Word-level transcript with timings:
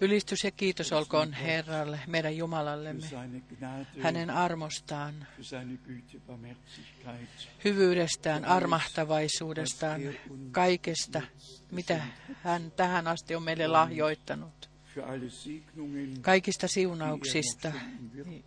Ylistys 0.00 0.44
ja 0.44 0.50
kiitos 0.50 0.92
olkoon 0.92 1.32
Herralle, 1.32 2.00
meidän 2.06 2.36
Jumalallemme, 2.36 3.06
hänen 4.02 4.30
armostaan, 4.30 5.26
hyvyydestään, 7.64 8.44
armahtavaisuudestaan, 8.44 10.00
kaikesta, 10.52 11.22
mitä 11.70 12.02
hän 12.42 12.70
tähän 12.76 13.06
asti 13.08 13.34
on 13.34 13.42
meille 13.42 13.66
lahjoittanut. 13.66 14.70
Kaikista 16.22 16.68
siunauksista, 16.68 17.72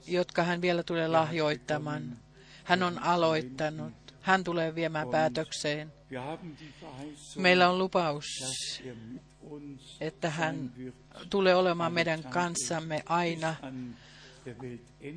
jotka 0.08 0.44
hän 0.44 0.62
vielä 0.62 0.84
tulee 0.84 1.08
lahjoittamaan. 1.08 2.18
Hän 2.64 2.84
on 2.84 3.00
aloittanut. 3.00 3.94
Hän 4.22 4.44
tulee 4.44 4.76
viemään 4.76 5.10
päätökseen. 5.10 5.99
Meillä 7.38 7.70
on 7.70 7.78
lupaus, 7.78 8.26
että 10.02 10.30
hän 10.30 10.74
tulee 11.30 11.56
olemaan 11.56 11.94
meidän 11.94 12.24
kanssamme 12.24 13.04
aina, 13.06 13.56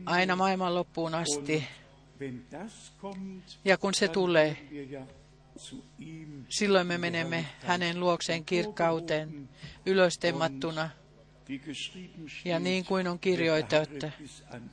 aina 0.07 0.37
maailman 0.37 0.75
loppuun 0.75 1.15
asti. 1.15 1.65
Ja 3.65 3.79
kun 3.79 3.95
se 3.95 4.09
tulee, 4.09 4.69
silloin 6.49 6.87
me 6.87 6.99
menemme 6.99 7.47
hänen 7.63 8.01
luokseen 8.01 8.45
kirkkauteen 8.45 9.49
ylöstemmattuna. 9.87 10.91
Ja 12.45 12.59
niin 12.59 12.85
kuin 12.85 13.09
on 13.09 13.19
kirjoitettu, 13.19 14.07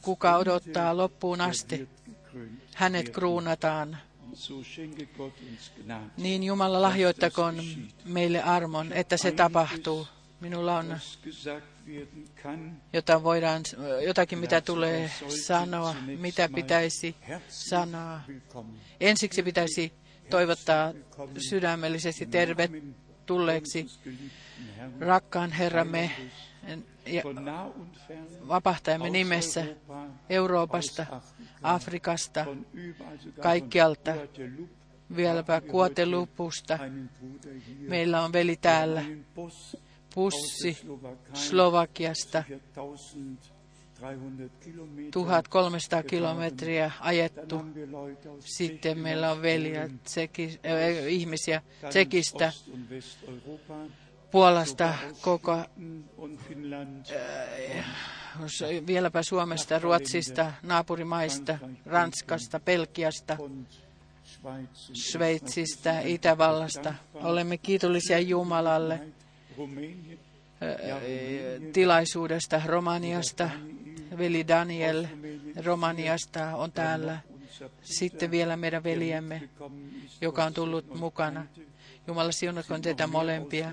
kuka 0.01 0.37
odottaa 0.37 0.97
loppuun 0.97 1.41
asti, 1.41 1.89
hänet 2.75 3.09
kruunataan. 3.09 3.97
Niin 6.17 6.43
Jumala 6.43 6.81
lahjoittakoon 6.81 7.55
meille 8.05 8.43
armon, 8.43 8.93
että 8.93 9.17
se 9.17 9.31
tapahtuu. 9.31 10.07
Minulla 10.39 10.77
on 10.77 10.97
jota 12.93 13.23
voidaan, 13.23 13.63
jotakin 14.05 14.39
mitä 14.39 14.61
tulee 14.61 15.11
sanoa, 15.45 15.95
mitä 16.19 16.49
pitäisi 16.55 17.15
sanoa. 17.47 18.19
Ensiksi 18.99 19.43
pitäisi 19.43 19.93
toivottaa 20.29 20.93
sydämellisesti 21.49 22.25
tervetulleeksi 22.25 23.85
rakkaan 24.99 25.51
Herramme 25.51 26.11
ja 27.09 27.23
vapahtajamme 28.47 29.09
nimessä 29.09 29.65
Euroopasta, 30.29 31.05
Afrikasta, 31.63 32.45
kaikkialta, 33.41 34.15
vieläpä 35.15 35.61
Kuotelupusta. 35.61 36.79
Meillä 37.79 38.21
on 38.23 38.33
veli 38.33 38.57
täällä, 38.61 39.03
pussi 40.15 40.77
Slovakiasta, 41.33 42.43
4300 44.01 44.49
Kilometer. 44.59 45.11
1300 45.11 46.03
kilometriä 46.03 46.91
ajettu. 46.99 47.65
Sitten 48.39 48.99
meillä 48.99 49.31
on 49.31 49.37
Polen, 49.37 49.99
tseki, 50.03 50.59
äh, 50.65 51.07
ihmisiä 51.07 51.61
Tsekistä, 51.89 52.51
Puolasta, 54.31 54.93
koko, 55.21 55.57
und 56.17 56.39
Finnland, 56.39 57.05
vieläpä 58.87 59.23
Suomesta, 59.23 59.79
Ruotsista, 59.79 60.53
naapurimaista, 60.63 61.57
Ranskasta, 61.85 62.59
Belgiasta, 62.59 63.37
Sveitsistä, 64.93 66.01
Itävallasta. 66.01 66.93
Olemme 67.13 67.57
kiitollisia 67.57 68.19
Jumalalle 68.19 68.93
äh, 68.93 69.01
tilaisuudesta 71.73 72.61
Romaniasta. 72.65 73.49
Veli 74.17 74.47
Daniel 74.47 75.05
Romaniasta 75.65 76.55
on 76.55 76.71
täällä. 76.71 77.19
Sitten 77.81 78.31
vielä 78.31 78.57
meidän 78.57 78.83
veljemme, 78.83 79.49
joka 80.21 80.43
on 80.43 80.53
tullut 80.53 80.99
mukana. 80.99 81.45
Jumala 82.09 82.31
siunatkoon 82.31 82.81
teitä 82.81 83.07
molempia. 83.07 83.71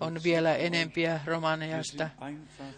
On 0.00 0.20
vielä 0.24 0.56
enempiä 0.56 1.20
Romaniasta. 1.24 2.10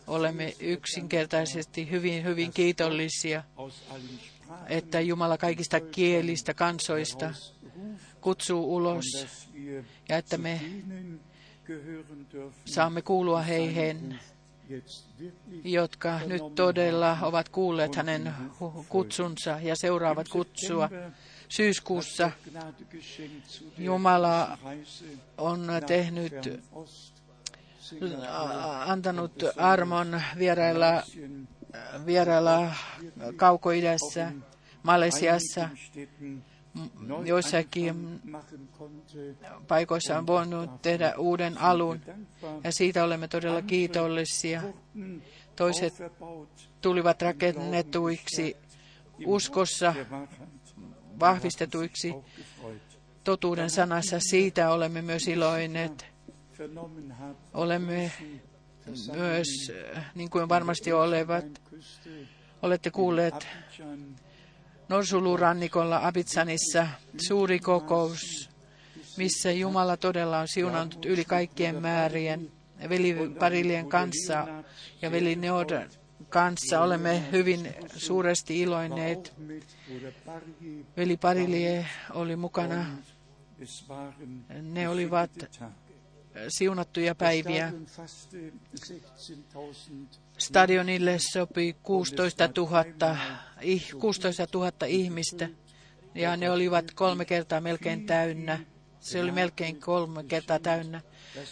Olemme 0.07 0.55
yksinkertaisesti 0.61 1.91
hyvin, 1.91 2.25
hyvin 2.25 2.53
kiitollisia, 2.53 3.45
että 4.69 5.01
Jumala 5.01 5.39
kaikista 5.39 5.81
kielistä, 5.81 6.55
kansoista 6.55 7.35
kutsuu 8.21 8.77
ulos 8.77 9.05
ja 10.09 10.17
että 10.17 10.39
me 10.39 10.61
saamme 12.65 13.03
kuulua 13.03 13.43
heihin, 13.43 14.19
jotka 15.65 16.21
nyt 16.27 16.55
todella 16.55 17.19
ovat 17.23 17.49
kuulleet 17.49 17.95
hänen 17.97 18.35
kutsunsa 18.89 19.59
ja 19.63 19.77
seuraavat 19.77 20.29
kutsua. 20.29 20.89
Syyskuussa 21.51 22.31
Jumala 23.79 24.59
on 25.39 25.67
tehnyt, 25.87 26.33
a- 28.29 28.83
antanut 28.93 29.33
armon 29.57 30.23
vierailla, 30.39 31.03
Singapurien, 31.03 31.49
vierailla 32.07 32.73
kaukoidässä, 33.37 34.33
Malesiassa, 34.83 35.69
joissakin 37.25 38.21
paikoissa 39.69 40.19
on 40.19 40.27
voinut 40.27 40.83
tehdä 40.83 41.15
uuden 41.19 41.59
alun, 41.59 42.01
ja 42.65 42.73
siitä 42.73 43.05
olemme 43.05 43.29
todella 43.29 43.63
kiitollisia. 43.63 44.63
Toiset 45.57 45.95
tulivat 46.81 47.23
rakennetuiksi 47.23 48.57
uskossa. 49.27 49.95
Vahvistetuiksi 51.21 52.15
totuuden 53.25 53.71
sanassa. 53.71 54.21
Siitä 54.21 54.71
olemme 54.71 55.03
myös 55.03 55.29
iloineet. 55.29 56.07
Olemme 57.55 58.13
myös, 59.13 59.73
niin 60.15 60.31
kuin 60.31 60.49
varmasti 60.49 60.93
olevat, 60.93 61.45
olette 62.63 62.91
kuulleet 62.91 63.49
Norsulurannikolla 64.89 66.07
Abitsanissa 66.07 66.87
suuri 67.29 67.59
kokous, 67.59 68.51
missä 69.17 69.53
Jumala 69.53 69.97
todella 69.97 70.39
on 70.39 70.49
siunannut 70.49 71.05
yli 71.05 71.25
kaikkien 71.25 71.83
määrien 71.83 72.53
veli 72.89 73.17
Parilien 73.39 73.89
kanssa 73.89 74.47
ja 75.03 75.11
veli 75.11 75.37
Neod 75.37 75.91
kanssa. 76.29 76.81
Olemme 76.81 77.23
hyvin 77.33 77.75
suuresti 77.97 78.61
iloinneet. 78.61 79.35
Veli 80.97 81.17
Parilie 81.17 81.87
oli 82.15 82.37
mukana. 82.37 82.87
Ne 84.63 84.89
olivat 84.89 85.31
siunattuja 86.49 87.15
päiviä. 87.15 87.69
Stadion 87.69 87.87
fasste 87.87 88.53
16.000 89.55 90.21
Stadionille 90.39 91.17
sopi 91.33 91.77
16 91.83 92.49
000, 92.57 92.85
ih- 93.61 93.97
16 94.01 94.47
000 94.55 94.73
ihmistä 94.87 95.49
ja 96.15 96.37
ne 96.37 96.51
olivat 96.51 96.85
kolme 96.95 97.25
kertaa 97.25 97.61
melkein 97.61 98.07
täynnä. 98.07 98.59
Se 99.01 99.23
oli 99.23 99.31
melkein 99.33 99.81
kolme 99.81 100.25
kertaa 100.25 100.59
täynnä. 100.59 101.01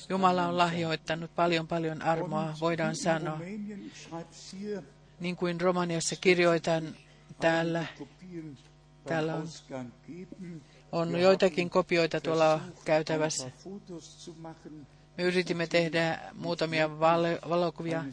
Jumala 0.08 0.46
on 0.46 0.58
lahjoittanut 0.58 1.34
paljon 1.34 1.66
paljon 1.68 2.02
armoa, 2.02 2.54
voidaan 2.60 2.96
sanoa. 2.96 3.40
Niin 5.20 5.36
kuin 5.36 5.60
Romaniassa 5.60 6.16
kirjoitan 6.20 6.96
täällä, 7.40 7.86
Täällä 9.06 9.34
on- 9.34 9.48
on 10.92 11.20
joitakin 11.20 11.70
kopioita 11.70 12.20
tuolla 12.20 12.60
käytävässä. 12.84 13.50
Me 15.18 15.24
yritimme 15.24 15.66
tehdä 15.66 16.20
muutamia 16.34 16.88
valo- 16.88 17.48
valokuvia. 17.48 18.04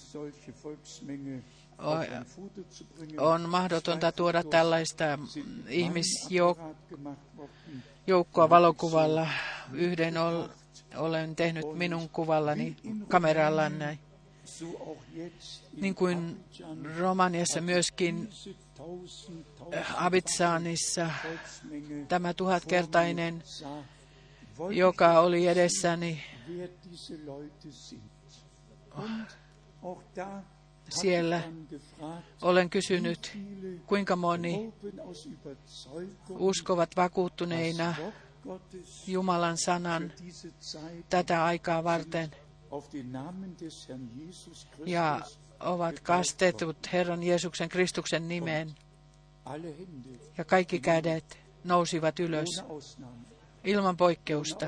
On 3.17 3.49
mahdotonta 3.49 4.11
tuoda 4.11 4.43
tällaista 4.43 5.03
ihmisjoukkoa 5.69 6.75
Worden. 8.07 8.49
valokuvalla. 8.49 9.27
Yhden 9.73 10.17
ol, 10.17 10.47
olen 10.95 11.35
tehnyt 11.35 11.65
minun 11.73 12.09
kuvallani 12.09 12.75
kameralla 13.07 13.69
näin. 13.69 13.99
So 14.45 14.65
auch 14.65 15.03
jetzt 15.15 15.63
in 15.73 15.81
Niin 15.81 15.95
kuin 15.95 16.43
Romaniassa 16.97 17.61
myöskin 17.61 18.29
tausend 18.77 19.45
Abitsaanissa 19.95 21.09
tämä 22.07 22.33
tuhatkertainen, 22.33 23.43
joka 24.69 25.19
oli 25.19 25.47
edessäni 25.47 26.23
Siellä 30.89 31.41
olen 32.41 32.69
kysynyt, 32.69 33.37
kuinka 33.87 34.15
moni 34.15 34.73
uskovat 36.29 36.95
vakuuttuneina 36.95 37.95
Jumalan 39.07 39.57
sanan 39.57 40.13
tätä 41.09 41.45
aikaa 41.45 41.83
varten. 41.83 42.31
ja 44.85 45.21
ovat 45.59 45.99
kastetut 45.99 46.77
Herran 46.93 47.23
Jeesuksen 47.23 47.69
Kristuksen 47.69 48.27
nimeen. 48.27 48.75
Ja 50.38 50.45
kaikki 50.45 50.79
kädet 50.79 51.39
nousivat 51.63 52.19
ylös 52.19 52.63
ilman 53.63 53.97
poikkeusta. 53.97 54.67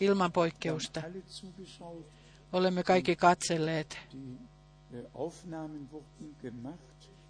Ilman 0.00 0.32
poikkeusta. 0.32 1.02
Olemme 2.52 2.82
kaikki 2.82 3.16
katselleet, 3.16 3.98
Äh, 4.94 6.74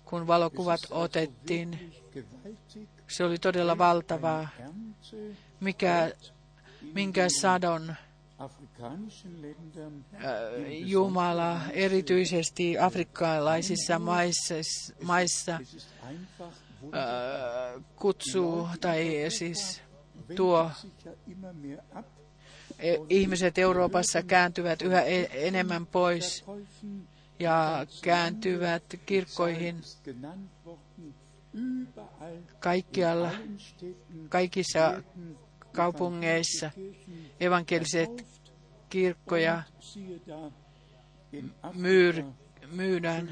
kun 0.05 0.27
valokuvat 0.27 0.81
otettiin. 0.91 1.93
Se 3.09 3.25
oli 3.25 3.39
todella 3.39 3.79
valtavaa. 3.79 4.49
Mikä, 5.61 6.07
in 6.83 6.93
minkä 6.95 7.27
sadon 7.41 7.91
äh, 7.91 8.51
Jumala 10.69 11.61
erityisesti 11.73 12.79
afrikkalaisissa 12.79 13.99
maissa, 13.99 14.55
maissa 15.03 15.55
äh, 15.55 15.63
kutsuu 17.97 18.69
tai 18.81 19.25
siis 19.29 19.83
tuo 20.37 20.71
e- 22.79 22.99
ihmiset 23.09 23.59
Euroopassa 23.59 24.23
kääntyvät 24.23 24.83
yhä 24.83 25.03
e- 25.03 25.47
enemmän 25.49 25.87
pois 25.87 26.45
ja 27.39 27.87
kääntyvät 28.03 28.83
kirkkoihin 29.07 29.81
kaikkialla, 32.61 33.31
kaikissa 34.29 35.03
kaupungeissa 35.73 36.71
evankeliset 37.41 38.27
kirkkoja 38.89 39.63
Afrika 41.63 42.25
myydään. 42.73 43.29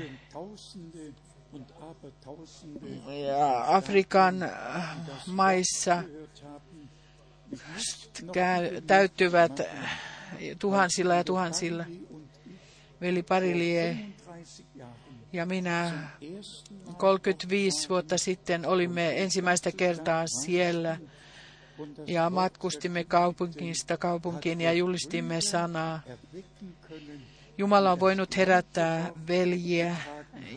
Ja 3.29 3.77
Afrikan 3.77 4.43
äh, 4.43 4.97
maissa 5.27 6.03
täyttyvät 8.87 9.61
tuhansilla 10.59 11.15
ja 11.15 11.25
tuhansilla. 11.25 11.85
Veli 13.03 13.23
Parilie 13.23 13.97
35 14.25 14.65
Jahren 14.75 15.13
ja 15.33 15.47
minä 15.47 16.09
ersten 16.21 16.77
Mal 16.87 16.95
35 16.95 17.89
vuotta 17.89 18.19
sitten 18.19 18.67
olimme 18.67 19.23
ensimmäistä 19.23 19.73
kertaa 19.73 20.25
siellä 20.27 20.99
ja 22.07 22.31
matkustimme 22.31 23.05
kaupungista 23.05 23.97
kaupunkiin 23.97 24.61
ja 24.61 24.73
julistimme 24.73 25.41
sanaa. 25.41 26.01
Jumala 27.59 27.93
on 27.93 28.01
voinut 28.01 28.37
herättää 28.37 29.11
veljiä, 29.29 29.97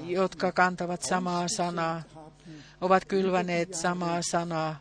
jotka 0.06 0.52
kantavat 0.52 1.02
samaa 1.02 1.48
sanaa, 1.48 2.04
ovat 2.82 3.06
kylväneet 3.06 3.74
samaa 3.74 4.20
sanaa 4.22 4.80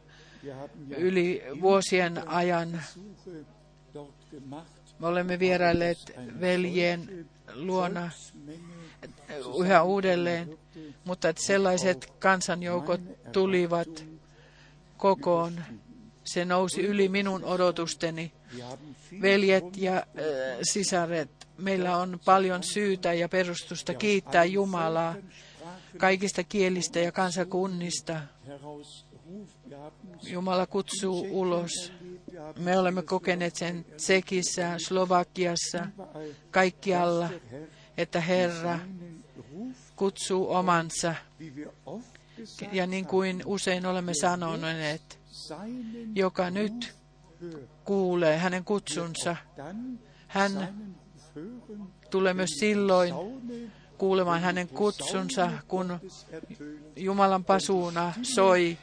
yli 0.96 1.42
vuosien 1.60 2.28
ajan. 2.28 2.82
Me 4.98 5.06
olemme 5.06 5.38
vierailleet 5.38 5.98
veljen 6.40 7.26
luona 7.52 8.10
yhä 9.60 9.82
uudelleen, 9.82 10.58
mutta 11.04 11.28
että 11.28 11.42
sellaiset 11.46 12.12
kansanjoukot 12.18 13.00
tulivat 13.32 14.04
kokoon. 14.96 15.64
Se 16.24 16.44
nousi 16.44 16.80
yli 16.80 17.08
minun 17.08 17.44
odotusteni. 17.44 18.32
Veljet 19.22 19.76
ja 19.76 19.96
äh, 19.96 20.04
sisaret, 20.62 21.30
meillä 21.58 21.96
on 21.96 22.20
paljon 22.24 22.62
syytä 22.62 23.12
ja 23.12 23.28
perustusta 23.28 23.94
kiittää 23.94 24.44
Jumalaa 24.44 25.14
kaikista 25.98 26.44
kielistä 26.44 27.00
ja 27.00 27.12
kansakunnista. 27.12 28.20
Jumala 30.22 30.66
kutsuu 30.66 31.26
ulos. 31.30 31.92
Me 32.58 32.78
olemme 32.78 33.02
kokeneet 33.02 33.56
sen 33.56 33.84
Tsekissä, 33.96 34.74
Slovakiassa, 34.78 35.86
kaikkialla, 36.50 37.30
että 37.96 38.20
Herra 38.20 38.78
kutsuu 39.96 40.50
omansa. 40.50 41.14
Ja 42.72 42.86
niin 42.86 43.06
kuin 43.06 43.42
usein 43.44 43.86
olemme 43.86 44.12
sanoneet, 44.20 45.18
joka 46.14 46.50
nyt 46.50 46.94
kuulee 47.84 48.38
hänen 48.38 48.64
kutsunsa, 48.64 49.36
hän 50.28 50.74
tulee 52.10 52.34
myös 52.34 52.50
silloin 52.50 53.14
kuulemaan 53.98 54.40
hänen 54.40 54.68
kutsunsa, 54.68 55.50
kun 55.68 56.00
Jumalan 56.96 57.44
pasuuna 57.44 58.12
soi 58.22 58.78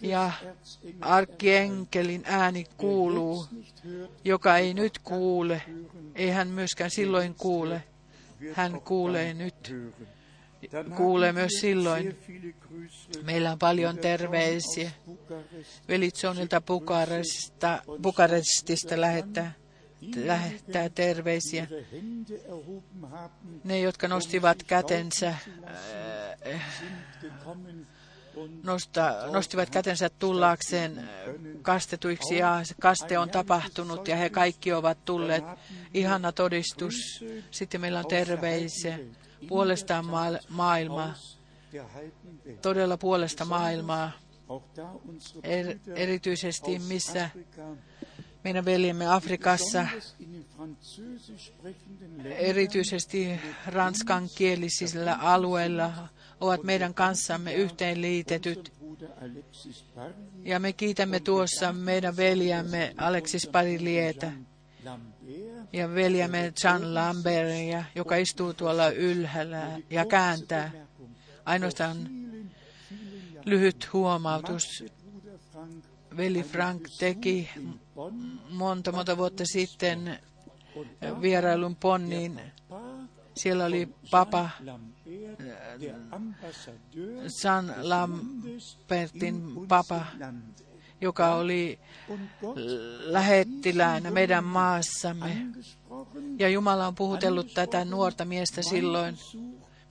ja 0.00 0.32
Erzengels 0.32 0.78
arkkienkelin 1.00 2.22
ääni 2.24 2.66
kuuluu, 2.76 3.46
joka 4.24 4.56
ei 4.56 4.74
nyt 4.74 4.98
kuule, 4.98 5.62
ei 6.14 6.30
hän 6.30 6.48
myöskään 6.48 6.90
silloin 6.90 7.34
kuule, 7.34 7.82
hän 8.52 8.80
kuulee 8.80 9.34
nyt, 9.34 9.74
kuulee 10.96 11.32
myös 11.32 11.52
silloin. 11.60 12.18
Meillä 13.22 13.52
on 13.52 13.58
paljon 13.58 13.98
terveisiä. 13.98 14.90
aus 14.90 15.18
Bukarest. 15.18 15.88
Veli 15.88 16.10
Johnilta 16.22 16.60
Bukaresta, 16.60 17.82
Bukarestista 18.02 19.00
lähettää, 19.00 19.52
lähettää 20.16 20.88
terveisiä. 20.88 21.66
Ne, 23.64 23.80
jotka 23.80 24.08
nostivat 24.08 24.62
kätensä, 24.62 25.28
äh, 25.28 26.60
und 27.46 27.86
nosta, 28.62 29.14
nostivat 29.32 29.70
kätensä 29.70 30.08
tullaakseen 30.08 30.98
äh, 30.98 31.04
kastetuiksi 31.62 32.36
ja 32.36 32.62
kaste 32.80 33.18
on 33.18 33.30
tapahtunut 33.30 34.08
ja 34.08 34.16
he 34.16 34.30
kaikki 34.30 34.72
ovat 34.72 35.04
tulleet. 35.04 35.44
Ihana 35.94 36.32
todistus. 36.32 37.24
Sitten 37.50 37.80
meillä 37.80 37.98
on 37.98 38.06
terveisiä 38.06 38.98
puolestaan 39.48 40.06
maa- 40.06 40.38
maailmaa, 40.48 41.08
aus 41.08 41.38
der 41.72 41.84
halben 41.84 42.40
Welt. 42.46 42.62
todella 42.62 42.96
puolesta 42.96 43.44
maailmaa. 43.44 44.12
Er, 45.42 45.78
erityisesti 45.94 46.78
missä 46.78 47.30
meidän 48.44 48.64
veljemme 48.64 49.06
Afrikassa, 49.14 49.86
erityisesti 52.24 53.40
ranskankielisillä 53.66 55.14
alueilla, 55.14 56.08
ovat 56.40 56.62
meidän 56.62 56.94
kanssamme 56.94 57.54
yhteenliitetyt. 57.54 58.72
Ja 60.44 60.60
me 60.60 60.72
kiitämme 60.72 61.20
tuossa 61.20 61.72
meidän 61.72 62.16
veljämme 62.16 62.94
Alexis 62.96 63.46
Parilietä 63.46 64.32
ja 65.72 65.94
veljämme 65.94 66.52
John 66.64 66.94
Lambertia, 66.94 67.84
joka 67.94 68.16
istuu 68.16 68.54
tuolla 68.54 68.90
ylhäällä 68.90 69.78
ja 69.90 70.04
kääntää. 70.04 70.70
Ainoastaan 71.44 72.08
lyhyt 73.44 73.92
huomautus. 73.92 74.84
Veli 76.16 76.42
Frank 76.42 76.88
teki 76.98 77.50
monta 78.50 78.92
monta 78.92 79.16
vuotta 79.16 79.44
sitten 79.46 80.18
vierailun 81.20 81.76
Ponniin. 81.76 82.40
Siellä 83.36 83.64
oli 83.64 83.88
papa 84.10 84.50
Ambassadeur 86.10 87.24
San 87.28 87.74
Lambertin 87.80 89.66
papa, 89.68 90.06
joka 91.00 91.34
oli 91.34 91.78
Gott 92.40 92.58
lähettiläänä 92.98 94.10
meidän 94.10 94.44
maassamme. 94.44 95.46
Ja 96.38 96.48
Jumala 96.48 96.86
on 96.86 96.94
puhutellut 96.94 97.54
tätä 97.54 97.84
nuorta 97.84 98.24
miestä 98.24 98.62
silloin. 98.62 99.18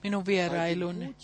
Minun 0.02 0.26
vierailuni 0.26 1.16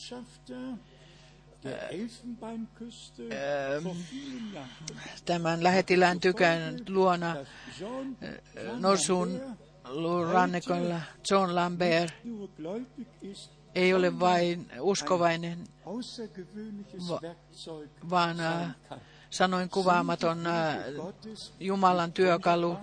Jahren. 4.52 4.92
tämän 5.24 5.62
lähettilään 5.62 6.20
tykän 6.20 6.78
luona 6.88 7.36
Norsun 8.78 9.40
rannikolla 10.32 11.00
John 11.30 11.54
Lambert 11.54 12.14
ei 13.74 13.94
ole 13.94 14.20
vain 14.20 14.66
uskovainen, 14.80 15.58
vaan 18.10 18.40
äh, 18.40 18.74
sanoin 19.30 19.68
kuvaamaton 19.68 20.46
äh, 20.46 20.76
Jumalan 21.60 22.12
työkalu. 22.12 22.76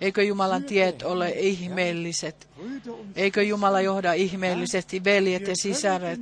Eikö 0.00 0.22
Jumalan 0.22 0.64
tiet 0.64 1.02
ole 1.02 1.30
ihmeelliset? 1.30 2.48
Eikö 3.16 3.42
Jumala 3.42 3.80
johda 3.80 4.12
ihmeellisesti 4.12 5.04
veljet 5.04 5.48
ja 5.48 5.54
sisaret? 5.56 6.20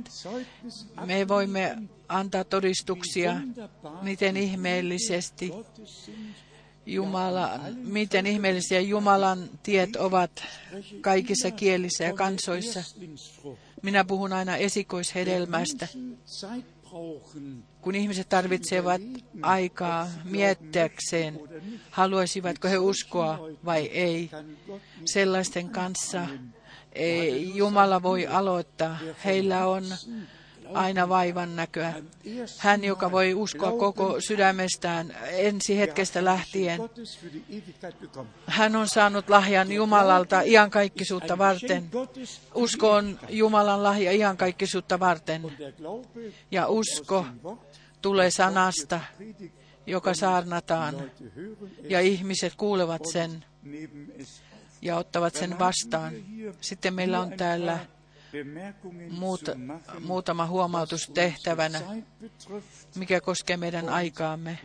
Me 1.05 1.27
voimme 1.27 1.77
antaa 2.07 2.43
todistuksia, 2.43 3.35
miten 4.01 4.37
ihmeellisesti 4.37 5.51
Jumala, 6.85 7.59
miten 7.75 8.25
ihmeellisiä 8.25 8.79
Jumalan 8.79 9.49
tiet 9.63 9.95
ovat 9.95 10.43
kaikissa 11.01 11.51
kielissä 11.51 12.03
ja 12.03 12.13
kansoissa. 12.13 12.83
Minä 13.81 14.03
puhun 14.03 14.33
aina 14.33 14.57
esikoishedelmästä. 14.57 15.87
Kun 17.81 17.95
ihmiset 17.95 18.29
tarvitsevat 18.29 19.01
aikaa 19.41 20.07
miettiäkseen, 20.23 21.39
haluaisivatko 21.89 22.67
he 22.67 22.77
uskoa 22.77 23.39
vai 23.65 23.85
ei, 23.85 24.29
sellaisten 25.05 25.69
kanssa 25.69 26.27
ei 26.93 27.51
Jumala 27.55 28.03
voi 28.03 28.27
aloittaa. 28.27 28.97
Heillä 29.25 29.67
on 29.67 29.83
aina 30.73 31.09
vaivan 31.09 31.55
näköä. 31.55 31.93
Hän, 32.57 32.83
joka 32.83 33.11
voi 33.11 33.33
uskoa 33.33 33.71
koko 33.71 34.21
sydämestään 34.21 35.15
ensi 35.31 35.77
hetkestä 35.77 36.25
lähtien. 36.25 36.81
Hän 38.45 38.75
on 38.75 38.87
saanut 38.87 39.29
lahjan 39.29 39.71
Jumalalta 39.71 40.41
iankaikkisuutta 40.41 41.37
varten. 41.37 41.89
Usko 42.55 42.91
on 42.91 43.19
Jumalan 43.29 43.83
lahja 43.83 44.11
iankaikkisuutta 44.11 44.99
varten. 44.99 45.51
Ja 46.51 46.67
usko 46.67 47.25
tulee 48.01 48.31
sanasta, 48.31 48.99
joka 49.87 50.13
saarnataan, 50.13 51.11
ja 51.89 51.99
ihmiset 51.99 52.53
kuulevat 52.55 53.05
sen 53.05 53.45
ja 54.81 54.97
ottavat 54.97 55.35
sen 55.35 55.59
vastaan. 55.59 56.13
Sitten 56.61 56.93
meillä 56.93 57.19
on 57.19 57.31
täällä 57.37 57.79
muut, 59.09 59.41
muutama 59.99 60.45
huomautus 60.47 61.11
tehtävänä, 61.13 61.81
mikä 62.95 63.21
koskee 63.21 63.57
meidän 63.57 63.89
aikaamme. 63.89 64.59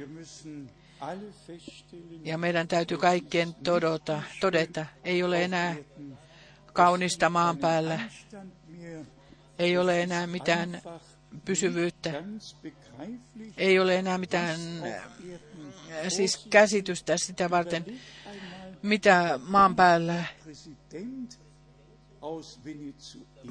Ja 2.25 2.38
meidän 2.38 2.68
täytyy 2.68 2.99
kaikkien 2.99 3.54
todota, 3.54 4.23
todeta, 4.40 4.87
ei 5.04 5.23
ole 5.23 5.44
enää 5.44 5.76
kaunista 6.73 7.30
maan 7.30 7.59
päällä, 7.59 8.00
ei 9.59 9.78
ole 9.78 10.02
enää 10.02 10.26
mitään 10.26 10.83
pysyvyyttä, 11.44 12.23
ei 13.56 13.78
ole 13.80 13.97
enää 13.97 14.18
mitään 14.18 14.61
siis 16.09 16.47
käsitystä 16.50 17.16
sitä 17.16 17.50
varten, 17.50 17.85
mitä 18.83 19.40
maan 19.47 19.76
päällä 19.76 20.25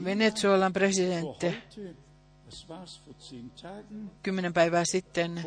Venezuelan 0.03 0.73
presidentti 0.73 1.55
kymmenen 4.23 4.53
päivää 4.53 4.83
sitten. 4.85 5.43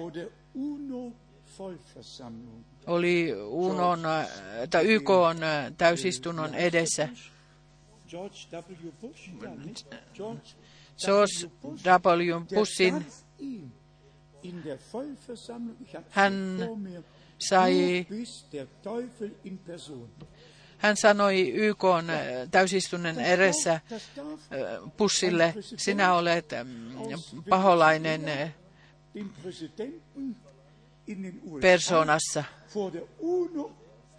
oli 2.87 3.35
UNON, 3.45 4.01
tai 4.71 4.85
YK 4.85 5.11
on 5.11 5.37
täysistunnon 5.79 6.55
edessä. 6.55 7.09
George 8.09 8.37
W. 12.17 12.41
Bushin 12.55 13.07
hän 16.11 16.59
sai 17.39 18.07
hän 20.79 20.97
sanoi 20.97 21.51
YK 21.51 21.83
täysistunnon 22.51 23.21
edessä 23.21 23.81
pussille, 24.97 25.55
sinä 25.61 26.15
olet 26.15 26.51
paholainen 27.49 28.55
persoonassa. 31.61 32.45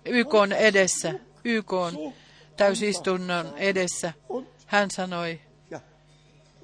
YK 0.06 0.34
edessä, 0.58 1.14
YK 1.44 1.72
täysistunnon 2.58 3.58
edessä. 3.58 4.14
Hän 4.66 4.92
sanoi, 4.92 5.42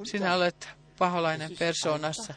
sinä 0.03 0.35
olet 0.35 0.69
paholainen 0.97 1.51
persoonassa. 1.59 2.33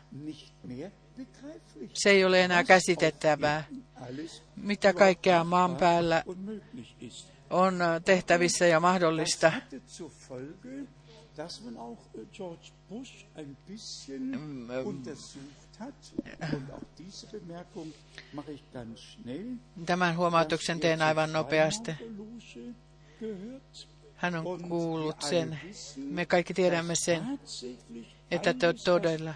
Se 1.94 2.10
ei 2.10 2.25
ole 2.25 2.44
enää 2.44 2.64
käsitettävää, 2.64 3.64
mitä 4.56 4.92
kaikkea 4.92 5.44
maan 5.44 5.76
päällä 5.76 6.25
on 7.50 7.79
tehtävissä 8.05 8.67
ja 8.67 8.81
mahdollista. 8.81 9.53
Tämän 19.87 20.17
huomautuksen 20.17 20.81
teen 20.81 21.03
aivan 21.03 21.33
nopeasti. 21.33 21.93
Hän 24.17 24.35
on 24.35 24.62
kuullut 24.69 25.23
sen. 25.23 25.61
Me 25.97 26.26
kaikki 26.26 26.55
tiedämme 26.55 26.95
sen, 26.95 27.41
että 28.31 28.55
te 28.55 28.73
todella 28.85 29.35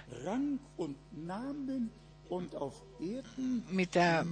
mitä 3.71 4.25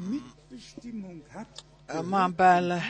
maan 2.03 2.35
päällä 2.35 2.83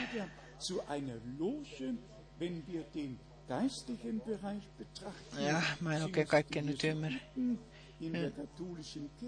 ja, 5.39 5.63
mä 5.81 5.97
en 5.97 6.03
oikein 6.03 6.27
kaikkea 6.27 6.63
nyt 6.63 6.85
ymmärrä. 6.85 7.19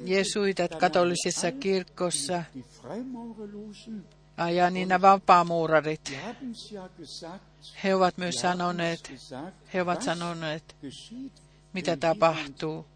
Jesuitat 0.05 0.75
katolisessa 0.75 1.53
kirkossa. 1.53 2.45
ja 4.55 4.71
niin 4.71 4.89
nämä 4.89 5.03
vapaamuurarit, 5.03 6.13
he 7.85 7.95
ovat 7.95 8.19
myös 8.19 8.35
sanoneet, 8.35 9.13
he 9.75 9.83
ovat 9.83 10.03
sanoneet, 10.03 10.77
mitä 11.73 11.97
tapahtuu, 11.97 12.87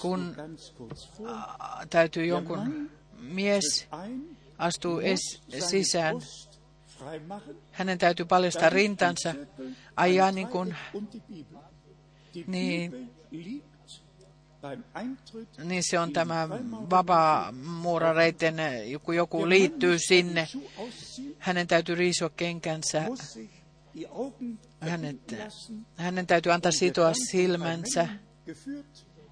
kun 0.00 0.36
täytyy 1.90 2.26
jonkun 2.26 2.90
mies 3.18 3.88
astuu 4.58 5.00
es- 5.00 5.60
sisään. 5.68 6.16
Hänen 7.72 7.98
täytyy 7.98 8.26
paljastaa 8.26 8.70
rintansa, 8.70 9.34
ajaa 9.96 10.32
niin 10.32 10.48
kuin, 10.48 10.76
niin, 12.46 13.10
niin 15.64 15.82
se 15.82 15.98
on 15.98 16.12
tämä 16.12 16.48
vapaamuurareiden, 16.90 18.54
kun 19.02 19.16
joku 19.16 19.48
liittyy 19.48 19.98
sinne, 19.98 20.48
hänen 21.38 21.66
täytyy 21.66 21.94
riisua 21.94 22.30
kenkänsä, 22.30 23.04
hänet, 24.80 25.36
hänen 25.96 26.26
täytyy 26.26 26.52
antaa 26.52 26.72
sitoa 26.72 27.12
silmänsä 27.30 28.08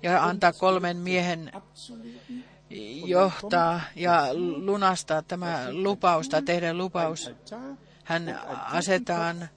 ja 0.02 0.24
antaa 0.24 0.52
kolmen 0.52 0.96
miehen 0.96 1.52
johtaa 3.06 3.80
ja 3.96 4.28
lunastaa 4.64 5.22
tämä 5.22 5.66
lupaus 5.70 6.28
tai 6.28 6.42
tehdä 6.42 6.74
lupaus. 6.74 7.30
Hän 8.04 8.40
asetaan, 8.54 9.48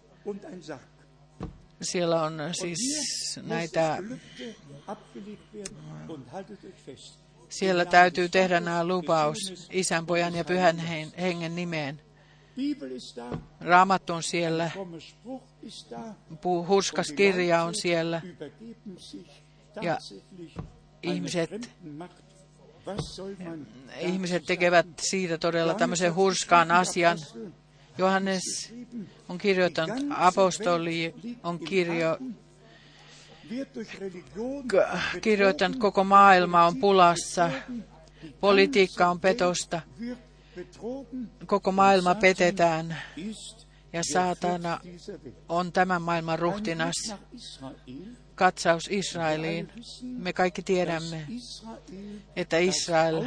siellä 1.81 2.23
on 2.23 2.39
siis 2.51 3.39
näitä, 3.43 3.97
siellä 7.49 7.85
täytyy 7.85 8.29
tehdä 8.29 8.59
nämä 8.59 8.87
lupaus 8.87 9.67
isän, 9.71 10.05
pojan 10.05 10.35
ja 10.35 10.45
pyhän 10.45 10.77
hengen 11.19 11.55
nimeen. 11.55 12.01
Raamattu 13.61 14.13
on 14.13 14.23
siellä, 14.23 14.71
hurskas 16.67 17.11
kirja 17.11 17.63
on 17.63 17.75
siellä, 17.75 18.21
ja 19.81 19.97
ihmiset 21.03 21.69
ihmiset 23.99 24.45
tekevät 24.45 24.87
siitä 25.01 25.37
todella 25.37 25.73
tämmöisen 25.73 26.15
hurskaan 26.15 26.71
asian. 26.71 27.17
Johannes 27.97 28.73
on 29.29 29.37
kirjoittanut, 29.37 29.97
apostoli 30.09 31.15
on 31.43 31.59
kirjo, 31.59 32.17
kirjoittanut, 35.21 35.77
koko 35.79 36.03
maailma 36.03 36.65
on 36.65 36.77
pulassa, 36.77 37.51
politiikka 38.39 39.09
on 39.09 39.19
petosta, 39.19 39.81
koko 41.45 41.71
maailma 41.71 42.15
petetään 42.15 42.97
ja 43.93 44.01
saatana 44.13 44.79
on 45.49 45.71
tämän 45.71 46.01
maailman 46.01 46.39
ruhtinas 46.39 47.15
katsaus 48.37 48.87
Israeliin. 48.91 49.71
Me 50.01 50.33
kaikki 50.33 50.61
tiedämme, 50.61 51.27
että 52.35 52.57
Israel 52.57 53.23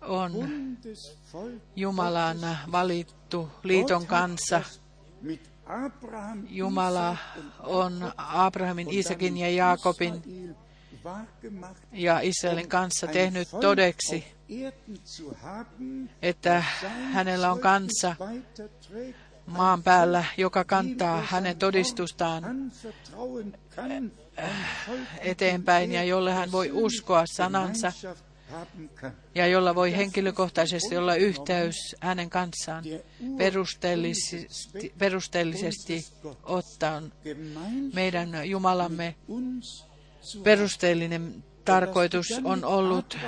on 0.00 0.32
Jumalan 1.76 2.38
valittu 2.72 3.48
liiton 3.62 4.06
kanssa. 4.06 4.62
Jumala 6.48 7.16
on 7.60 8.12
Abrahamin, 8.16 8.90
Isakin 8.90 9.36
ja 9.36 9.50
Jaakobin 9.50 10.22
ja 11.92 12.20
Israelin 12.20 12.68
kanssa 12.68 13.06
tehnyt 13.06 13.48
todeksi 13.60 14.24
että 16.22 16.64
hänellä 17.12 17.52
on 17.52 17.60
weiterträgt, 18.20 19.23
maan 19.46 19.82
päällä, 19.82 20.24
joka 20.36 20.64
kantaa 20.64 21.22
hänen 21.22 21.56
todistustaan 21.56 22.72
Volk 23.16 23.46
eteenpäin 25.20 25.92
ja 25.92 26.04
jolle 26.04 26.32
hän 26.32 26.52
voi 26.52 26.70
uskoa 26.72 27.24
sanansa 27.26 27.92
ja 29.34 29.46
jolla 29.46 29.74
voi 29.74 29.96
henkilökohtaisesti 29.96 30.96
olla 30.96 31.14
yhteys 31.14 31.96
hänen 32.00 32.30
kanssaan 32.30 32.84
perusteellisesti, 33.38 34.94
perusteellisesti 34.98 36.06
ottaen. 36.42 37.12
Meidän 37.94 38.48
Jumalamme 38.50 39.14
perusteellinen 40.42 41.44
tarkoitus 41.64 42.26
on 42.44 42.64
ollut 42.64 43.18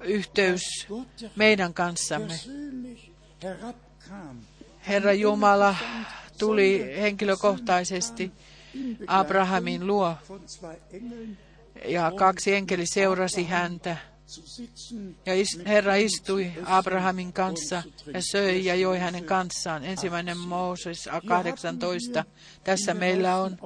yhteys 0.00 0.62
meidän 1.36 1.74
kanssamme. 1.74 2.34
Herra 4.88 5.12
Jumala 5.12 5.76
tuli 6.38 6.94
henkilökohtaisesti 7.00 8.32
Abrahamin 9.06 9.86
luo 9.86 10.16
ja 11.88 12.12
kaksi 12.16 12.54
enkeli 12.54 12.86
seurasi 12.86 13.44
häntä. 13.44 13.96
Ja 15.26 15.32
Herra 15.66 15.94
istui 15.94 16.52
Abrahamin 16.64 17.32
kanssa 17.32 17.82
ja 18.14 18.20
söi 18.32 18.64
ja 18.64 18.74
joi 18.74 18.98
hänen 18.98 19.24
kanssaan. 19.24 19.84
Ensimmäinen 19.84 20.38
Mooses 20.38 21.08
18. 21.28 22.24
Tässä 22.64 22.94
meillä 22.94 23.36
on 23.36 23.58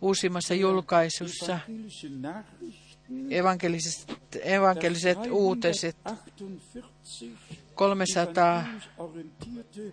uusimmassa 0.00 0.54
julkaisussa 0.54 1.58
evankeliset, 3.30 4.18
evankeliset 4.44 5.18
uutiset 5.30 5.96
48 6.04 7.63
300, 7.74 8.58
evangelisch 8.58 8.90
orientierte 8.98 9.92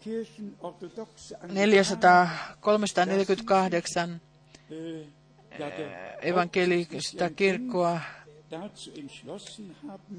kirchenorthodoxe 0.00 1.36
400, 1.48 2.28
348 2.60 4.10
äh, 4.10 5.06
ja, 5.58 5.70
der 5.70 5.90
evankelista 6.22 7.30
kirkkoa, 7.30 8.00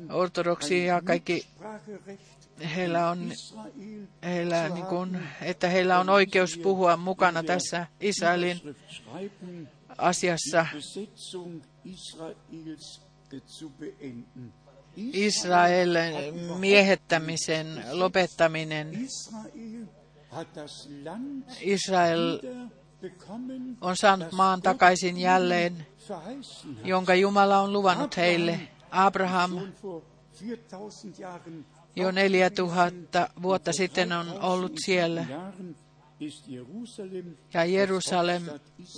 ortodoksia 0.10 0.86
ja 0.86 1.02
kaikki 1.02 1.48
heillä 2.76 3.10
on, 3.10 3.32
heillä, 4.24 4.70
niin 4.70 4.86
kuin, 4.86 5.20
että 5.42 5.68
heillä 5.70 6.00
on 6.00 6.10
oikeus 6.10 6.58
puhua 6.58 6.98
mukana 6.98 7.44
tässä 7.44 7.88
Israelin 8.02 8.76
asiassa 9.98 10.66
Israelin 14.98 16.36
miehettämisen 16.60 17.84
lopettaminen. 17.92 19.08
Israel 21.62 22.40
on 23.82 23.98
saanut 23.98 24.32
maan 24.32 24.62
takaisin 24.62 25.18
jälleen, 25.18 25.88
jonka 26.84 27.16
Jumala 27.16 27.60
on 27.60 27.74
luvannut 27.74 28.18
heille. 28.18 28.60
Abraham 28.92 29.52
Schon 29.52 29.74
vor 29.84 30.02
4000 30.42 31.22
Jahren 31.22 31.66
jo 31.96 32.12
4000 32.12 33.30
vuotta 33.42 33.74
sitten 33.74 34.12
on 34.12 34.42
ollut 34.42 34.74
siellä 34.86 35.26
ja 37.54 37.66
Jerusalem 37.66 38.44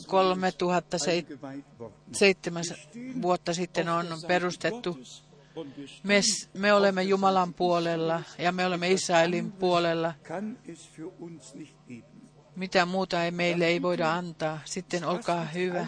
3007 0.08 1.16
eingeweiht 1.16 1.66
worden. 1.80 3.22
vuotta 3.22 3.54
sitten 3.54 3.90
on 3.90 4.08
perustettu. 4.28 4.98
Me, 6.04 6.22
me 6.54 6.74
olemme 6.74 7.04
Jumalan 7.04 7.54
puolella 7.54 8.24
ja 8.38 8.52
me 8.52 8.66
olemme 8.66 8.92
Israelin 8.92 9.52
puolella. 9.52 10.14
Mitä 12.56 12.86
muuta 12.86 13.24
ei 13.24 13.32
meille 13.32 13.66
ei 13.66 13.82
voida 13.82 14.14
antaa. 14.14 14.60
Sitten 14.66 15.06
olkaa 15.06 15.46
hyvä. 15.46 15.88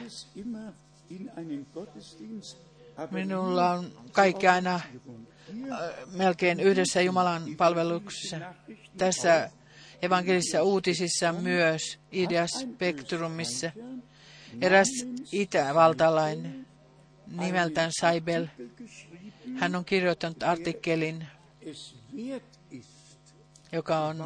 Minulla 3.11 3.71
on 3.71 3.91
kaikki 4.11 4.47
aina 4.47 4.75
äh, 4.75 4.81
melkein 6.11 6.59
yhdessä 6.59 7.01
Jumalan 7.01 7.43
palveluksessa. 7.57 8.37
Tässä 8.97 9.49
evankelisissa 10.01 10.63
uutisissa 10.63 11.33
myös 11.33 11.99
Idea 12.11 12.47
Spectrumissa. 12.47 13.71
Eräs 14.61 14.89
itävaltalainen 15.31 16.67
nimeltään 17.27 17.91
Saibel, 17.99 18.47
hän 19.59 19.75
on 19.75 19.85
kirjoittanut 19.85 20.43
artikkelin, 20.43 21.27
joka 23.71 23.99
on 23.99 24.17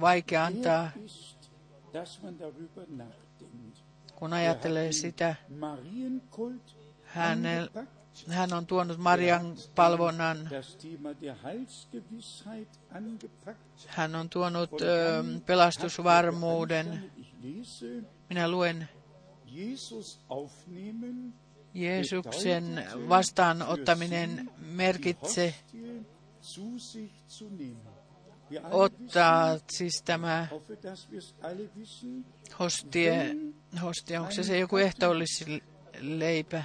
vaikea 0.00 0.44
antaa, 0.44 0.90
kun 4.14 4.32
ajattelee 4.32 4.92
sitä. 4.92 5.34
Angepackt, 7.16 7.96
hän 8.28 8.52
on 8.52 8.66
tuonut 8.66 8.98
Marian 8.98 9.56
palvonnan, 9.74 10.50
hän 13.86 14.14
on 14.14 14.28
tuonut 14.28 14.70
pelastusvarmuuden. 15.46 17.12
Minä 18.28 18.48
luen 18.48 18.88
Jeesuksen 21.76 22.84
vastaanottaminen 23.08 24.50
alle 28.62 28.70
ottaa 28.70 29.58
siis 29.70 30.02
tämä 30.04 30.46
hostie, 32.58 33.36
hostie 33.82 34.20
onko 34.20 34.32
se, 34.32 34.42
se 34.42 34.58
joku 34.58 34.76
ehtoollisleipä, 34.76 36.64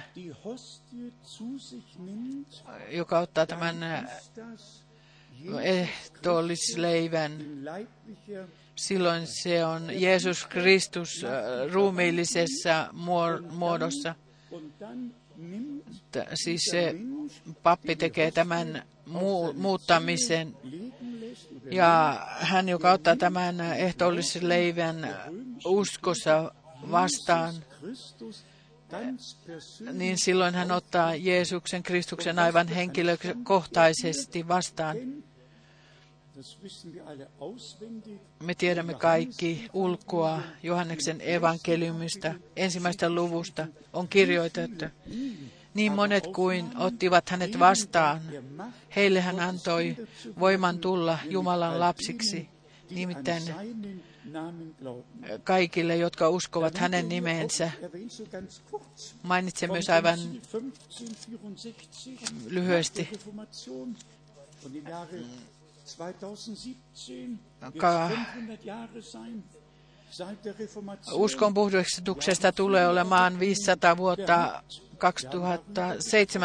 joka 2.90 3.18
ottaa 3.18 3.46
tämän 3.46 3.82
ä, 3.82 4.02
ist 4.18 4.36
das 4.36 4.82
ehtoollisleivän. 5.62 7.32
Silloin 8.76 9.26
se 9.26 9.64
on 9.64 10.00
Jeesus 10.00 10.46
Kristus 10.46 11.24
ä, 11.24 11.28
ruumiillisessa 11.72 12.88
muo- 12.92 13.52
muodossa. 13.52 14.14
Siis 16.34 16.60
se 16.70 16.94
pappi 17.62 17.96
tekee 17.96 18.30
tämän 18.30 18.82
muu- 19.06 19.52
muuttamisen 19.52 20.56
Ja 21.70 22.20
hän, 22.40 22.68
joka 22.68 22.92
ottaa 22.92 23.16
tämän 23.16 23.60
ehtoollisen 23.60 24.48
leivän 24.48 25.16
uskossa 25.64 26.54
vastaan, 26.90 27.54
niin 29.92 30.18
silloin 30.18 30.54
hän 30.54 30.70
ottaa 30.70 31.14
Jeesuksen 31.14 31.82
Kristuksen 31.82 32.38
aivan 32.38 32.68
henkilökohtaisesti 32.68 34.48
vastaan. 34.48 34.96
Me 38.42 38.54
tiedämme 38.54 38.94
kaikki 38.94 39.68
ulkoa 39.72 40.40
Johanneksen 40.62 41.20
evankeliumista 41.20 42.34
ensimmäistä 42.56 43.10
luvusta 43.10 43.66
on 43.92 44.08
kirjoitettu. 44.08 44.84
Niin 45.74 45.92
monet 45.92 46.26
kuin 46.26 46.76
ottivat 46.78 47.28
hänet 47.28 47.58
vastaan, 47.58 48.20
heille 48.96 49.20
hän 49.20 49.40
antoi 49.40 49.96
voiman 50.38 50.78
tulla 50.78 51.18
Jumalan 51.24 51.80
lapsiksi, 51.80 52.48
nimittäin 52.90 53.42
kaikille, 55.44 55.96
jotka 55.96 56.28
uskovat 56.28 56.78
hänen 56.78 57.08
nimeensä. 57.08 57.70
Mainitsen 59.22 59.72
myös 59.72 59.90
aivan 59.90 60.18
1564 60.50 62.20
lyhyesti. 62.48 63.08
Nach 65.98 66.12
der 66.20 66.28
Reformation 66.28 67.38
und 67.38 67.38
im 67.38 67.38
Jahre 67.38 67.38
2017 67.38 67.38
wird 67.60 67.78
Ka- 67.78 68.08
500 68.08 68.64
Jahre 68.64 69.02
sein 69.02 69.42
seit 70.10 70.44
der 70.44 70.58
Reformation. 70.58 71.20
Uskon 71.22 71.54
puhdistuksesta 71.54 72.52
tulee 72.52 72.86
olemaan 72.88 73.38
500 73.38 73.96
vuotta, 73.96 74.62
2017 74.98 76.40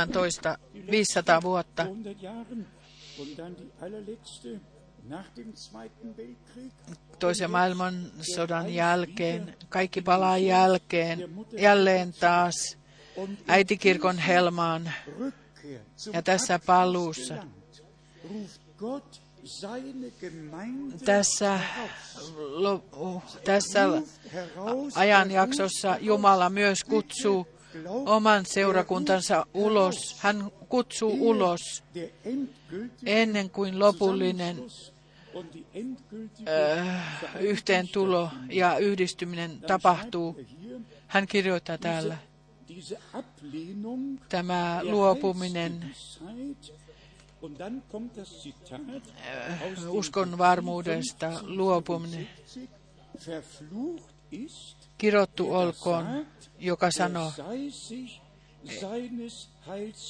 500 0.90 1.44
vuotta. 1.44 1.84
100 1.84 2.22
Jahren 2.22 2.66
und 3.20 3.38
dann 3.38 3.56
die 3.56 3.72
allerletzte 3.82 4.60
nach 5.10 5.30
dem 5.36 5.56
Zweiten 5.56 6.18
Weltkrieg. 6.18 6.72
Toisen 7.20 7.52
maailmansodan 7.52 8.70
jälkeen, 8.74 9.56
kaikki 9.70 10.02
palaa 10.02 10.38
jälkeen, 10.38 11.46
jälleen 11.58 12.14
taas 12.14 12.78
äitikirkon 13.48 14.18
helmaan. 14.18 14.92
Ja 16.14 16.22
tässä 16.22 16.60
paluussa, 16.66 17.36
Tässä, 21.06 21.60
tässä 23.46 23.80
ajanjaksossa 24.96 25.98
Jumala 26.02 26.50
myös 26.50 26.84
kutsuu 26.84 27.48
oman 28.06 28.46
seurakuntansa 28.46 29.46
ulos. 29.54 30.16
Hän 30.20 30.52
kutsuu 30.70 31.30
ulos 31.30 31.84
ennen 33.06 33.50
kuin 33.50 33.80
lopullinen 33.80 34.58
endgültige 35.74 36.52
äh, 36.52 37.42
yhteentulo 37.42 38.30
ja 38.50 38.78
yhdistyminen 38.78 39.62
tapahtuu. 39.62 40.36
hier 40.62 40.80
Hän 41.08 41.28
kirjoittaa 41.28 41.78
täällä, 41.78 42.18
tämä 44.30 44.80
luopuminen 44.84 45.96
Heilsgewissheit. 47.48 47.52
Und 47.52 47.60
dann 47.60 47.82
kommt 47.92 48.18
das 48.18 48.42
Zitat 48.42 48.82
aus 49.72 49.84
dem 49.84 49.92
uskon 49.92 50.38
varmuudesta, 50.38 51.42
luopuminen. 51.46 52.28
70, 52.46 52.70
verflucht 53.20 54.14
ist, 54.32 54.78
Kirottu 54.98 55.54
olkoon, 55.54 56.26
joka 56.60 56.86
er 56.86 56.92
sanoo, 56.92 57.32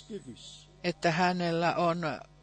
gewiss. 0.07 0.69
että 0.83 1.11
hänellä 1.11 1.75
on 1.75 1.97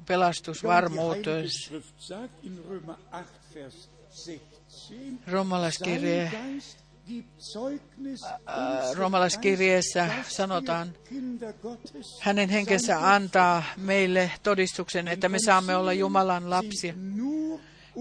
pelastusvarmuutus. 0.06 1.26
Heilige 1.26 1.48
Schrift 1.48 2.00
sagt 2.00 2.44
in 2.44 2.64
Römer 2.68 2.96
8, 3.10 3.28
Vers 3.54 3.88
16, 4.10 5.18
Roomalaiskirje, 5.26 6.32
Äh, 7.06 8.78
unserem 8.80 8.98
roomalaiskirjeessä 8.98 10.10
sanotaan, 10.28 10.94
hänen 12.20 12.48
henkensä 12.48 13.12
antaa 13.12 13.62
meille 13.76 14.30
todistuksen, 14.42 15.08
että 15.08 15.28
me 15.28 15.38
saamme 15.38 15.76
olla 15.76 15.92
Jumalan 15.92 16.50
lapsia. 16.50 16.94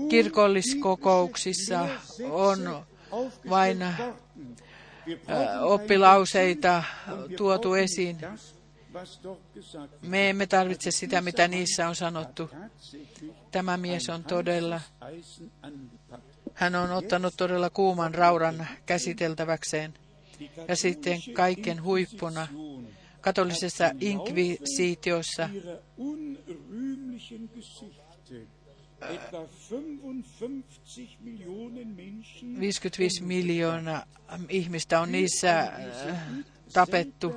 Kirkolliskokouksissa 0.10 1.88
on 2.30 2.86
vain 3.50 3.80
vain 3.80 3.96
oppilauseita 5.62 6.84
tuotu 7.38 7.74
esiin. 7.74 8.18
Me 10.02 10.30
emme 10.30 10.48
tarvitse 10.48 10.92
sitä, 10.92 11.22
mitä 11.22 11.48
niissä 11.48 11.88
on 11.88 11.96
sanottu. 11.96 12.50
Tämä 13.52 13.78
mies 13.78 14.10
on 14.10 14.24
todella, 14.24 14.82
hän 16.54 16.76
on 16.76 16.92
ottanut 16.92 17.34
todella 17.38 17.70
kuuman 17.70 18.14
raudan 18.14 18.68
käsiteltäväkseen. 18.86 19.94
Ja 20.68 20.76
sitten 20.76 21.20
kaiken 21.34 21.84
huippuna 21.84 22.48
katolisessa 23.22 23.92
inkvisiitiossa 24.02 25.50
etwa 29.10 29.50
55 29.72 31.18
Millionen 31.22 31.88
Menschen 31.88 32.60
55 32.60 33.24
miljoonaa 33.24 34.06
ihmistä 34.50 35.00
on 35.00 35.12
niissä 35.12 35.60
äh, 35.60 35.72
tapettu, 36.74 37.36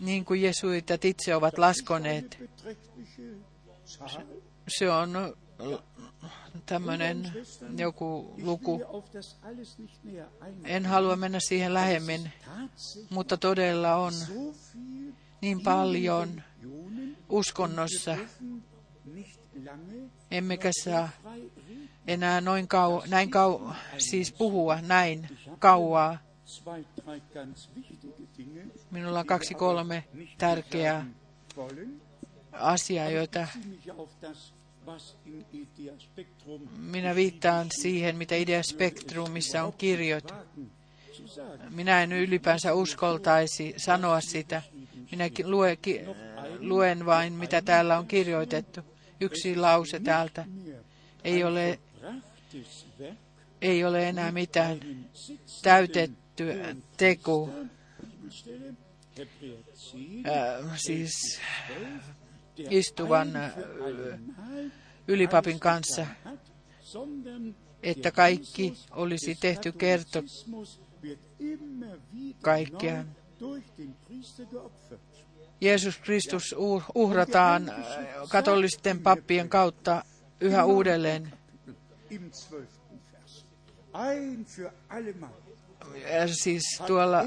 niin 0.00 0.24
kuin 0.24 0.42
jesuitat 0.42 1.04
itse 1.04 1.34
ovat 1.34 1.58
laskoneet. 1.58 2.38
Se 4.68 4.90
on 4.90 5.36
tämmöinen 6.66 7.32
joku 7.76 8.34
luku. 8.42 8.82
En 10.64 10.86
halua 10.86 11.16
mennä 11.16 11.38
siihen 11.40 11.74
lähemmin, 11.74 12.32
mutta 13.10 13.36
todella 13.36 13.94
on 13.94 14.12
niin 15.40 15.60
paljon 15.60 16.42
uskonnossa, 17.28 18.16
emmekä 20.30 20.70
saa 20.84 21.08
enää 22.06 22.40
noin 22.40 22.68
kau, 22.68 23.02
näin 23.06 23.30
kau, 23.30 23.70
siis 23.98 24.32
puhua 24.32 24.80
näin 24.80 25.38
kauaa. 25.58 26.18
Minulla 28.90 29.20
on 29.20 29.26
kaksi 29.26 29.54
kolme 29.54 30.04
tärkeää 30.38 31.06
asiaa, 32.52 33.10
joita 33.10 33.46
Minä 36.78 37.14
viittaan 37.14 37.66
siihen, 37.70 38.16
mitä 38.16 38.34
Idea 38.34 38.62
Spektrumissa 38.62 39.62
on 39.62 39.72
sagen. 39.72 40.32
Minä 41.70 42.02
en 42.02 42.12
ylipäänsä 42.12 42.74
uskoltaisi 42.74 43.74
sanoa 43.76 44.20
sitä. 44.20 44.62
Minä 45.10 45.24
lue, 45.44 45.76
ki, 45.76 46.00
luen 46.58 47.06
vain, 47.06 47.32
mitä 47.32 47.62
täällä 47.62 47.98
on 47.98 48.06
kirjoitettu. 48.06 48.80
Yksi 49.20 49.56
lause 49.56 50.00
täältä. 50.00 50.46
Ei 51.24 51.44
ole, 51.44 51.78
ei 53.60 53.84
ole 53.84 54.08
enää 54.08 54.32
mitään 54.32 54.80
Hebräer 55.62 56.10
10, 56.36 56.82
Äh, 60.26 60.78
siis 60.78 61.40
istuvan 62.70 63.28
ylipapin 65.08 65.60
kanssa, 65.60 66.06
että 67.82 68.10
kaikki 68.10 68.74
olisi 68.90 69.34
tehty 69.34 69.72
kerto 69.72 70.22
kaikkiaan. 72.42 73.16
Jeesus 75.60 75.98
Kristus 75.98 76.54
uh- 76.54 76.92
uhrataan 76.94 77.72
katolisten 78.28 79.00
pappien 79.00 79.48
kautta 79.48 80.04
yhä 80.40 80.64
uudelleen. 80.64 81.32
Im 85.94 86.02
12. 86.02 86.04
Vers. 86.04 86.28
Ein 86.28 86.28
für 86.28 86.28
allemal. 86.28 86.28
Ja 86.28 86.28
Siis 86.34 86.82
tuolla 86.86 87.20
äh, 87.20 87.26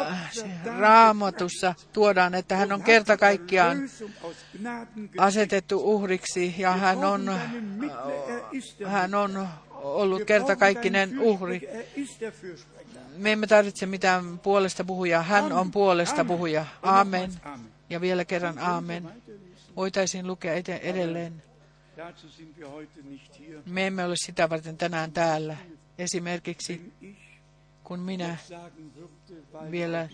Opfer 0.00 0.78
raamatussa 0.78 1.74
tuodaan, 1.92 2.34
että 2.34 2.56
hän 2.56 2.72
on 2.72 2.82
kerta 2.82 3.16
kaikkiaan 3.16 3.90
asetettu 5.18 5.94
uhriksi 5.94 6.54
ja 6.58 6.72
hän 6.72 7.04
on, 7.04 7.28
äh, 7.28 7.52
hän 8.86 9.14
on 9.14 9.48
ollut 9.72 10.24
kertakaikkinen 10.24 11.18
uhri. 11.18 11.68
Me 13.16 13.32
emme 13.32 13.46
tarvitse 13.46 13.86
mitään 13.86 14.38
puolesta 14.38 14.84
puhujaa, 14.84 15.22
hän 15.22 15.52
on 15.52 15.70
puolesta 15.70 16.24
puhuja. 16.24 16.66
Amen. 16.82 17.32
Amen. 17.44 17.74
Ja 17.90 18.00
vielä 18.00 18.24
kerran 18.24 18.58
amen. 18.58 19.10
Voitaisiin 19.76 20.26
lukea 20.26 20.52
edelleen. 20.82 21.42
Me 23.66 23.86
emme 23.86 24.04
ole 24.04 24.14
sitä 24.16 24.50
varten 24.50 24.76
tänään 24.76 25.12
täällä. 25.12 25.56
Esimerkiksi 25.98 26.92
kun 27.84 28.00
minä 28.00 28.36
Vielä- 29.70 30.08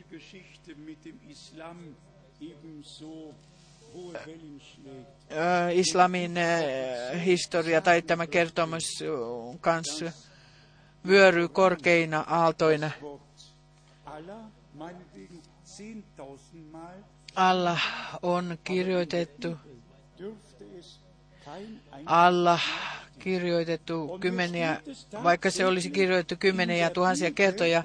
ö, 5.33 5.73
islamin 5.73 6.35
ö, 6.39 7.19
historia 7.19 7.81
tai 7.81 8.03
tämä 8.03 8.27
kertomus 8.27 9.03
ö, 9.03 9.07
kanssa 9.61 10.13
vyöryy 11.07 11.49
korkeina 11.49 12.25
aaltoina. 12.29 12.91
Wort 13.03 13.23
Allah, 14.05 14.41
meinetwegen 14.75 15.43
10.000 16.19 16.59
Mal, 16.73 16.99
Allah 17.35 17.81
on 18.23 18.59
kirjoitettu, 18.65 19.57
Allah 22.07 22.61
kirjoitettu 23.21 24.19
kymmeniä, 24.21 24.81
vaikka 25.23 25.51
se 25.51 25.67
olisi 25.67 25.91
kirjoitettu 25.91 26.37
kymmeniä 26.39 26.91
tuhansia 26.91 27.31
kertoja, 27.31 27.83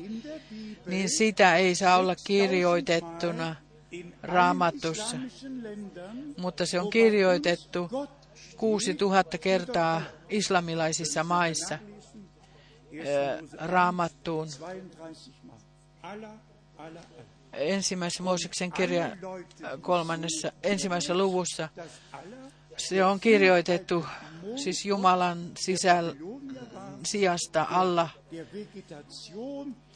niin 0.85 1.09
sitä 1.09 1.55
ei 1.55 1.75
saa 1.75 1.97
olla 1.97 2.15
kirjoitettuna 2.23 3.55
raamatussa. 4.23 5.17
Mutta 6.37 6.65
se 6.65 6.79
on 6.79 6.89
kirjoitettu 6.89 7.89
6000 8.57 9.37
kertaa 9.37 10.01
islamilaisissa 10.29 11.23
maissa 11.23 11.79
raamattuun. 13.59 14.47
32 14.59 15.31
Mal. 15.43 15.55
Allah, 16.03 16.29
Allah, 16.77 17.03
Allah. 17.03 17.03
Ensimmäisessä 17.53 18.23
Mooseksen 18.23 18.71
kirja 18.71 19.17
kolmannessa, 19.81 20.51
ensimmäisessä 20.63 21.17
luvussa 21.17 21.69
se 22.77 23.05
on 23.05 23.19
kirjoitettu 23.19 24.05
siis 24.55 24.85
Jumalan 24.85 25.51
sisäl, 25.57 26.15
sijasta 27.03 27.67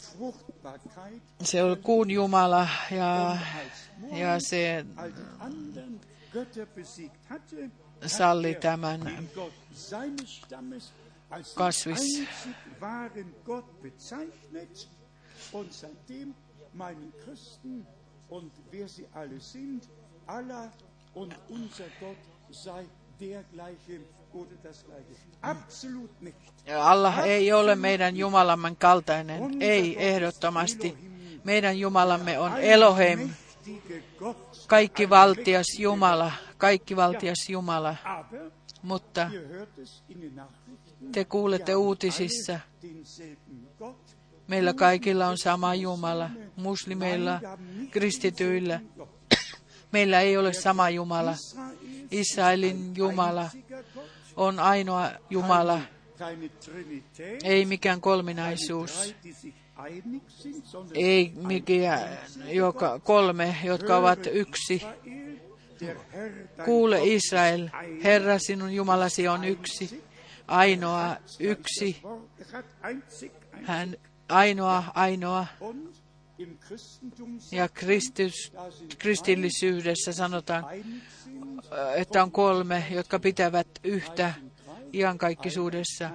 Fruchtbarkeit, 0.02 1.24
Se 1.44 1.64
on 1.64 1.78
kuun 1.78 2.12
Jumala 2.12 2.68
ja, 2.92 3.38
ja 4.12 4.40
se 4.40 4.86
salli 8.06 8.56
tämän. 8.56 9.30
Kasvis. 11.56 12.28
gleiche 23.52 24.19
Allah 26.82 27.20
ei 27.20 27.54
ole 27.54 27.76
meidän 27.76 28.18
Jumalamme 28.18 28.76
kaltainen, 28.76 29.62
ei 29.62 30.08
ehdottomasti. 30.08 30.98
Meidän 31.44 31.80
Jumalamme 31.80 32.40
on 32.40 32.58
Elohim, 32.58 33.30
kaikki 34.68 35.10
valtias 35.10 35.66
Jumala, 35.80 36.32
kaikki 36.58 36.96
valtias 36.96 37.50
Jumala. 37.50 37.96
Mutta 38.82 39.32
te 41.12 41.26
kuulette 41.26 41.76
uutisissa, 41.76 42.60
meillä 44.48 44.74
kaikilla 44.74 45.28
on 45.28 45.38
sama 45.38 45.76
Jumala, 45.76 46.30
muslimeilla, 46.56 47.42
kristityillä. 47.92 48.82
Meillä 49.92 50.22
ei 50.22 50.38
ole 50.38 50.54
sama 50.54 50.90
Jumala. 50.90 51.36
Israelin 52.12 52.96
Jumala 52.96 53.50
on 54.40 54.60
ainoa 54.60 55.12
Jumala, 55.30 55.82
ei 57.44 57.66
mikään 57.66 58.02
kolminaisuus, 58.02 59.16
ei 60.94 61.32
mikään 61.36 62.18
joka, 62.48 63.00
kolme, 63.00 63.56
jotka 63.64 63.98
ovat 63.98 64.20
yksi. 64.32 64.82
Kuule 66.66 67.00
Israel. 67.04 67.70
Herra 68.04 68.40
sinun 68.40 68.74
Jumalasi 68.74 69.28
on 69.28 69.44
yksi, 69.46 70.04
ainoa, 70.48 71.16
yksi, 71.40 72.02
hän 73.64 73.98
ainoa, 74.30 74.84
ainoa. 74.96 75.48
Ja 77.52 77.70
kristillisyydessä 78.98 80.14
sanotaan, 80.14 80.66
että 81.96 82.24
on 82.24 82.32
kolme, 82.32 82.86
jotka 82.92 83.20
pitävät 83.20 83.68
yhtä 83.84 84.34
iankaikkisuudessa. 84.94 86.10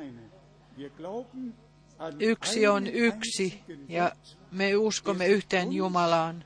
Yksi 2.18 2.66
on 2.66 2.86
yksi, 2.86 3.60
ja 3.88 4.12
me 4.50 4.76
uskomme 4.76 5.26
yhteen 5.26 5.72
Jumalaan, 5.72 6.44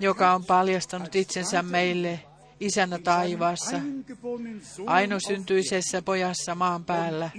joka 0.00 0.34
on 0.34 0.44
paljastanut 0.44 1.14
itsensä 1.14 1.62
meille 1.62 2.20
isänä 2.60 2.98
taivaassa, 2.98 3.80
ainosyntyisessä 4.86 6.02
pojassa 6.02 6.54
maan 6.54 6.84
päällä 6.84 7.30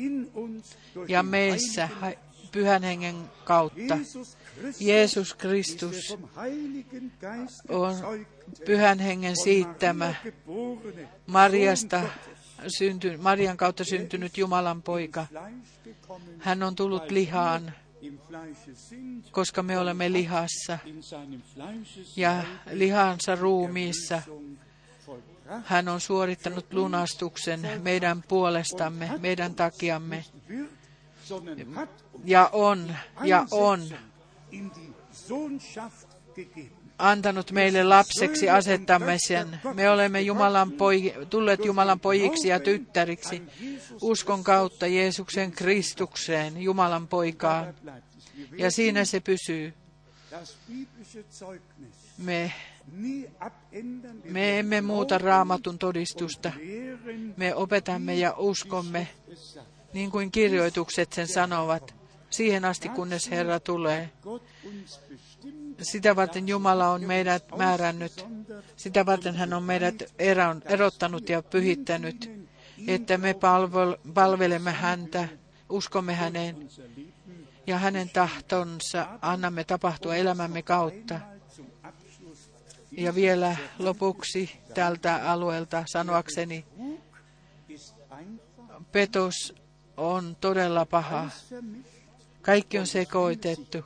ja 1.07 1.23
meissä 1.23 1.89
pyhän 2.51 2.83
hengen 2.83 3.15
kautta. 3.43 3.97
Jeesus 4.79 5.27
ist 5.27 5.37
Kristus 5.37 6.17
on 7.69 8.25
pyhän 8.65 8.99
hengen 8.99 9.35
siittämä, 9.43 10.15
Mariasta 11.27 12.01
synty, 12.67 13.17
Marian 13.17 13.57
kautta 13.57 13.83
syntynyt 13.83 14.37
Jumalan 14.37 14.81
poika. 14.81 15.25
Hän 16.39 16.63
on 16.63 16.75
tullut 16.75 17.11
lihaan, 17.11 17.73
koska 19.31 19.63
me 19.63 19.79
olemme 19.79 20.11
lihassa 20.11 20.79
ja 22.15 22.43
lihansa 22.71 23.35
ruumiissa. 23.35 24.21
Hän 25.63 25.87
on 25.87 26.01
suorittanut 26.01 26.73
lunastuksen 26.73 27.81
meidän 27.83 28.23
puolestamme, 28.27 29.11
meidän 29.19 29.55
takiamme. 29.55 30.25
Ja 32.25 32.49
on, 32.53 32.95
ja 33.23 33.45
on 33.51 33.81
Antanut 36.97 37.51
meille 37.51 37.83
lapseksi 37.83 38.49
asettamisen. 38.49 39.59
Me 39.73 39.89
olemme 39.89 40.21
Jumalan 40.21 40.71
poi, 40.71 41.13
tulleet 41.29 41.65
Jumalan 41.65 41.99
pojiksi 41.99 42.47
ja 42.47 42.59
tyttäriksi 42.59 43.43
uskon 44.01 44.43
kautta 44.43 44.87
Jeesuksen 44.87 45.51
Kristukseen, 45.51 46.61
Jumalan 46.61 47.07
poikaan. 47.07 47.73
Ja 48.57 48.71
siinä 48.71 49.05
se 49.05 49.19
pysyy. 49.19 49.73
Me, 52.17 52.53
me 54.23 54.59
emme 54.59 54.81
muuta 54.81 55.17
raamatun 55.17 55.79
todistusta. 55.79 56.51
Me 57.37 57.55
opetamme 57.55 58.15
ja 58.15 58.33
uskomme, 58.37 59.07
niin 59.93 60.11
kuin 60.11 60.31
kirjoitukset 60.31 61.13
sen 61.13 61.27
sanovat, 61.27 62.00
siihen 62.31 62.65
asti 62.65 62.89
kunnes 62.89 63.31
Herra 63.31 63.59
tulee. 63.59 64.09
Sitä 65.81 66.15
varten 66.15 66.47
Jumala 66.47 66.89
on 66.89 67.03
meidät 67.03 67.43
määrännyt. 67.57 68.25
Sitä 68.75 69.05
varten 69.05 69.35
hän 69.35 69.53
on 69.53 69.63
meidät 69.63 70.03
erottanut 70.65 71.29
ja 71.29 71.41
pyhittänyt, 71.41 72.31
että 72.87 73.17
me 73.17 73.33
palvel- 73.33 74.11
palvelemme 74.13 74.71
häntä, 74.71 75.27
uskomme 75.69 76.13
häneen 76.13 76.69
ja 77.67 77.77
hänen 77.77 78.09
tahtonsa 78.09 79.07
annamme 79.21 79.63
tapahtua 79.63 80.15
elämämme 80.15 80.61
kautta. 80.61 81.19
Ja 82.91 83.15
vielä 83.15 83.57
lopuksi 83.79 84.51
tältä 84.73 85.31
alueelta 85.31 85.83
sanoakseni, 85.87 86.65
petos 88.91 89.53
on 89.97 90.37
todella 90.41 90.85
paha. 90.85 91.29
Kaikki 92.41 92.79
on 92.79 92.87
sekoitettu, 92.87 93.85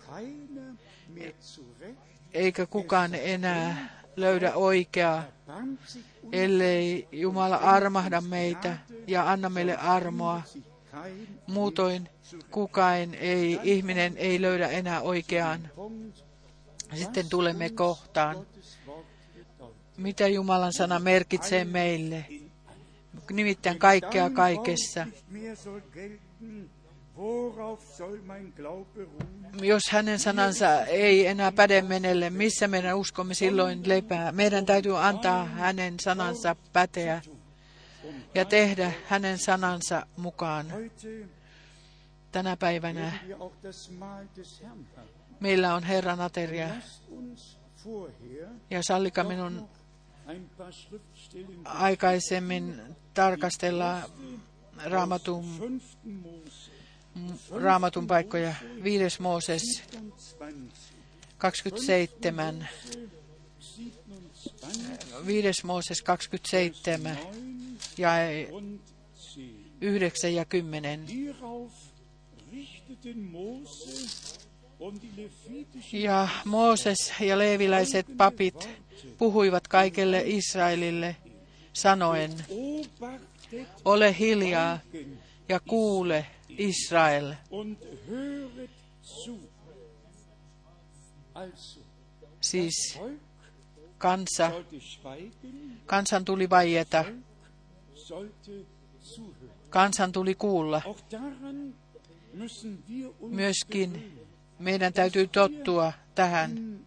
eikä 2.34 2.66
kukaan 2.66 3.16
enää 3.16 3.90
löydä 4.16 4.54
oikeaa, 4.56 5.24
ellei 6.32 7.08
Jumala 7.12 7.56
armahda 7.56 8.22
meitä 8.22 8.78
ja 9.08 9.32
anna 9.32 9.50
meille 9.50 9.78
armoa. 9.78 10.42
Muutoin 11.48 12.10
kukaan 12.52 13.14
ei, 13.14 13.60
ihminen 13.64 14.18
ei 14.18 14.42
löydä 14.42 14.68
enää 14.68 15.02
oikeaan. 15.02 15.70
Sitten 16.94 17.30
tulemme 17.30 17.70
kohtaan, 17.70 18.46
mitä 19.98 20.28
Jumalan 20.28 20.74
sana 20.74 21.00
merkitsee 21.00 21.66
meille. 21.66 22.26
Nimittäin 23.32 23.80
kaikkea 23.80 24.30
kaikessa. 24.30 25.08
Jos 29.62 29.84
hänen 29.92 30.20
sanansa 30.20 30.86
ei 30.86 31.28
enää 31.28 31.52
päde 31.52 31.82
menelle, 31.82 32.30
missä 32.30 32.68
meidän 32.68 32.98
uskomme 32.98 33.34
silloin 33.34 33.90
lepää? 33.90 34.32
Meidän 34.32 34.66
täytyy 34.66 35.08
antaa 35.08 35.46
hänen 35.46 35.96
sanansa 36.00 36.56
päteä 36.74 37.22
ja 38.36 38.46
tehdä 38.46 38.92
hänen 39.08 39.38
sanansa 39.38 40.08
mukaan. 40.18 40.66
Tänä 42.32 42.58
päivänä 42.58 43.14
meillä 45.40 45.76
on 45.76 45.84
Herran 45.84 46.22
ateria 46.22 46.70
ja 48.70 48.84
sallika 48.84 49.24
minun 49.24 49.70
aikaisemmin 51.66 52.82
tarkastella 53.14 54.02
raamatun, 54.84 55.46
raamatun 57.52 58.08
paikkoja. 58.08 58.56
Viides 58.84 59.20
Mooses 59.20 59.82
27. 59.92 60.72
27. 61.40 62.68
27, 63.60 65.26
Viides 65.26 65.64
Mooses 65.64 66.04
27 66.04 67.18
ja 67.98 68.10
9 68.18 68.52
und 68.52 68.80
10. 69.34 69.66
9 69.82 70.34
ja 70.36 70.46
10. 70.46 71.08
Hierauf 71.08 71.72
richteten 72.52 73.32
Mose 73.32 74.08
und 74.80 75.02
die 75.04 75.12
levitischen 75.16 76.02
Ja 76.02 76.30
Mooses 76.46 77.14
ja 77.20 77.38
leeviläiset 77.38 78.18
papit 78.18 78.70
puhuivat 79.18 79.68
kaikelle 79.68 80.22
Israelille 80.22 81.16
sanoen, 81.74 82.46
ole 83.86 84.20
hiljaa 84.20 84.80
ja 85.50 85.60
kuule 85.60 86.26
Israel. 86.58 87.34
Siis 92.42 93.00
kansa, 93.98 94.52
kansan 95.86 96.26
tuli 96.26 96.50
vaieta, 96.50 97.06
kansan 99.70 100.12
tuli 100.12 100.36
kuulla. 100.36 100.82
Myöskin 103.20 104.20
meidän 104.60 104.94
täytyy 104.94 105.28
tottua 105.28 105.94
tähän, 106.16 106.80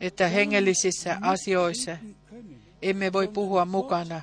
että 0.00 0.28
hengellisissä 0.28 1.18
asioissa 1.20 1.96
emme 2.82 3.12
voi 3.12 3.28
puhua 3.28 3.64
mukana. 3.64 4.20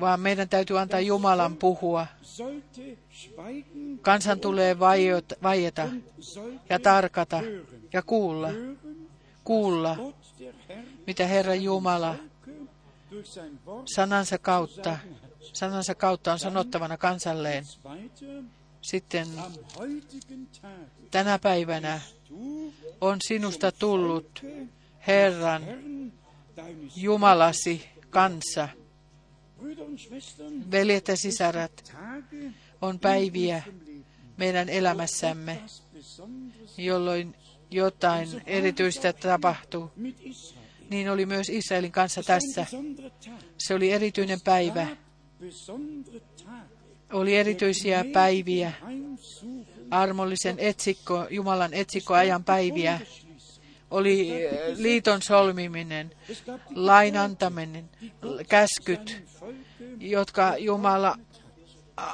Vaan 0.00 0.20
meidän 0.20 0.48
täytyy 0.48 0.78
antaa 0.78 1.00
Jumalan 1.00 1.56
puhua. 1.56 2.06
Kansan 4.02 4.40
tulee 4.40 4.78
vaieta 5.42 5.88
ja 6.70 6.78
tarkata 6.78 7.40
ja 7.92 8.02
kuulla, 8.02 8.48
kuulla, 9.44 9.96
mitä 11.06 11.26
Herra 11.26 11.54
Jumala 11.54 12.14
sanansa 13.94 14.38
kautta, 14.38 14.98
sanansa 15.52 15.94
kautta 15.94 16.32
on 16.32 16.38
sanottavana 16.38 16.96
kansalleen. 16.96 17.64
Sitten 18.80 19.28
tänä 21.10 21.38
päivänä 21.38 22.00
on 23.00 23.18
sinusta 23.28 23.72
tullut 23.72 24.42
Herran 25.06 25.62
Jumalasi 26.96 27.88
kansa. 28.10 28.68
Veljet 30.70 31.08
ja 31.08 31.16
sisarat, 31.16 31.92
on 32.82 32.98
päiviä 32.98 33.62
meidän 34.36 34.68
elämässämme, 34.68 35.62
jolloin 36.78 37.34
jotain 37.70 38.28
erityistä 38.46 39.12
tapahtuu. 39.12 39.90
Niin 40.90 41.10
oli 41.10 41.26
myös 41.26 41.48
Israelin 41.48 41.92
kanssa 41.92 42.22
tässä. 42.22 42.66
Se 43.58 43.74
oli 43.74 43.92
erityinen 43.92 44.40
päivä. 44.40 44.86
Oli 47.12 47.36
erityisiä 47.36 48.04
päiviä, 48.12 48.72
armollisen 49.90 50.58
etsikko, 50.58 51.26
Jumalan 51.30 51.74
etsikkoajan 51.74 52.44
päiviä. 52.44 53.00
Oli 53.92 54.44
eh, 54.44 54.76
liiton 54.76 55.22
solmiminen, 55.22 56.10
Es 56.28 56.42
gab 56.42 56.60
die 56.68 56.76
lain 56.76 57.16
antaminen, 57.16 57.90
käskyt, 58.48 59.22
jotka 59.98 60.56
Jumala 60.58 61.18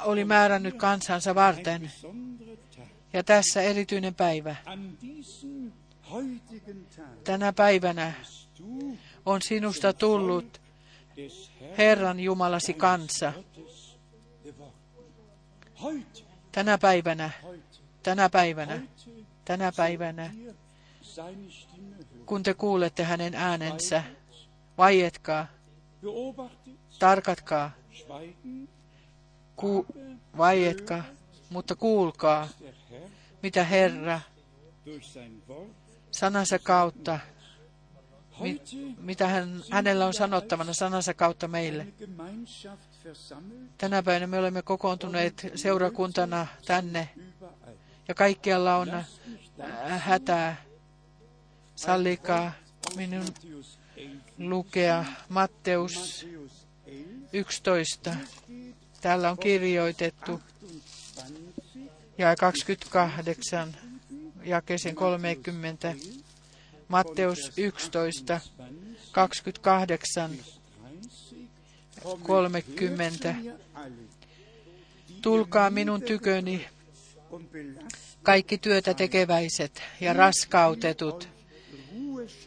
oli 0.03 0.25
määrännyt 0.25 0.75
kansansa 0.75 1.35
varten. 1.35 1.91
Ja 3.13 3.23
tässä 3.23 3.61
erityinen 3.61 4.15
päivä. 4.15 4.55
Tänä 7.23 7.53
päivänä 7.53 8.13
on 9.25 9.41
sinusta 9.41 9.93
tullut 9.93 10.61
Herran 11.77 12.19
Jumalasi. 12.19 12.73
Gottes 12.73 13.97
geworden. 14.43 14.73
Heute, 15.81 16.23
Tänä 16.51 16.77
päivänä, 16.77 17.29
tänä 18.03 18.29
päivänä, 18.29 18.81
tänä 19.45 19.71
päivänä, 19.77 20.31
kun 22.25 22.43
te 22.43 22.53
kuulette 22.53 23.03
hänen 23.03 23.35
äänensä, 23.35 24.03
vaietkaa, 24.77 25.47
tarkatkaa, 26.99 27.71
ku, 29.55 29.85
vaietkaa, 30.37 31.03
mutta 31.49 31.75
kuulkaa, 31.75 32.47
mitä 33.43 33.63
Herra 33.63 34.19
sanansa 36.11 36.59
kautta, 36.59 37.19
mi, 38.39 38.49
heute 38.49 38.75
mitä 38.97 39.27
hän, 39.27 39.63
hänellä 39.71 40.05
on 40.05 40.13
sanottavana 40.13 40.73
sanansa 40.73 41.13
kautta 41.13 41.47
meille. 41.47 41.87
Tänä 43.77 44.03
päivänä 44.03 44.27
me 44.27 44.39
olemme 44.39 44.61
kokoontuneet 44.61 45.51
seurakuntana 45.55 46.47
tänne 46.65 47.09
ja 48.07 48.15
kaikkialla 48.15 48.75
on 48.75 48.89
äh, 48.89 49.05
hätää. 49.97 50.68
Sallikaa 51.79 52.51
minun 52.95 53.25
Matthäus 53.25 53.79
11, 53.97 54.19
lukea 54.37 55.05
Matteus 55.29 55.93
Matthäus 56.09 56.23
11 56.23 56.29
11. 57.33 58.15
steht 58.15 58.75
Täällä 59.01 59.31
on 59.31 59.37
kirjoitettu 59.37 60.31
28, 60.31 61.91
ja 62.17 62.35
28 62.35 63.75
jakeeseen 64.43 64.95
30. 64.95 65.95
Matteus 66.87 67.51
11, 67.57 68.39
28, 69.11 70.31
30. 72.23 73.35
Tulkaa 75.21 75.69
minun 75.69 76.01
tyköni, 76.01 76.67
kaikki 78.23 78.57
työtä 78.57 78.93
tekeväiset 78.93 79.83
ja 80.01 80.13
raskautetut, 80.13 81.38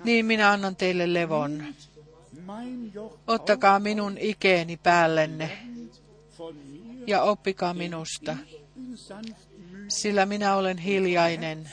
niin 0.05 0.27
minä 0.27 0.51
annan 0.51 0.77
teille 0.77 1.15
levon. 1.15 1.65
Ottakaa 3.27 3.81
minun 3.81 4.19
ikeeni 4.19 4.77
päällenne 4.77 5.59
ja 7.07 7.23
oppikaa 7.23 7.75
minusta, 7.75 8.37
sillä 9.89 10.27
minä 10.27 10.57
olen 10.57 10.79
hiljainen 10.79 11.71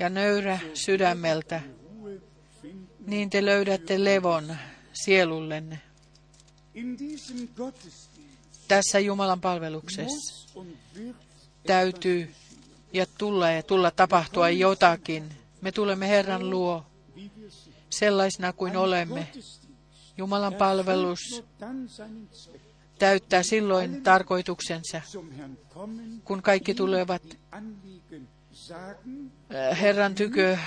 ja 0.00 0.08
nöyrä 0.08 0.58
sydämeltä, 0.74 1.60
niin 3.06 3.30
te 3.30 3.44
löydätte 3.44 4.04
levon 4.04 4.56
sielullenne. 4.92 5.80
Tässä 8.68 8.98
Jumalan 8.98 9.40
palveluksessa 9.40 10.60
täytyy 11.66 12.34
ja 12.92 13.06
tulla 13.18 13.50
ja 13.50 13.62
tulla 13.62 13.90
tapahtua 13.90 14.50
jotakin. 14.50 15.43
Me 15.64 15.72
tulemme 15.72 16.08
Herran 16.08 16.50
luo 16.50 16.86
sellaisena 17.90 18.52
kuin 18.52 18.76
olemme. 18.76 19.28
Jumalan 20.16 20.54
palvelus 20.54 21.44
täyttää 22.98 23.42
silloin 23.42 24.02
tarkoituksensa, 24.02 25.00
kun 26.24 26.42
kaikki 26.42 26.74
tulevat 26.74 27.22
äh, 27.52 27.62
Herran 29.80 30.14
tykö 30.14 30.58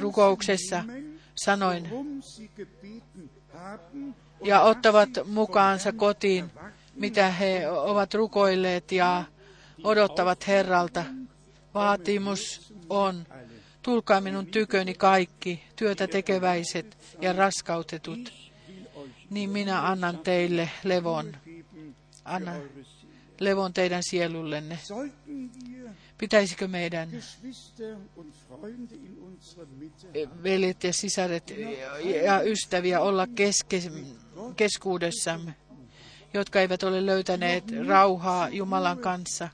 rukouksessa 0.00 0.84
sanoin 1.34 1.88
ja 4.44 4.60
ottavat 4.60 5.10
mukaansa 5.24 5.92
kotiin, 5.92 6.50
mitä 6.94 7.30
he 7.30 7.70
ovat 7.70 8.14
rukoilleet 8.14 8.92
ja 8.92 9.24
odottavat 9.84 10.46
Herralta. 10.46 11.04
Vaatimus 11.74 12.72
on, 12.88 13.26
tulkaa 13.82 14.20
minun 14.20 14.46
tyköni 14.46 14.94
kaikki, 14.94 15.62
työtä 15.76 16.06
tekeväiset 16.06 16.98
ja 17.20 17.32
raskautetut, 17.32 18.32
niin 19.30 19.50
minä 19.50 19.88
annan 19.88 20.18
teille 20.18 20.70
levon. 20.84 21.36
Anna 22.24 22.52
levon 23.40 23.72
teidän 23.72 24.02
sielullenne. 24.02 24.78
Pitäisikö 26.18 26.68
meidän 26.68 27.10
veljet 30.42 30.84
ja 30.84 30.92
sisaret 30.92 31.54
ja 32.24 32.42
ystäviä 32.42 33.00
olla 33.00 33.26
keske, 33.26 33.82
keskuudessamme, 34.56 35.54
jotka 36.34 36.60
eivät 36.60 36.82
ole 36.82 37.06
löytäneet 37.06 37.64
rauhaa 37.86 38.48
Jumalan 38.48 38.98
kanssa, 38.98 39.48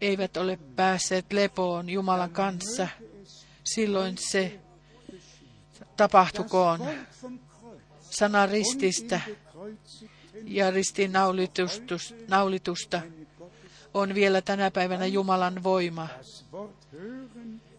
eivät 0.00 0.36
ole 0.36 0.58
päässeet 0.76 1.32
lepoon 1.32 1.90
Jumalan 1.90 2.30
kanssa, 2.30 2.88
silloin 3.74 4.16
se 4.18 4.60
tapahtukoon. 5.96 6.80
Sana 8.10 8.46
rististä 8.46 9.20
ja 10.44 10.70
ristin 10.70 11.12
naulitusta 12.28 13.00
on 13.94 14.14
vielä 14.14 14.42
tänä 14.42 14.70
päivänä 14.70 15.06
Jumalan 15.06 15.62
voima. 15.62 16.08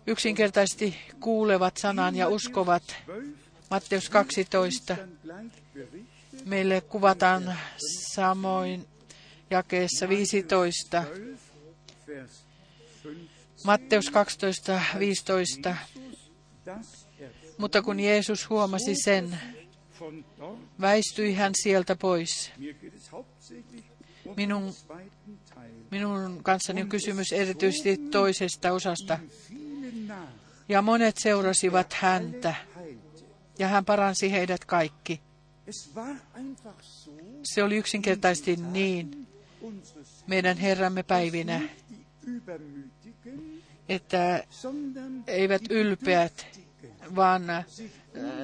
Yksinkertaisesti 0.08 0.96
kuulevat 1.20 1.78
sanan 1.78 2.16
ja 2.16 2.28
uskovat. 2.28 2.96
Matteus 3.72 4.10
12. 4.10 4.98
Meille 6.46 6.82
kuvataan 6.82 7.58
samoin 8.14 8.88
jakeessa 9.50 10.10
15. 10.10 11.04
Matteus 13.64 14.10
12, 14.10 14.82
15. 15.00 15.76
Mutta 17.58 17.82
kun 17.82 18.00
Jeesus 18.00 18.50
huomasi 18.50 18.96
sen, 18.96 19.40
väistyi 20.82 21.34
hän 21.34 21.52
sieltä 21.64 21.96
pois. 21.96 22.52
Minun, 24.38 24.74
minun 25.92 26.44
kanssani 26.44 26.82
on 26.82 26.90
kysymys 26.90 27.32
erityisesti 27.32 27.98
toisesta 27.98 28.72
osasta. 28.72 29.20
Ja 30.70 30.82
monet 30.82 31.18
seurasivat 31.18 31.94
häntä, 31.94 32.56
ja 33.60 33.68
hän 33.68 33.86
paransi 33.86 34.32
heidät 34.32 34.66
kaikki. 34.66 35.22
Se 37.44 37.64
oli 37.64 37.78
yksinkertaisesti 37.78 38.56
niin 38.56 39.28
meidän 40.28 40.58
Herramme 40.58 41.04
päivinä, 41.04 41.62
että 43.90 44.44
eivät 45.28 45.62
ylpeät, 45.70 46.48
vaan, 47.16 47.44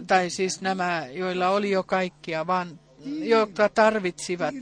tai 0.08 0.30
siis 0.30 0.62
nämä, 0.62 1.08
joilla 1.12 1.50
oli 1.50 1.72
jo 1.72 1.84
kaikkia, 1.84 2.48
vaan 2.48 2.80
jotka 3.06 3.70
tarvitsivat, 3.70 4.56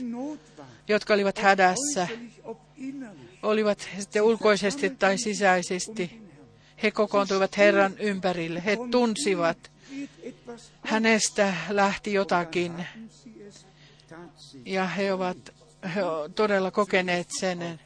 jotka 0.88 1.14
olivat 1.14 1.38
hädässä, 1.38 2.08
olivat 3.44 3.90
sitten 4.00 4.24
ulkoisesti 4.24 4.90
tai 4.90 5.18
sisäisesti. 5.18 6.24
He 6.84 6.92
kokoontuivat 6.92 7.58
Herran 7.58 7.94
ympärille. 8.00 8.66
He 8.66 8.78
tunsivat, 8.92 9.72
hänestä 10.82 11.54
lähti 11.70 12.14
jotakin. 12.14 12.86
Ja 14.66 14.88
he 14.88 15.14
ovat 15.14 15.38
he 15.96 16.02
todella 16.36 16.72
kokeneet 16.72 17.28
sen. 17.40 17.80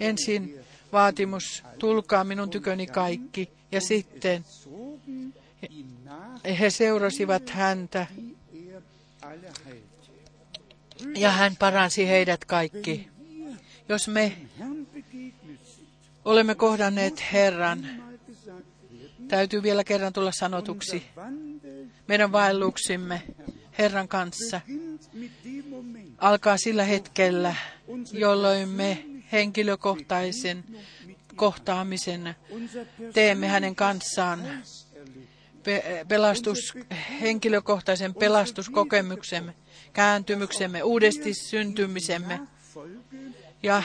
Ensin 0.00 0.63
vaatimus, 0.94 1.62
tulkaa 1.78 2.24
minun 2.24 2.50
tyköni 2.50 2.86
kaikki. 2.86 3.50
Ja 3.72 3.80
sitten 3.80 4.44
he 6.58 6.70
seurasivat 6.70 7.50
häntä 7.50 8.06
ja 11.16 11.30
hän 11.30 11.56
paransi 11.56 12.08
heidät 12.08 12.44
kaikki. 12.44 13.08
Jos 13.88 14.08
me 14.08 14.36
olemme 16.24 16.54
kohdanneet 16.54 17.32
Herran, 17.32 17.86
täytyy 19.28 19.62
vielä 19.62 19.84
kerran 19.84 20.12
tulla 20.12 20.32
sanotuksi. 20.32 21.02
Meidän 22.08 22.32
vaelluksimme 22.32 23.22
Herran 23.78 24.08
kanssa 24.08 24.60
alkaa 26.18 26.56
sillä 26.56 26.84
hetkellä, 26.84 27.54
jolloin 28.12 28.68
me 28.68 29.13
henkilökohtaisen 29.32 30.64
kohtaamisen 31.36 32.36
teemme 33.12 33.48
hänen 33.48 33.76
kanssaan. 33.76 34.42
Pelastus, 36.08 36.74
henkilökohtaisen 37.20 38.14
pelastuskokemuksemme, 38.14 39.54
kääntymyksemme, 39.92 40.82
uudesti 40.82 41.34
syntymisemme 41.34 42.40
ja 43.62 43.82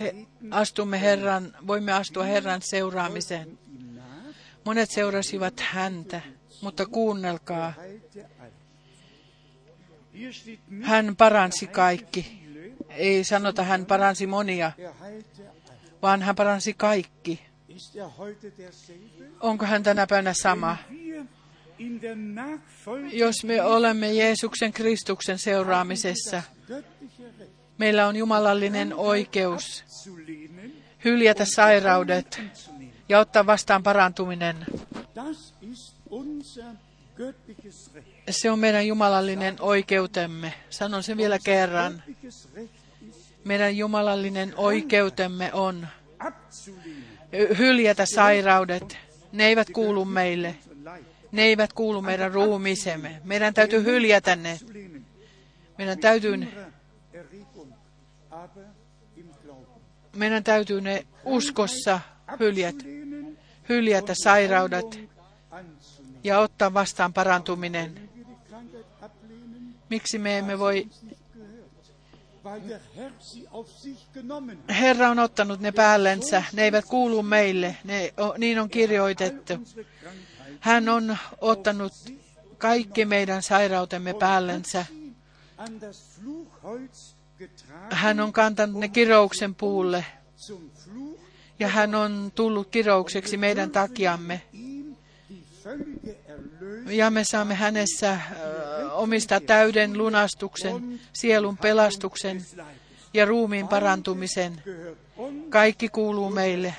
he, 0.00 0.14
astumme 0.50 1.00
Herran, 1.00 1.56
voimme 1.66 1.92
astua 1.92 2.24
Herran 2.24 2.62
seuraamiseen. 2.62 3.58
Monet 4.64 4.90
seurasivat 4.90 5.60
häntä, 5.60 6.20
mutta 6.60 6.86
kuunnelkaa, 6.86 7.74
hän 10.82 11.16
paransi 11.16 11.66
kaikki. 11.66 12.45
Ei 12.96 13.24
sanota, 13.24 13.62
hän 13.62 13.86
paransi 13.86 14.26
monia, 14.26 14.72
vaan 16.02 16.22
hän 16.22 16.36
paransi 16.36 16.74
kaikki. 16.74 17.40
Onko 19.40 19.66
hän 19.66 19.82
tänä 19.82 20.06
päivänä 20.06 20.34
sama? 20.34 20.76
Jos 23.12 23.44
me 23.44 23.62
olemme 23.62 24.12
Jeesuksen 24.12 24.72
Kristuksen 24.72 25.38
seuraamisessa, 25.38 26.42
meillä 27.78 28.06
on 28.06 28.16
jumalallinen 28.16 28.94
oikeus 28.94 29.84
hyljätä 31.04 31.44
sairaudet 31.44 32.40
ja 33.08 33.18
ottaa 33.18 33.46
vastaan 33.46 33.82
parantuminen. 33.82 34.66
Se 38.30 38.50
on 38.50 38.58
meidän 38.58 38.86
jumalallinen 38.86 39.56
oikeutemme. 39.60 40.54
Sanon 40.70 41.02
sen 41.02 41.16
vielä 41.16 41.38
kerran. 41.44 42.02
Meidän 43.46 43.76
jumalallinen 43.76 44.52
oikeutemme 44.56 45.52
on 45.52 45.88
hyljätä 47.58 48.06
sairaudet. 48.06 48.98
Ne 49.32 49.46
eivät 49.46 49.70
kuulu 49.70 50.04
meille. 50.04 50.56
Ne 51.32 51.42
eivät 51.42 51.72
kuulu 51.72 52.02
meidän 52.02 52.32
ruumiisemme. 52.32 53.20
Meidän 53.24 53.54
täytyy 53.54 53.84
hyljätä 53.84 54.36
ne. 54.36 54.60
Meidän 55.78 55.98
täytyy, 55.98 56.36
Glauben. 59.42 59.82
meidän 60.16 60.44
täytyy 60.44 60.80
ne 60.80 61.06
uskossa 61.24 62.00
Abzulehnen 62.26 63.38
hyljätä 63.68 64.14
sairaudet 64.14 65.00
ja 66.24 66.38
ottaa 66.38 66.74
vastaan 66.74 67.12
parantuminen. 67.12 68.08
Miksi 69.90 70.18
me 70.18 70.38
emme 70.38 70.58
voi? 70.58 70.86
Herra 74.68 75.10
on 75.10 75.18
ottanut 75.18 75.60
ne 75.60 75.72
päällensä. 75.72 76.44
Ne 76.52 76.62
eivät 76.62 76.84
kuulu 76.84 77.22
meille. 77.22 77.76
Ne, 77.84 78.14
o, 78.20 78.34
niin 78.38 78.58
on 78.58 78.70
kirjoitettu. 78.70 79.54
Hän 80.60 80.88
on 80.88 81.16
ottanut 81.40 81.92
kaikki 82.58 83.04
meidän 83.04 83.42
sairautemme 83.42 84.14
päällensä. 84.14 84.86
Hän 87.90 88.20
on 88.20 88.32
kantanut 88.32 88.80
ne 88.80 88.88
kirouksen 88.88 89.54
puulle 89.54 90.04
ja 91.58 91.68
hän 91.68 91.94
on 91.94 92.32
tullut 92.34 92.68
kiroukseksi 92.68 93.36
meidän 93.36 93.70
takiamme. 93.70 94.42
Ja 96.86 97.10
me 97.10 97.24
saamme 97.24 97.54
hänessä 97.54 98.20
omistaa 98.96 99.40
täyden 99.40 99.98
lunastuksen, 99.98 101.00
sielun 101.12 101.58
pelastuksen 101.58 102.46
ja 103.14 103.24
ruumiin 103.24 103.68
parantumisen. 103.68 104.62
Kaikki 105.50 105.88
kuuluu 105.88 106.30
meille 106.30 106.74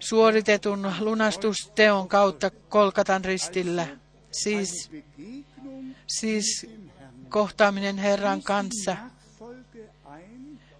suoritetun 0.00 0.92
lunastusteon 1.00 2.08
kautta 2.08 2.50
Kolkatan 2.50 3.24
ristillä. 3.24 3.86
Siis, 4.30 4.90
siis 6.06 6.66
kohtaaminen 7.28 7.98
Herran 7.98 8.42
kanssa 8.42 8.96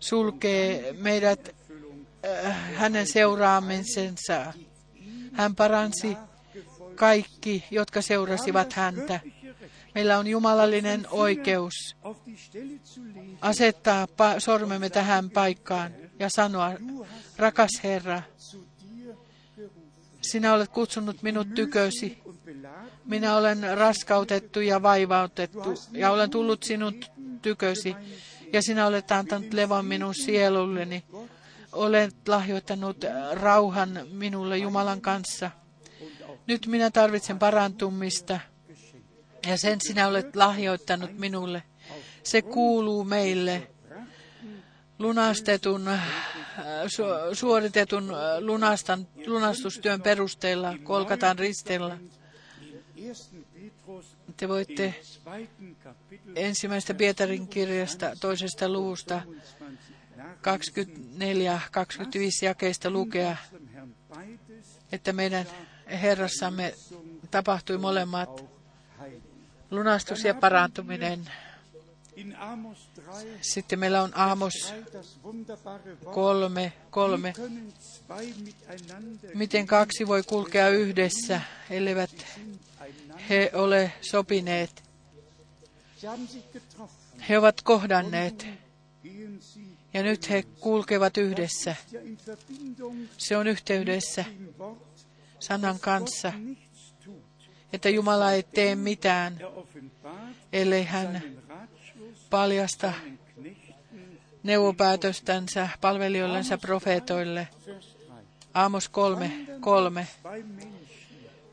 sulkee 0.01 0.93
meidät 0.93 1.55
äh, 2.27 2.57
hänen 2.75 3.07
seuraamisensa. 3.07 4.53
Hän 5.33 5.55
paransi 5.55 6.17
kaikki, 6.95 7.65
jotka 7.71 8.03
seurasivat 8.03 8.73
häntä. 8.73 9.21
Meillä 9.95 10.19
on 10.19 10.27
jumalallinen 10.27 11.07
oikeus 11.11 11.97
asettaa 13.41 14.07
sormemme 14.39 14.91
tähän 14.91 15.31
paikkaan 15.31 15.93
ja 16.19 16.29
sanoa, 16.29 16.73
rakas 17.37 17.71
Herra, 17.85 18.23
sinä 20.21 20.55
olet 20.55 20.71
kutsunut 20.71 21.23
minut 21.23 21.55
tykösi. 21.55 22.19
Minä 23.05 23.37
olen 23.37 23.79
raskautettu 23.79 24.61
ja 24.61 24.83
vaivautettu 24.83 25.75
ja 25.93 26.11
olen 26.11 26.31
tullut 26.31 26.63
sinut 26.63 27.11
tykösi. 27.43 27.97
Ja 28.53 28.63
sinä 28.63 28.87
olet 28.87 29.13
antanut 29.13 29.53
levon 29.53 29.85
minun 29.85 30.15
sielulleni. 30.15 31.05
Olet 31.73 32.29
lahjoittanut 32.29 32.97
rauhan 33.33 34.01
minulle 34.13 34.59
Jumalan 34.59 35.01
kanssa. 35.01 35.51
Nyt 36.47 36.67
minä 36.67 36.91
tarvitsen 36.91 37.39
parantumista. 37.39 38.41
Ja 39.47 39.59
sen 39.59 39.81
sinä 39.81 40.09
olet 40.09 40.37
lahjoittanut 40.37 41.19
minulle. 41.19 41.63
Se 42.23 42.43
kuuluu 42.43 43.05
meille 43.05 43.71
lunastetun, 44.99 45.89
äh, 45.89 46.01
su- 46.87 47.35
suoritetun 47.35 48.11
äh, 48.11 48.17
lunastan, 48.41 49.07
lunastustyön 49.27 50.03
perusteella 50.03 50.79
Kolkatan 50.83 51.39
ristillä. 51.39 51.99
Te 54.37 54.49
voitte 54.49 54.95
ensimmäistä 56.37 56.95
Pietarin 56.95 57.49
kirjasta 57.49 58.17
toisesta 58.21 58.69
luvusta 58.69 59.23
24 60.41 61.61
24-25 61.71 62.45
jakeista 62.45 62.91
lukea, 62.91 63.37
että 64.93 65.13
meidän 65.13 65.47
Herrassamme 66.03 66.75
tapahtui 67.31 67.79
molemmat, 67.79 68.45
lunastus 69.71 70.25
ja 70.25 70.35
parantuminen. 70.35 71.31
In 72.17 72.37
Amos 72.37 72.89
3 73.07 73.39
Sitten 73.41 73.79
meillä 73.79 74.03
on 74.03 74.13
Aamos 74.15 74.53
3 74.73 74.85
das 74.93 75.19
wunderbare 75.25 75.91
Wort. 75.91 76.15
kolme, 76.15 76.73
kolme. 76.91 77.35
Miten 79.35 79.67
kaksi 79.67 80.07
voi 80.07 80.23
kulkea 80.23 80.69
yhdessä, 80.69 81.41
elleivät 81.71 82.11
he 83.29 83.51
ole 83.55 83.93
sopineet? 84.01 84.83
He 87.29 87.39
ovat 87.39 87.63
kohdanneet 87.63 88.47
ja 89.95 90.03
nyt 90.03 90.31
he 90.31 90.43
kulkevat 90.61 91.17
yhdessä. 91.17 91.77
Se 93.19 93.37
on 93.37 93.47
yhteydessä 93.47 94.25
sanan 95.45 95.79
kanssa, 95.81 96.33
että 97.73 97.89
Jumala 97.89 98.33
ei 98.33 98.43
tee 98.43 98.75
mitään, 98.75 99.39
ellei 100.53 100.85
hän 100.85 101.23
paljasta 102.31 102.93
neuvopäätöstänsä 104.43 105.69
palvelijoillensa 105.81 106.59
profeetoille. 106.59 107.49
Vers 107.67 107.97
3. 108.09 108.23
Aamos 108.55 108.89
kolme, 108.89 109.33
kolme. 109.61 110.07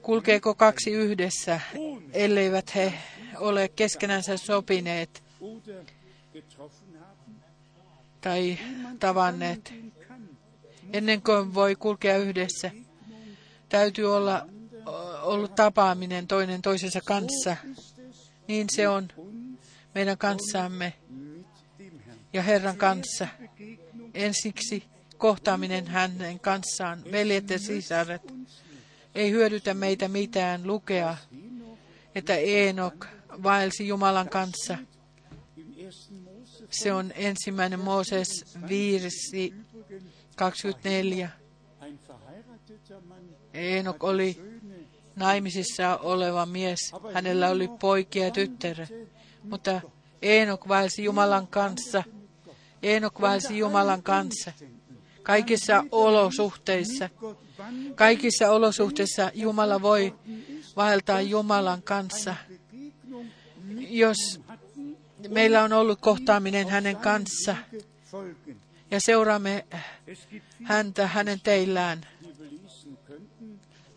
Kulkeeko 0.01 0.55
kaksi 0.55 0.91
yhdessä, 0.91 1.59
elleivät 2.13 2.75
he 2.75 2.93
ole 3.37 3.67
keskenänsä 3.67 4.37
sopineet 4.37 5.23
tai 8.21 8.57
tavanneet? 8.99 9.73
Ennen 10.93 11.21
kuin 11.21 11.53
voi 11.53 11.75
kulkea 11.75 12.17
yhdessä, 12.17 12.71
täytyy 13.71 14.15
olla 14.15 14.47
ollut 15.21 15.55
tapaaminen 15.55 16.27
toinen 16.27 16.61
toisensa 16.61 17.01
kanssa. 17.05 17.57
Niin 18.47 18.67
se 18.69 18.87
on 18.87 19.07
meidän 19.95 20.17
kanssamme 20.17 20.93
ja 22.33 22.41
Herran 22.41 22.77
kanssa. 22.77 23.27
Ensiksi 24.13 24.83
kohtaaminen 25.17 25.87
hänen 25.87 26.39
kanssaan, 26.39 27.03
veljet 27.11 27.49
ja 27.49 27.59
sisaret. 27.59 28.21
Ei 29.15 29.31
hyödytä 29.31 29.73
meitä 29.73 30.07
mitään 30.07 30.67
lukea, 30.67 31.17
että 32.15 32.35
Eenok 32.35 33.05
vaelsi 33.43 33.87
Jumalan 33.87 34.29
kanssa. 34.29 34.77
Se 36.69 36.93
on 36.93 37.11
ensimmäinen 37.15 37.79
Mooses 37.79 38.45
viirsi 38.67 39.53
24. 40.35 41.40
Eenok 43.53 44.03
oli 44.03 44.41
naimisissa 45.15 45.97
oleva 45.97 46.45
mies. 46.45 46.79
Hänellä 47.13 47.49
oli 47.49 47.69
poikia 47.79 48.25
ja 48.25 48.31
tyttäre. 48.31 48.87
Mutta 49.43 49.81
Eenok 50.21 50.67
vaelsi 50.67 51.03
Jumalan 51.03 51.47
kanssa. 51.47 52.03
Eenok 52.83 53.21
vaelsi 53.21 53.57
Jumalan 53.57 54.03
kanssa. 54.03 54.51
Kaikissa 55.23 55.83
olosuhteissa. 55.91 57.09
Kaikissa 57.95 58.51
olosuhteissa 58.51 59.31
Jumala 59.33 59.81
voi 59.81 60.15
vaeltaa 60.75 61.21
Jumalan 61.21 61.81
kanssa. 61.81 62.35
Jos 63.77 64.41
meillä 65.29 65.63
on 65.63 65.73
ollut 65.73 66.01
kohtaaminen 66.01 66.67
hänen 66.69 66.97
kanssa 66.97 67.55
ja 68.91 68.99
seuraamme 68.99 69.65
häntä 70.63 71.07
hänen 71.07 71.41
teillään. 71.41 72.05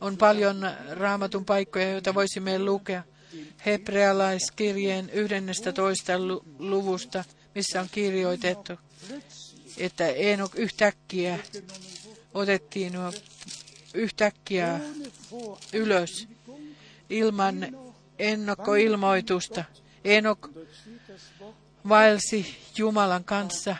On 0.01 0.17
paljon 0.17 0.71
raamatun 0.91 1.45
paikkoja, 1.45 1.91
joita 1.91 2.15
voisimme 2.15 2.59
lukea. 2.59 3.03
Hebrealaiskirjeen 3.67 5.11
11. 5.11 6.13
luvusta, 6.59 7.25
missä 7.55 7.81
on 7.81 7.89
kirjoitettu, 7.93 8.73
että 9.79 10.09
Eenok 10.09 10.55
yhtäkkiä 10.55 11.39
otettiin 12.35 12.93
yhtäkkiä 13.95 14.81
ylös 15.73 16.29
ilman 17.11 17.77
ennakkoilmoitusta. 18.19 19.65
Enok 20.05 20.51
vaelsi 21.89 22.57
Jumalan 22.79 23.25
kanssa 23.25 23.77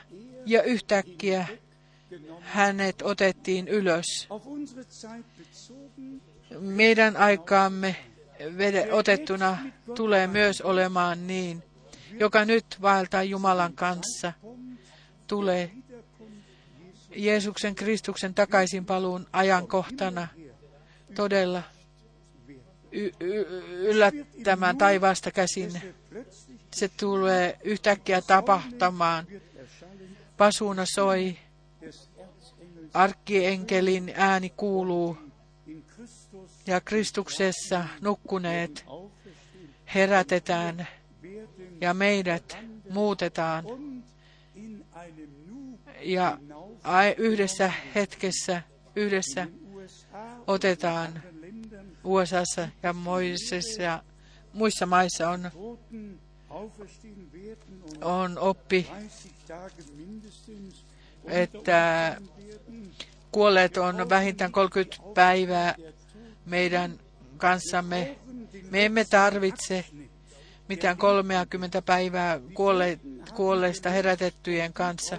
ja 0.47 0.63
yhtäkkiä 0.63 1.47
hänet 2.41 3.03
otettiin 3.03 3.69
ylös. 3.69 4.29
Meidän 6.61 7.17
aikaamme 7.17 7.97
otettuna 8.93 9.59
tulee 9.95 10.27
myös 10.27 10.61
olemaan 10.61 11.27
niin, 11.27 11.63
joka 12.21 12.45
nyt 12.45 12.65
vaeltaa 12.83 13.23
Jumalan 13.23 13.73
kanssa, 13.73 14.33
tulee 15.27 15.71
Jeesuksen 17.17 17.75
Kristuksen 17.75 18.35
takaisinpaluun 18.35 19.27
ajankohtana 19.33 20.29
todella 21.15 21.63
y- 22.93 23.11
y- 23.21 23.45
yllättämään 23.71 24.79
taivaasta 24.79 25.31
käsin. 25.31 25.73
Se 26.75 26.89
tulee 26.89 27.59
yhtäkkiä 27.65 28.21
tapahtamaan. 28.23 29.27
Pasuuna 30.45 30.85
soi, 30.95 31.37
arkkienkelin 32.95 34.13
ääni 34.17 34.51
kuuluu. 34.51 35.17
Ja 36.67 36.81
Kristuksessa 36.81 37.85
nukkuneet 38.01 38.85
herätetään 39.95 40.89
ja 41.81 41.95
meidät 41.95 42.59
muutetaan. 42.91 43.65
Ja 46.01 46.39
yhdessä 47.17 47.73
hetkessä, 47.95 48.63
yhdessä 48.97 49.47
otetaan 50.47 51.23
USAssa 52.05 52.69
ja 52.83 52.93
muissa, 52.93 54.03
muissa 54.53 54.87
maissa 54.87 55.31
on, 55.31 55.51
on 58.03 58.39
oppi, 58.39 58.91
että 61.27 62.17
kuolleet 63.33 63.77
on 63.77 64.09
vähintään 64.09 64.53
30 64.53 64.97
päivää 65.15 65.75
meidän 66.47 66.99
kanssamme. 67.37 68.19
Me 68.71 68.85
emme 68.85 69.05
tarvitse 69.05 69.85
mitään 70.69 70.97
30 70.97 71.83
päivää 71.83 72.41
kuolle, 72.55 72.99
kuolleista 73.35 73.91
herätettyjen 73.91 74.73
kanssa. 74.73 75.19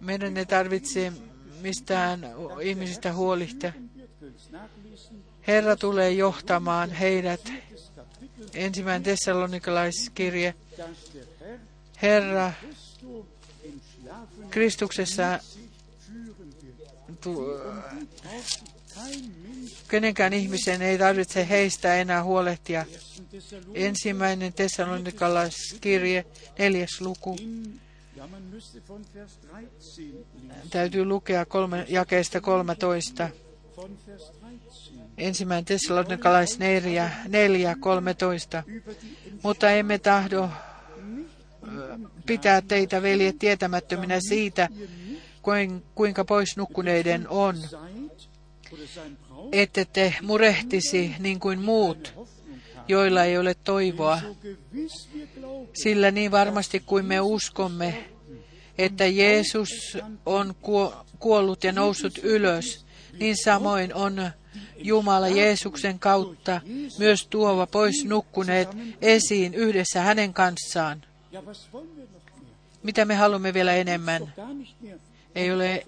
Meidän 0.00 0.36
ei 0.36 0.46
tarvitse 0.46 1.12
mistään 1.60 2.20
ihmisistä 2.62 3.12
huolihtia. 3.12 3.72
Herra 5.46 5.76
tulee 5.76 6.10
johtamaan 6.10 6.90
heidät. 6.90 7.52
Ensimmäinen 8.54 9.02
tessalonikalaiskirje. 9.02 10.54
Herra 12.02 12.52
Kristuksessa 14.50 15.38
kenenkään 19.88 20.32
ihmisen 20.32 20.82
ei 20.82 20.98
tarvitse 20.98 21.48
heistä 21.48 21.94
enää 21.94 22.24
huolehtia. 22.24 22.86
Ensimmäinen 23.74 24.52
tessalonikalaiskirje, 24.52 26.24
neljäs 26.58 27.00
luku. 27.00 27.36
Täytyy 30.70 31.04
lukea 31.04 31.44
kolme, 31.46 31.86
jakeesta 31.88 32.40
13. 32.40 33.28
Ensimmäinen 35.18 35.64
tessalonikalais 35.64 36.58
4, 36.58 37.10
4, 37.28 37.74
13. 37.80 38.62
Mutta 39.42 39.70
emme 39.70 39.98
tahdo 39.98 40.48
pitää 42.26 42.60
teitä, 42.60 43.02
veljet, 43.02 43.38
tietämättöminä 43.38 44.18
siitä, 44.28 44.68
kuinka 45.94 46.24
pois 46.24 46.56
nukkuneiden 46.56 47.28
on, 47.28 47.56
ette 49.52 49.84
te 49.84 50.14
murehtisi 50.22 51.14
niin 51.18 51.40
kuin 51.40 51.60
muut, 51.60 52.14
joilla 52.88 53.24
ei 53.24 53.38
ole 53.38 53.54
toivoa. 53.64 54.20
Sillä 55.82 56.10
niin 56.10 56.30
varmasti 56.30 56.82
kuin 56.86 57.04
me 57.04 57.20
uskomme, 57.20 58.04
että 58.78 59.06
Jeesus 59.06 59.98
on 60.26 60.54
kuollut 61.18 61.64
ja 61.64 61.72
noussut 61.72 62.18
ylös, 62.22 62.86
niin 63.20 63.36
samoin 63.44 63.94
on 63.94 64.30
Jumala 64.76 65.28
Jeesuksen 65.28 65.98
kautta 65.98 66.60
myös 66.98 67.26
tuova 67.26 67.66
pois 67.66 68.04
nukkuneet 68.04 68.68
esiin 69.02 69.54
yhdessä 69.54 70.00
hänen 70.00 70.34
kanssaan. 70.34 71.02
Mitä 72.82 73.04
me 73.04 73.14
haluamme 73.14 73.54
vielä 73.54 73.74
enemmän? 73.74 74.34
Ei 75.34 75.52
ole, 75.52 75.84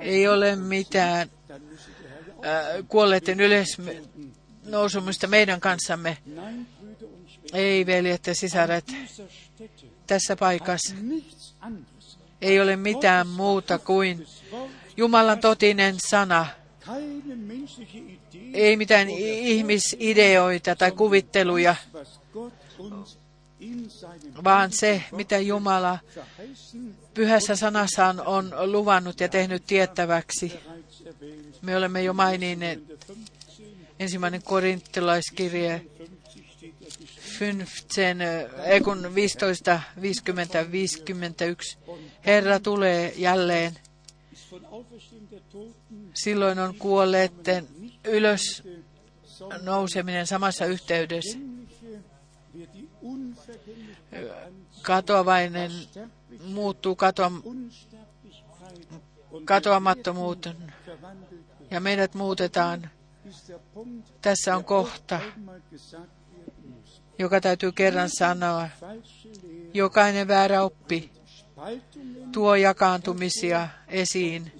ei 0.00 0.28
ole 0.28 0.56
mitään 0.56 1.30
äh, 1.50 2.86
kuolleiden 2.88 3.40
ylösnousumusta 3.40 5.26
meidän 5.26 5.60
kanssamme. 5.60 6.18
Ei, 7.52 7.86
veljet 7.86 8.26
ja 8.26 8.34
sisaret, 8.34 8.84
tässä 10.06 10.36
paikassa. 10.36 10.94
ei 12.40 12.60
ole 12.60 12.76
mitään 12.76 13.26
muuta 13.26 13.78
kuin 13.78 14.26
Jumalan 14.96 15.38
totinen 15.38 15.94
sana. 15.98 16.46
Ei 18.54 18.76
mitään 18.76 19.08
ihmisideoita 19.10 20.76
tai 20.76 20.92
kuvitteluja, 20.92 21.76
vaan 24.44 24.72
se, 24.72 25.02
mitä 25.12 25.38
Jumala 25.38 25.98
pyhässä 27.14 27.56
sanassaan 27.56 28.26
on 28.26 28.52
luvannut 28.64 29.20
ja 29.20 29.28
tehnyt 29.28 29.66
tiettäväksi. 29.66 30.52
Me 31.62 31.76
olemme 31.76 32.02
jo 32.02 32.12
maininneet 32.12 32.80
ensimmäinen 33.98 34.42
korinttilaiskirje 34.42 35.86
15, 37.40 38.00
ei 38.64 38.80
kun 38.80 39.14
15, 39.14 39.80
50, 40.00 40.72
51. 40.72 41.78
Herra 42.26 42.60
tulee 42.60 43.12
jälleen. 43.16 43.78
Silloin 46.14 46.58
on 46.58 46.74
kuolleiden 46.74 47.68
ylös 48.04 48.62
nouseminen 49.62 50.26
samassa 50.26 50.66
yhteydessä. 50.66 51.38
Katoavainen 54.86 55.70
muuttuu 56.44 56.96
katoa, 56.96 57.32
katoamattomuuteen 59.44 60.72
ja 61.70 61.80
meidät 61.80 62.14
muutetaan. 62.14 62.90
Tässä 64.22 64.56
on 64.56 64.64
kohta, 64.64 65.20
joka 67.18 67.40
täytyy 67.40 67.72
kerran 67.72 68.10
sanoa. 68.18 68.68
Jokainen 69.74 70.28
väärä 70.28 70.62
oppi 70.62 71.12
tuo 72.32 72.54
jakaantumisia 72.54 73.68
esiin 73.88 74.52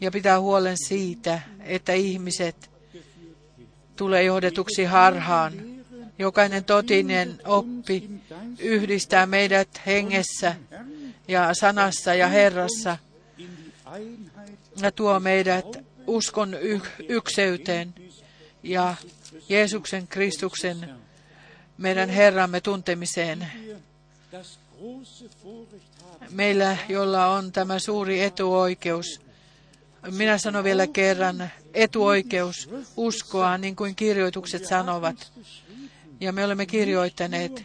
ja 0.00 0.10
pitää 0.10 0.40
huolen 0.40 0.76
siitä, 0.86 1.40
että 1.60 1.92
ihmiset 1.92 2.70
tulee 3.96 4.22
johdetuksi 4.22 4.84
harhaan. 4.84 5.79
Jokainen 6.20 6.64
totinen 6.64 7.40
oppi 7.44 8.10
yhdistää 8.58 9.26
meidät 9.26 9.68
hengessä 9.86 10.56
ja 11.28 11.54
sanassa 11.54 12.14
ja 12.14 12.28
Herrassa 12.28 12.98
ja 14.76 14.92
tuo 14.92 15.20
meidät 15.20 15.66
uskon 16.06 16.56
ykseyteen 17.08 17.94
ja 18.62 18.94
Jeesuksen 19.48 20.08
Kristuksen 20.08 20.90
meidän 21.78 22.08
Herramme 22.08 22.60
tuntemiseen. 22.60 23.46
Meillä, 26.30 26.76
jolla 26.88 27.26
on 27.26 27.52
tämä 27.52 27.78
suuri 27.78 28.22
etuoikeus, 28.22 29.20
minä 30.10 30.38
sanon 30.38 30.64
vielä 30.64 30.86
kerran, 30.86 31.50
etuoikeus 31.74 32.70
uskoa, 32.96 33.58
niin 33.58 33.76
kuin 33.76 33.94
kirjoitukset 33.94 34.66
sanovat. 34.66 35.32
Ja 36.20 36.32
me 36.32 36.44
olemme 36.44 36.66
kirjoittaneet, 36.66 37.64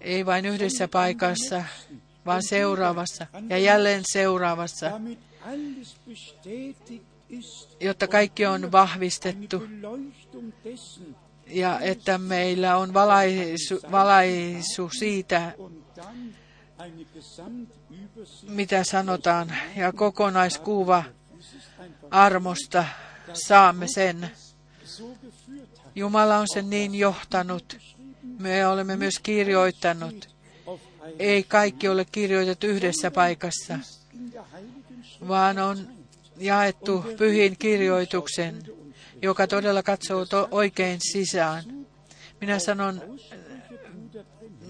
ei 0.00 0.26
vain 0.26 0.46
yhdessä 0.46 0.88
paikassa, 0.88 1.64
vaan 2.26 2.42
seuraavassa 2.42 3.26
ja 3.48 3.58
jälleen 3.58 4.02
seuraavassa, 4.04 5.00
jotta 7.80 8.06
kaikki 8.08 8.46
on 8.46 8.72
vahvistettu 8.72 9.62
ja 11.46 11.80
että 11.80 12.18
meillä 12.18 12.76
on 12.76 12.94
valaisu, 12.94 13.80
valaisu 13.90 14.90
siitä, 14.98 15.52
mitä 18.48 18.84
sanotaan, 18.84 19.52
ja 19.76 19.92
kokonaiskuva 19.92 21.04
armosta 22.10 22.84
saamme 23.32 23.86
sen. 23.88 24.30
Jumala 25.98 26.38
on 26.38 26.46
sen 26.54 26.70
niin 26.70 26.94
johtanut. 26.94 27.78
Me 28.38 28.66
olemme 28.66 28.96
myös 28.96 29.18
kirjoittanut. 29.18 30.28
Ei 31.18 31.42
kaikki 31.42 31.88
ole 31.88 32.04
kirjoitettu 32.12 32.66
yhdessä 32.66 33.10
paikassa, 33.10 33.78
vaan 35.28 35.58
on 35.58 35.88
jaettu 36.36 37.04
pyhin 37.18 37.56
kirjoituksen, 37.58 38.62
joka 39.22 39.46
todella 39.46 39.82
katsoo 39.82 40.26
to- 40.26 40.48
oikein 40.50 40.98
sisään. 41.12 41.64
Minä 42.40 42.58
sanon 42.58 43.02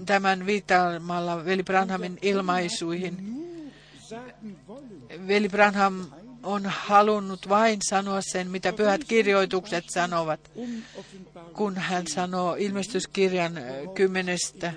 tämän 0.07 0.47
viittaamalla 0.47 1.45
veli 1.45 1.63
Branhamin 1.63 2.19
ilmaisuihin. 2.23 3.17
Veli 5.27 5.49
Branham 5.49 6.07
on 6.43 6.67
halunnut 6.67 7.49
vain 7.49 7.79
sanoa 7.89 8.21
sen, 8.21 8.51
mitä 8.51 8.73
pyhät 8.73 9.05
kirjoitukset 9.05 9.85
sanovat, 9.91 10.51
kun 11.53 11.77
hän 11.77 12.07
sanoo 12.07 12.55
ilmestyskirjan 12.55 13.53
kymmenestä 13.95 14.73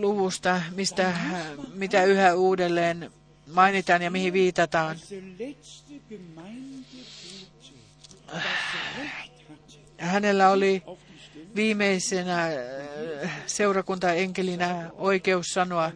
luvusta, 0.00 0.62
mistä, 0.74 1.14
mitä 1.74 2.04
yhä 2.04 2.34
uudelleen 2.34 3.10
mainitaan 3.52 4.02
ja 4.02 4.10
mihin 4.10 4.32
viitataan. 4.32 4.96
Hänellä 9.98 10.50
oli 10.50 10.82
viimeisenä 11.54 12.46
äh, 12.46 13.42
seurakuntaenkelinä 13.46 14.90
oikeus 14.94 15.46
sanoa, 15.46 15.92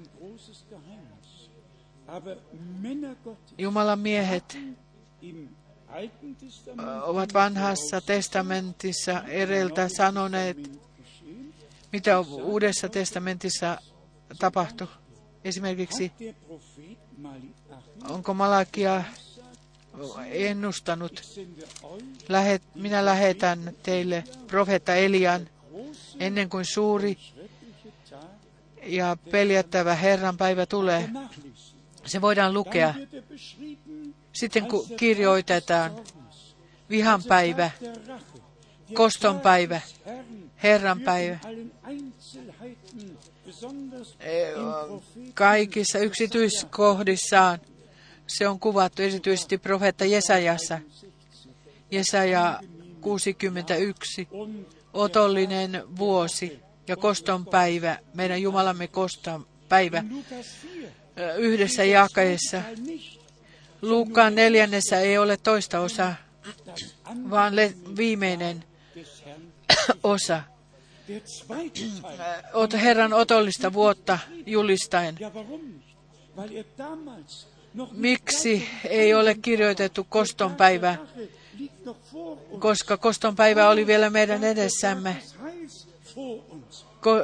Jumalan 3.59 3.99
miehet 3.99 4.59
ovat 7.03 7.35
vanhassa 7.35 8.01
testamentissa 8.01 9.23
edeltä 9.23 9.89
sanoneet, 9.89 10.81
mitä 11.93 12.21
uudessa 12.21 12.89
testamentissa 12.89 13.79
tapahtui. 14.39 14.87
Esimerkiksi, 15.45 16.13
onko 18.09 18.35
Malakia 18.35 19.05
ennustanut, 20.27 21.23
lähet, 22.29 22.63
minä 22.75 23.05
lähetän 23.05 23.73
teille 23.83 24.25
profeetta 24.47 24.95
Elian 24.95 25.49
ennen 26.21 26.49
kuin 26.49 26.65
suuri 26.65 27.19
ja 28.83 29.17
peljättävä 29.31 29.95
Herran 29.95 30.37
päivä 30.37 30.67
tulee. 30.67 31.11
Se 32.09 32.21
voidaan 32.21 32.55
lukea. 32.55 32.95
Sitten 34.33 34.67
kun 34.69 34.87
kirjoitetaan 34.97 35.93
vihan 36.91 37.23
päivä, 37.29 37.71
koston 38.95 39.41
päivä, 39.41 39.81
Herran 40.63 41.01
päivä. 41.01 41.39
Propheten 44.55 45.35
Kaikissa 45.35 45.99
yksityiskohdissaan 45.99 47.59
se 48.27 48.49
on 48.49 48.61
kuvattu 48.61 49.03
erityisesti 49.03 49.59
profeetta 49.59 50.05
Jesajassa. 50.05 50.79
Jesaja 51.91 52.61
61. 53.01 54.29
und 54.31 54.67
Otollinen 54.93 55.83
vuosi 55.99 56.61
ja 56.89 56.97
koston 56.97 57.47
päivä, 57.47 57.99
meidän 58.15 58.43
Jumalamme 58.43 58.89
koston 58.89 59.47
päivä, 59.69 60.05
Lukas 60.11 60.47
4 60.75 60.89
ö, 60.89 60.98
yhdessä 61.39 61.85
jakeessa. 61.85 62.63
Luukkaan 63.83 64.35
neljännessä 64.35 65.01
ei 65.01 65.19
ole 65.19 65.37
toista 65.37 65.81
osaa, 65.81 66.15
vaan 67.31 67.55
viimeinen 67.97 68.65
osa. 70.03 70.43
Herran 72.83 73.13
otollista 73.13 73.73
vuotta 73.73 74.19
julistaen. 74.47 75.19
Miksi 77.93 78.69
ei 78.89 79.15
ole 79.15 79.35
kirjoitettu 79.35 80.07
kostonpäivä? 80.09 80.97
Koska 82.59 82.97
kostonpäivä 82.97 83.69
oli 83.69 83.87
vielä 83.87 84.11
meidän 84.11 84.45
edessämme. 84.45 85.17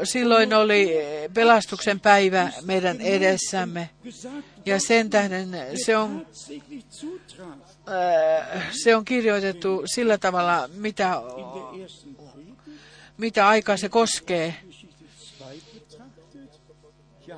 Silloin 0.04 0.54
oli 0.54 0.98
eh, 0.98 1.30
pelastuksen 1.34 2.00
päivä 2.00 2.52
meidän 2.62 3.00
edessämme. 3.00 3.90
Ja 4.66 4.80
sen 4.80 5.10
tähden 5.10 5.48
se 5.84 5.96
on, 5.96 6.26
äh, 7.88 8.72
se 8.82 8.96
on 8.96 9.04
kirjoitettu 9.04 9.82
sillä 9.86 10.18
tavalla, 10.18 10.68
mitä, 10.74 11.22
mitä 13.18 13.48
aikaa 13.48 13.76
se 13.76 13.88
koskee, 13.88 14.54
Geschichte 14.66 15.04
2 15.38 15.64
betrachtet. 15.74 16.60
Ja, 17.26 17.36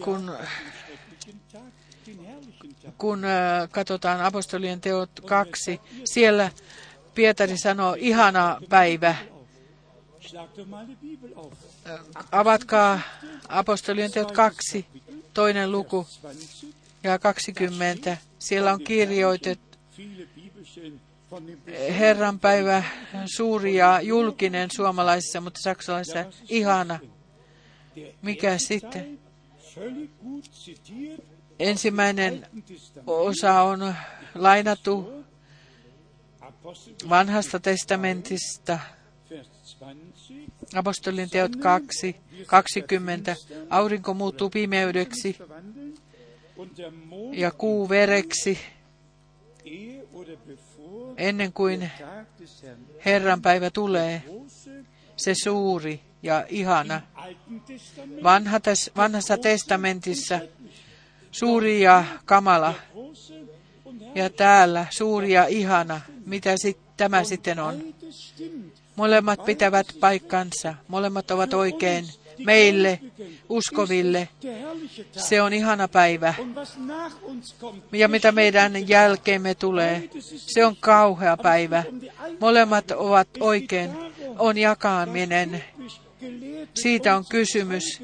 kun, 0.00 0.32
kun 2.98 3.24
äh, 3.24 3.68
katsotaan 3.70 4.20
apostolien 4.20 4.80
teot 4.80 5.10
kaksi. 5.26 5.80
Siellä 6.04 6.50
Pietari 7.14 7.58
sanoo, 7.58 7.96
ihana 7.98 8.60
päivä. 8.68 9.14
Avatkaa 12.32 13.00
apostolien 13.48 14.12
teot 14.12 14.32
kaksi, 14.32 14.86
toinen 15.34 15.72
luku 15.72 16.06
20. 16.22 16.78
ja 17.02 17.18
20. 17.18 18.16
Siellä 18.38 18.72
on 18.72 18.84
kirjoitettu 18.84 19.78
dem 19.98 21.58
Herran 21.98 22.38
päivä 22.38 22.82
suuri 23.36 23.74
ja 23.74 24.00
julkinen 24.00 24.70
suomalaisessa, 24.70 25.40
mutta 25.40 25.60
saksalaisessa 25.62 26.24
ihana. 26.48 26.98
Mikä 28.22 28.58
sitten? 28.58 29.18
Ensimmäinen 31.58 32.46
osa 33.06 33.62
on 33.62 33.94
lainattu 34.34 35.24
vanhasta 37.08 37.60
testamentista, 37.60 38.78
Vers 40.74 40.74
20. 40.74 40.78
apostolien 40.78 41.30
teot 41.30 41.56
2, 41.56 42.16
20. 42.46 43.36
Aurinko 43.70 44.14
muuttuu 44.14 44.50
pimeydeksi 44.50 45.36
ja 47.32 47.50
kuu 47.50 47.88
vereksi 47.88 48.58
ennen 51.16 51.52
kuin 51.52 51.90
Herran 53.04 53.42
päivä 53.42 53.70
tulee, 53.70 54.22
se 55.16 55.34
suuri 55.42 56.00
ja 56.22 56.46
ihana. 56.48 57.00
Vanhassa 58.96 59.38
testamentissa 59.38 60.40
suuri 61.30 61.80
ja 61.80 62.04
kamala 62.24 62.74
ja 64.14 64.30
täällä 64.30 64.86
suuri 64.90 65.32
ja 65.32 65.46
ihana. 65.46 66.00
Mitä 66.26 66.56
sit, 66.56 66.78
tämä 66.96 67.24
sitten 67.24 67.58
on? 67.58 67.94
Molemmat 68.98 69.44
pitävät 69.44 69.86
paikkansa, 70.00 70.74
molemmat 70.88 71.30
ovat 71.30 71.54
oikein 71.54 72.04
meille, 72.44 73.00
uskoville. 73.48 74.28
Se 75.12 75.42
on 75.42 75.52
ihana 75.52 75.88
päivä. 75.88 76.34
Ja 77.92 78.08
mitä 78.08 78.32
meidän 78.32 78.88
jälkeemme 78.88 79.54
tulee, 79.54 80.10
se 80.36 80.64
on 80.64 80.76
kauhea 80.76 81.36
päivä. 81.36 81.84
Molemmat 82.40 82.90
ovat 82.90 83.28
oikein. 83.40 83.90
On 84.38 84.58
jakaminen. 84.58 85.64
Siitä 86.74 87.16
on 87.16 87.24
kysymys. 87.28 88.02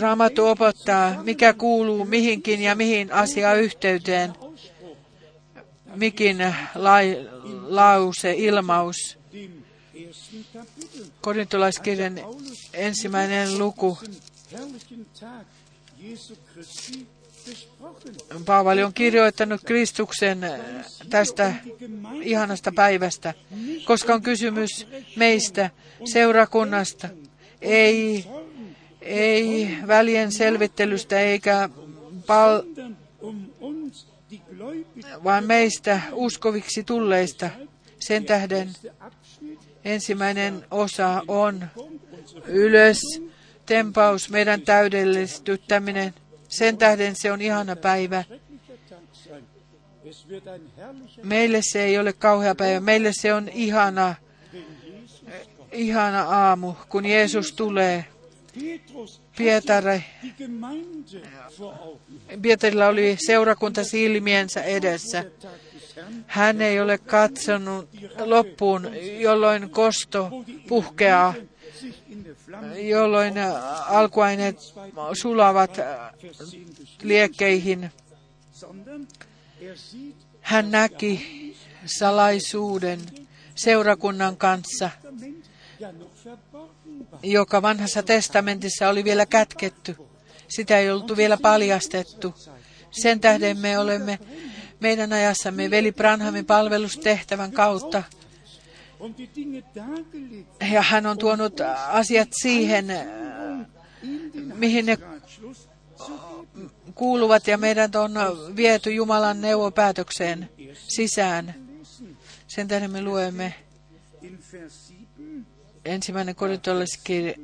Raamattu 0.00 0.46
opettaa, 0.46 1.22
mikä 1.22 1.52
kuuluu 1.52 2.04
mihinkin 2.04 2.62
ja 2.62 2.74
mihin 2.74 3.12
asiayhteyteen, 3.12 4.32
mikin 5.94 6.54
lai, 6.74 7.28
lause, 7.66 8.34
ilmaus. 8.36 9.18
Korintolaiskirjan 11.20 12.20
ensimmäinen 12.72 13.58
luku. 13.58 13.98
Paavali 18.46 18.82
on 18.82 18.94
kirjoittanut 18.94 19.60
Kristuksen 19.64 20.38
tästä 21.10 21.54
ihanasta 22.22 22.72
päivästä, 22.72 23.34
koska 23.84 24.14
on 24.14 24.22
kysymys 24.22 24.86
meistä, 25.16 25.70
seurakunnasta, 26.04 27.08
ei, 27.62 28.24
ei 29.00 29.76
välien 29.86 30.32
selvittelystä 30.32 31.20
eikä 31.20 31.68
pal- 32.26 32.62
vaan 35.24 35.44
meistä 35.44 36.00
uskoviksi 36.12 36.84
tulleista. 36.84 37.50
Sen 37.98 38.24
tähden 38.24 38.70
ensimmäinen 39.84 40.66
osa 40.70 41.22
on 41.28 41.66
ylös, 42.46 43.00
tempaus, 43.66 44.30
meidän 44.30 44.62
täydellistyttäminen. 44.62 46.14
Sen 46.48 46.78
tähden 46.78 47.16
se 47.16 47.32
on 47.32 47.40
ihana 47.40 47.76
päivä. 47.76 48.24
Meille 51.22 51.60
se 51.62 51.84
ei 51.84 51.98
ole 51.98 52.12
kauhea 52.12 52.54
päivä, 52.54 52.80
meille 52.80 53.10
se 53.12 53.34
on 53.34 53.48
ihana, 53.48 54.14
ihana 55.72 56.22
aamu, 56.22 56.74
kun 56.88 57.06
Jeesus 57.06 57.52
tulee. 57.52 58.04
Pietari, 59.40 60.04
Pietarilla 62.42 62.86
oli 62.86 63.16
seurakunta 63.26 63.84
silmiensä 63.84 64.62
edessä. 64.62 65.24
Hän 66.26 66.62
ei 66.62 66.80
ole 66.80 66.98
katsonut 66.98 67.88
loppuun, 68.18 68.88
jolloin 69.18 69.70
kosto 69.70 70.30
puhkeaa, 70.68 71.34
jolloin 72.88 73.34
alkuaineet 73.86 74.56
sulavat 75.20 75.76
liekkeihin. 77.02 77.90
Hän 80.40 80.70
näki 80.70 81.20
salaisuuden 81.86 83.00
seurakunnan 83.54 84.36
kanssa, 84.36 84.90
joka 87.22 87.62
vanhassa 87.62 88.02
testamentissa 88.02 88.88
oli 88.88 89.04
vielä 89.04 89.26
kätketty. 89.26 89.96
Sitä 90.48 90.78
ei 90.78 90.90
oltu 90.90 91.16
vielä 91.16 91.36
paljastettu. 91.36 92.34
Sen 92.90 93.20
tähden 93.20 93.58
me 93.58 93.78
olemme 93.78 94.18
meidän 94.80 95.12
ajassamme 95.12 95.70
veli 95.70 95.92
Branhamin 95.92 96.46
palvelustehtävän 96.46 97.52
kautta. 97.52 98.02
Ja 100.72 100.82
hän 100.82 101.06
on 101.06 101.18
tuonut 101.18 101.60
asiat 101.88 102.28
siihen, 102.42 102.86
mihin 104.54 104.86
ne 104.86 104.98
kuuluvat 106.94 107.46
ja 107.46 107.58
meidät 107.58 107.94
on 107.94 108.12
viety 108.56 108.92
Jumalan 108.94 109.40
neuvopäätökseen 109.40 110.50
sisään. 110.88 111.54
Sen 112.46 112.68
tähden 112.68 112.90
me 112.90 113.02
luemme 113.02 113.54
ensimmäinen 115.84 116.34
korintolaiskirja. 116.34 117.34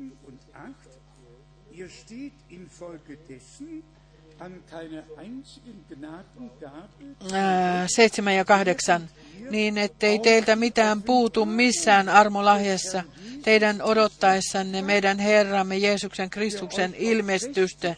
Seitsemän 7.87 8.35
ja 8.35 8.45
kahdeksan, 8.45 9.09
niin 9.51 9.79
ettei 9.79 10.19
teiltä 10.19 10.57
mitään 10.57 11.03
puutu 11.03 11.45
missään 11.47 12.09
armolahjassa, 12.09 13.05
teidän 13.43 13.83
odottaessanne 13.83 14.83
meidän 14.83 15.19
Herramme 15.19 15.77
Jeesuksen 15.77 16.31
Kristuksen 16.31 16.95
ilmestystä. 16.99 17.95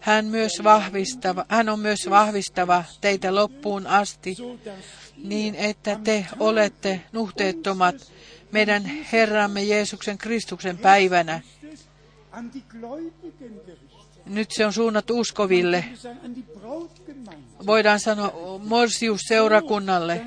Hän, 0.00 0.24
myös 0.24 0.52
vahvistava, 0.64 1.44
hän 1.48 1.68
on 1.68 1.80
myös 1.80 1.98
vahvistava 2.10 2.84
teitä 3.00 3.34
loppuun 3.34 3.86
asti, 3.86 4.36
niin 5.24 5.54
että 5.54 5.98
te 6.04 6.26
olette 6.38 7.00
nuhteettomat 7.12 8.12
meidän 8.52 8.84
Herramme 9.12 9.62
Jeesuksen 9.62 10.18
Kristuksen 10.18 10.78
päivänä. 10.78 11.40
Nyt 14.26 14.50
se 14.50 14.66
on 14.66 14.72
suunnattu 14.72 15.20
uskoville. 15.20 15.84
Voidaan 17.66 18.00
sanoa 18.00 18.58
morsius 18.58 19.20
seurakunnalle, 19.28 20.26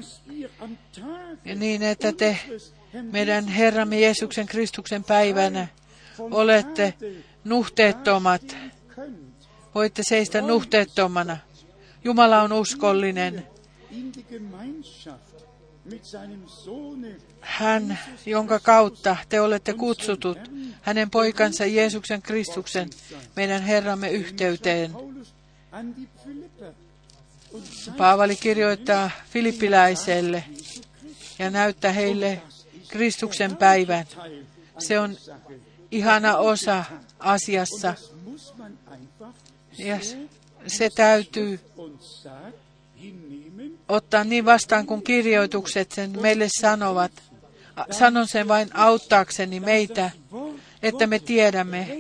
niin 1.56 1.84
että 1.84 2.12
te 2.12 2.40
meidän 3.12 3.48
Herramme 3.48 4.00
Jeesuksen 4.00 4.46
Kristuksen 4.48 5.04
päivänä 5.04 5.68
olette 6.20 6.94
nuhteettomat. 7.44 8.58
Voitte 9.76 10.04
seistä 10.04 10.42
nuhteettomana. 10.42 11.38
Jumala 12.04 12.42
on 12.42 12.54
uskollinen. 12.54 13.48
Hän, 17.42 18.00
jonka 18.26 18.60
kautta 18.60 19.18
te 19.30 19.42
olette 19.42 19.74
kutsutut 19.74 20.38
hänen 20.82 21.10
poikansa 21.10 21.66
Jeesuksen 21.66 22.22
Kristuksen, 22.22 22.90
meidän 23.36 23.62
Herramme 23.62 24.10
yhteyteen. 24.12 24.96
Paavali 27.98 28.36
kirjoittaa 28.36 29.12
filippiläiselle 29.30 30.44
ja 31.40 31.50
näyttää 31.50 31.92
heille 31.92 32.42
Kristuksen 32.88 33.58
päivän. 33.58 34.06
Se 34.80 35.00
on 35.00 35.18
ihana 35.92 36.38
osa 36.38 36.86
asiassa. 37.20 37.94
Ja 39.78 40.00
se 40.68 40.90
täytyy 40.96 41.60
ottaa 43.90 44.24
niin 44.24 44.46
vastaan, 44.46 44.86
kun 44.86 45.04
kirjoitukset 45.04 45.92
sen 45.92 46.22
meille 46.22 46.48
sanovat. 46.62 47.12
Sanon 47.92 48.28
sen 48.28 48.48
vain 48.48 48.70
auttaakseni 48.74 49.60
meitä, 49.60 50.12
että 50.84 51.08
me 51.08 51.20
tiedämme, 51.20 51.98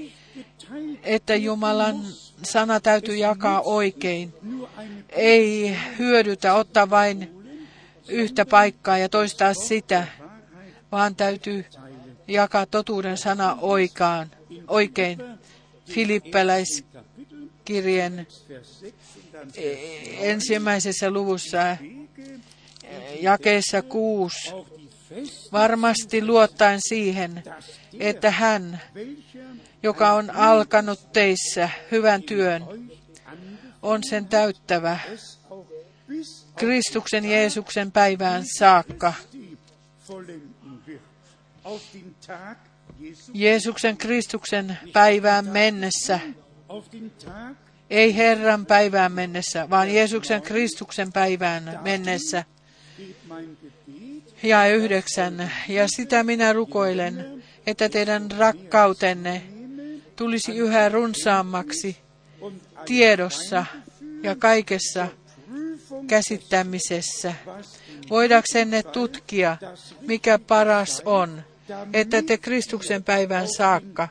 että 1.04 1.36
Jumalan 1.36 1.96
sana 2.44 2.80
täytyy 2.80 3.16
jakaa 3.16 3.62
oikein. 3.62 4.34
Ei 5.10 5.76
hyödytä 6.00 6.54
ottaa 6.54 6.90
vain 6.90 7.46
yhtä 8.08 8.46
paikkaa 8.46 8.98
ja 8.98 9.10
toistaa 9.10 9.54
sitä, 9.54 10.08
vaan 10.92 11.16
täytyy 11.16 11.66
jakaa 12.28 12.66
totuuden 12.66 13.18
sana 13.18 13.58
oikeaan, 13.62 14.32
oikein. 14.68 15.20
Filippäläiskirjeen 15.86 18.28
ensimmäisessä 20.20 21.12
luvussa 21.12 21.78
jakeessa 23.22 23.82
kuusi 23.82 24.52
varmasti 25.52 26.26
luottaen 26.26 26.80
siihen, 26.82 27.44
että 28.00 28.32
hän, 28.32 28.82
joka 29.84 30.14
on 30.14 30.30
alkanut 30.30 31.14
teissä 31.14 31.70
hyvän 31.92 32.24
työn, 32.24 32.66
on 33.82 34.04
sen 34.04 34.26
täyttävä 34.26 35.00
Kristuksen 36.56 37.26
Jeesuksen 37.26 37.92
päivään 37.92 38.44
saakka. 38.60 39.14
Jeesuksen 43.34 43.98
Kristuksen 43.98 44.78
päivään 44.94 45.46
mennessä, 45.46 46.20
ei 47.90 48.16
Herran 48.16 48.66
päivään 48.66 49.12
mennessä, 49.12 49.70
vaan 49.70 49.94
Jeesuksen 49.94 50.42
Kristuksen 50.42 51.14
päivään 51.14 51.80
mennessä. 51.84 52.44
Ja 54.44 54.68
yhdeksän, 54.68 55.52
ja 55.68 55.88
sitä 55.88 56.24
minä 56.24 56.54
rukoilen, 56.54 57.44
että 57.68 57.90
teidän 57.90 58.32
rakkautenne 58.32 59.44
tulisi 60.16 60.58
yhä 60.58 60.90
runsaammaksi 60.90 61.98
tiedossa 62.86 63.66
ja 64.24 64.36
kaikessa 64.36 65.08
käsittämisessä, 66.08 67.34
voidaksenne 68.10 68.84
tutkia, 68.84 69.58
mikä 70.02 70.40
paras 70.40 71.02
on 71.06 71.44
että 71.94 72.22
te 72.22 72.38
Kristuksen 72.38 73.04
päivään 73.04 73.48
saakka 73.58 74.08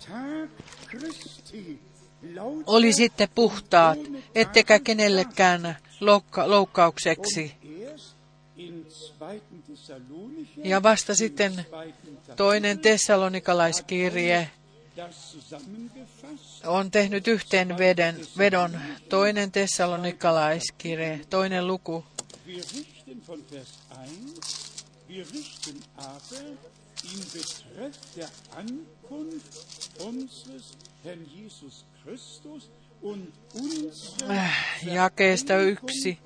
olisitte 2.67 3.29
puhtaat, 3.35 3.99
ettekä 4.35 4.79
kenellekään 4.81 5.77
loukka- 6.01 6.51
loukkaukseksi. 6.51 7.55
erst 7.93 8.17
in 8.57 8.87
2. 9.19 9.41
Thessalonicher, 9.67 10.67
Ja 10.67 10.83
vasta 10.83 11.15
sitten 11.15 11.67
2. 11.71 11.93
toinen 12.37 12.79
tessalonikalaiskirje 12.79 14.51
on 16.67 16.91
tehnyt 16.91 17.29
yhteen 17.29 17.79
veden, 17.79 18.17
vedon. 18.39 18.81
Toinen 19.09 19.53
tessalonikalaiskirje, 19.53 21.21
toinen 21.31 21.67
luku. 21.67 22.05
Wir 22.47 22.65
richten 22.77 23.23
von 23.27 23.45
Vers 23.53 23.69
1, 23.91 24.85
wir 25.09 25.27
richten 25.35 25.77
aber 25.97 26.45
in 27.15 27.21
Betreff 27.33 27.97
der 28.17 28.29
Ankunft 28.57 29.53
unseres 30.01 30.73
Herrn 31.05 31.27
Jesus 31.37 31.85
jakeesta 34.83 35.57
yksi. 35.57 36.19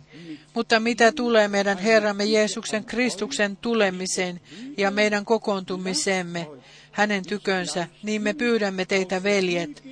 Mutta 0.55 0.81
mitä 0.81 1.13
tulee 1.13 1.49
meidän 1.49 1.79
Herramme 1.79 2.25
Jeesuksen 2.25 2.85
Kristuksen 2.85 3.57
tulemiseen 3.57 4.41
ja 4.77 4.91
meidän 4.91 5.25
kokoontumisemme 5.25 6.49
hänen 6.93 7.27
tykönsä, 7.27 7.89
niin 8.03 8.23
me 8.23 8.35
pyydämme 8.35 8.85
teitä, 8.85 9.23
veljet, 9.23 9.83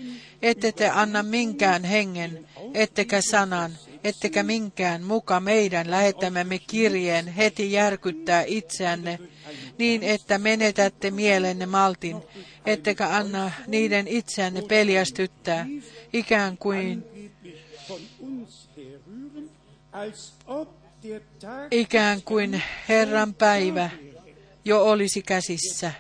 ette 0.43 0.73
te 0.73 0.89
anna 0.89 1.23
minkään 1.23 1.85
hengen, 1.85 2.47
ettekä 2.75 3.21
sanan, 3.31 3.71
ettekä 4.05 4.43
minkään 4.43 5.03
muka 5.03 5.41
meidän 5.41 5.91
lähettämämme 5.91 6.59
kirjeen 6.59 7.27
heti 7.29 7.73
järkyttää 7.73 8.45
itseänne, 8.47 9.19
niin 9.79 10.03
että 10.03 10.39
menetätte 10.39 11.11
mielenne 11.11 11.67
maltin, 11.67 12.17
ettekä 12.67 13.09
anna 13.09 13.51
niiden 13.67 14.09
itseänne 14.09 14.63
peljästyttää, 14.63 15.67
ikään 16.13 16.59
kuin 16.59 17.05
ikään 21.71 22.23
kuin 22.23 22.63
Herran 22.89 23.35
päivä 23.35 23.91
jo 24.65 24.85
olisi 24.85 25.23
käsissä. 25.23 25.93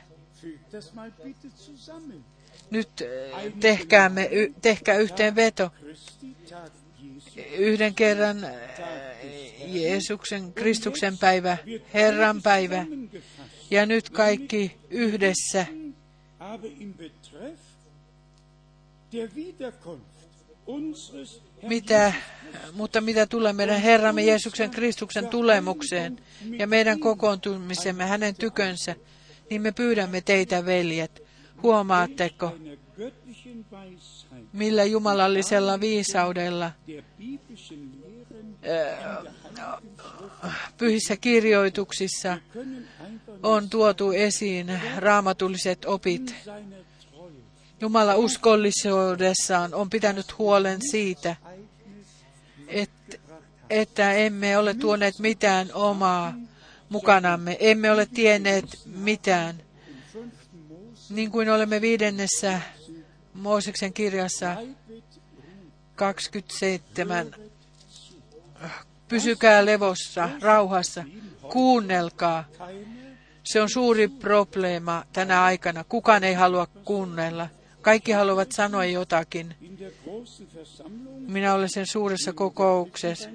Nyt 2.70 2.88
äh, 3.02 3.42
tehkäämme, 3.60 4.30
tehkää 4.62 4.98
yhteen 4.98 5.36
veto. 5.36 5.70
Yhden 7.58 7.94
kerran 7.94 8.44
äh, 8.44 8.52
Jeesuksen, 9.66 10.52
Kristuksen 10.52 11.18
päivä, 11.18 11.58
Herran 11.94 12.42
päivä. 12.42 12.86
Ja 13.70 13.86
nyt 13.86 14.10
kaikki 14.10 14.76
yhdessä. 14.90 15.66
Mitä, 21.62 22.12
mutta 22.72 23.00
mitä 23.00 23.26
tulee 23.26 23.52
meidän 23.52 23.80
Herramme 23.80 24.22
Jeesuksen 24.22 24.70
Kristuksen 24.70 25.28
tulemukseen 25.28 26.18
ja 26.58 26.66
meidän 26.66 27.00
kokoontumisemme 27.00 28.04
hänen 28.06 28.34
tykönsä, 28.34 28.96
niin 29.50 29.62
me 29.62 29.72
pyydämme 29.72 30.20
teitä, 30.20 30.66
veljet. 30.66 31.22
Huomaatteko, 31.62 32.56
millä 34.52 34.84
jumalallisella 34.84 35.80
viisaudella 35.80 36.72
Lehren 36.86 38.50
pyhissä 40.78 41.16
kirjoituksissa 41.16 42.38
on 43.42 43.70
tuotu 43.70 44.12
esiin 44.12 44.80
raamatulliset 44.96 45.84
opit. 45.84 46.34
Jumala 47.80 48.14
uskollisuudessaan 48.16 49.74
on 49.74 49.90
pitänyt 49.90 50.38
huolen 50.38 50.78
siitä, 50.90 51.36
että, 52.68 53.16
että 53.70 54.12
emme 54.12 54.58
ole 54.58 54.74
tuoneet 54.74 55.18
mitään 55.18 55.70
omaa 55.74 56.34
mukanamme, 56.88 57.56
emme 57.60 57.90
ole 57.92 58.06
tienneet 58.06 58.78
mitään. 58.86 59.62
Niin 61.10 61.30
kuin 61.30 61.50
olemme 61.50 61.80
viidennessä 61.80 62.60
Mooseksen 63.34 63.92
kirjassa 63.92 64.56
27. 65.94 67.34
Pysykää 69.08 69.66
levossa, 69.66 70.28
rauhassa, 70.40 71.04
kuunnelkaa. 71.52 72.44
Se 73.44 73.60
on 73.62 73.68
suuri 73.70 74.08
probleema 74.08 75.04
tänä 75.12 75.42
aikana. 75.42 75.84
Kukaan 75.84 76.24
ei 76.24 76.34
halua 76.34 76.66
kuunnella. 76.84 77.48
Kaikki 77.82 78.12
haluavat 78.12 78.52
sanoa 78.52 78.84
jotakin. 78.84 79.54
Minä 81.28 81.54
olen 81.54 81.68
sen 81.68 81.86
suuressa 81.86 82.32
kokouksessa 82.32 83.28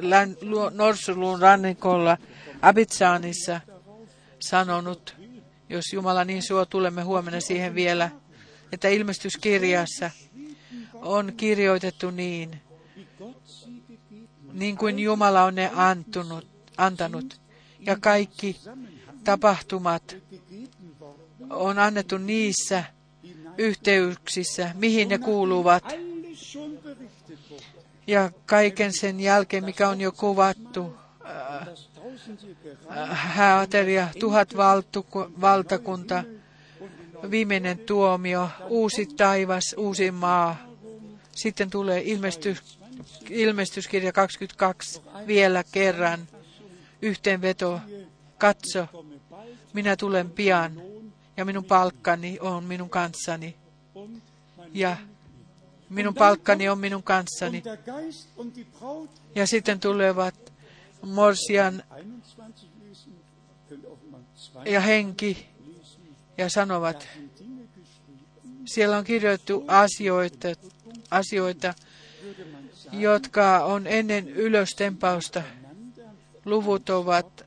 Län- 0.00 0.36
Norsuluun 0.74 1.40
rannikolla 1.40 2.16
Abitsaanissa 2.62 3.60
sanonut, 4.40 5.16
jos 5.68 5.84
Jumala 5.92 6.24
niin 6.24 6.42
suo, 6.42 6.64
tulemme 6.64 7.02
huomenna 7.02 7.40
siihen 7.40 7.74
vielä, 7.74 8.10
että 8.72 8.88
ilmestyskirjassa 8.88 10.10
on 10.94 11.32
kirjoitettu 11.36 12.10
niin, 12.10 12.60
niin 14.52 14.76
kuin 14.76 14.98
Jumala 14.98 15.44
on 15.44 15.54
ne 15.54 15.70
antunut, 15.74 16.46
antanut. 16.76 17.40
Ja 17.80 17.96
kaikki 18.00 18.56
tapahtumat 19.28 20.16
on 21.50 21.78
annettu 21.78 22.18
niissä 22.18 22.84
yhteyksissä, 23.58 24.70
mihin 24.74 25.08
ne 25.08 25.18
kuuluvat. 25.18 25.84
Ja 28.06 28.30
kaiken 28.46 28.92
sen 28.92 29.20
jälkeen, 29.20 29.64
mikä 29.64 29.88
on 29.88 30.00
jo 30.00 30.12
kuvattu, 30.12 30.94
tausendjährige 31.94 32.68
Reich 32.68 33.12
hääateria, 33.12 34.08
tuhat 34.18 34.56
valtakunta, 35.40 36.24
viimeinen 37.30 37.78
tuomio, 37.78 38.48
uusi 38.68 39.06
taivas, 39.06 39.74
uusi 39.76 40.10
maa. 40.10 40.56
Sitten 41.32 41.70
tulee 41.70 42.02
ilmestys, 42.04 42.78
ilmestyskirja 43.30 44.12
22 44.12 45.02
vielä 45.26 45.64
kerran. 45.72 46.28
Yhteenveto, 47.02 47.80
katso, 48.38 48.86
minä 49.72 49.96
tulen 49.96 50.30
pian 50.30 50.82
ja 51.36 51.44
minun 51.44 51.64
palkkani 51.64 52.38
on 52.40 52.64
minun 52.64 52.90
kanssani. 52.90 53.56
Ja 54.74 54.96
minun 55.90 56.14
palkkani 56.14 56.68
on 56.68 56.78
minun 56.78 57.02
kanssani. 57.02 57.62
Ja 59.34 59.46
sitten 59.46 59.80
tulevat 59.80 60.52
morsian 61.02 61.82
21 61.88 62.68
lesen, 62.88 63.12
könnt 63.68 63.86
auch 63.86 63.98
mal 64.10 64.20
zwei 64.36 64.70
ja 64.72 64.80
henki 64.80 65.48
ja 66.38 66.48
sanovat, 66.50 67.08
siellä 68.64 68.98
on 68.98 69.04
kirjoitettu 69.04 69.64
asioita, 69.68 70.48
asioita, 71.10 71.74
jotka 72.92 73.64
on 73.64 73.86
ennen 73.86 74.28
ylöstempausta. 74.28 75.42
Luvut 76.44 76.90
ovat, 76.90 77.44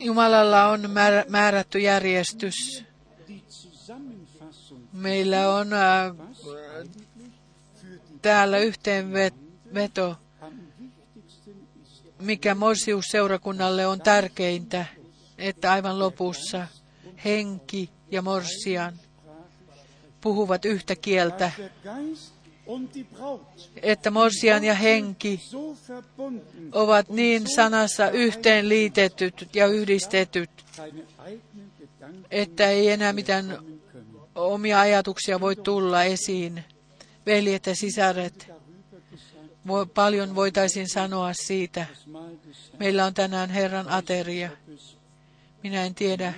Jumalalla 0.00 0.66
on 0.66 0.80
määr- 0.80 1.28
määrätty 1.28 1.78
järjestys. 1.78 2.84
Meillä 4.92 5.54
on 5.54 5.72
äh, 5.72 6.16
täällä 8.22 8.58
yhteenveto, 8.58 10.16
mikä 12.20 12.54
morsiusseurakunnalle 12.54 13.86
on 13.86 14.00
tärkeintä, 14.00 14.86
että 15.38 15.72
aivan 15.72 15.98
lopussa 15.98 16.66
henki 17.24 17.90
ja 18.10 18.22
morsian 18.22 18.94
puhuvat 20.20 20.64
yhtä 20.64 20.96
kieltä, 20.96 21.52
Että 23.82 24.10
morsian 24.10 24.64
ja 24.64 24.74
henki 24.74 25.40
ovat 26.72 27.08
niin 27.08 27.48
sanassa 27.54 28.10
yhteen 28.10 28.68
liitetyt 28.68 29.48
ja 29.54 29.66
yhdistetyt, 29.66 30.50
että 32.30 32.66
ei 32.70 32.90
enää 32.90 33.12
mitään 33.12 33.58
omia 34.34 34.80
ajatuksia 34.80 35.40
voi 35.40 35.56
tulla 35.56 36.04
esiin. 36.04 36.64
Veljet 37.26 37.66
ja 37.66 37.76
sisaret, 37.76 38.52
paljon 39.94 40.34
voitaisiin 40.34 40.88
sanoa 40.88 41.32
siitä. 41.32 41.86
Meillä 42.78 43.04
on 43.04 43.14
tänään 43.14 43.50
Herran 43.50 43.88
ateria. 43.88 44.50
Minä 45.62 45.84
en 45.84 45.94
tiedä, 45.94 46.34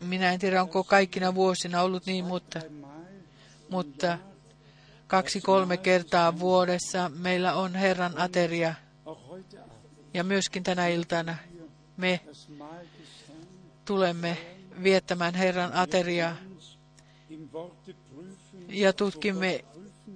minä 0.00 0.32
en 0.32 0.38
tiedä, 0.38 0.62
onko 0.62 0.84
kaikkina 0.84 1.34
vuosina 1.34 1.82
ollut 1.82 2.06
niin, 2.06 2.24
mutta, 2.24 2.60
mutta 3.70 4.18
kaksi-kolme 5.06 5.76
kertaa 5.76 6.38
vuodessa 6.38 7.08
meillä 7.08 7.54
on 7.54 7.74
Herran 7.74 8.18
ateria. 8.18 8.74
Ja 10.14 10.24
myöskin 10.24 10.62
tänä 10.62 10.86
iltana 10.88 11.36
me 11.96 12.20
tulemme 13.84 14.38
viettämään 14.82 15.34
Herran 15.34 15.72
ateriaa 15.72 16.36
ja 18.68 18.92
tutkimme 18.92 19.64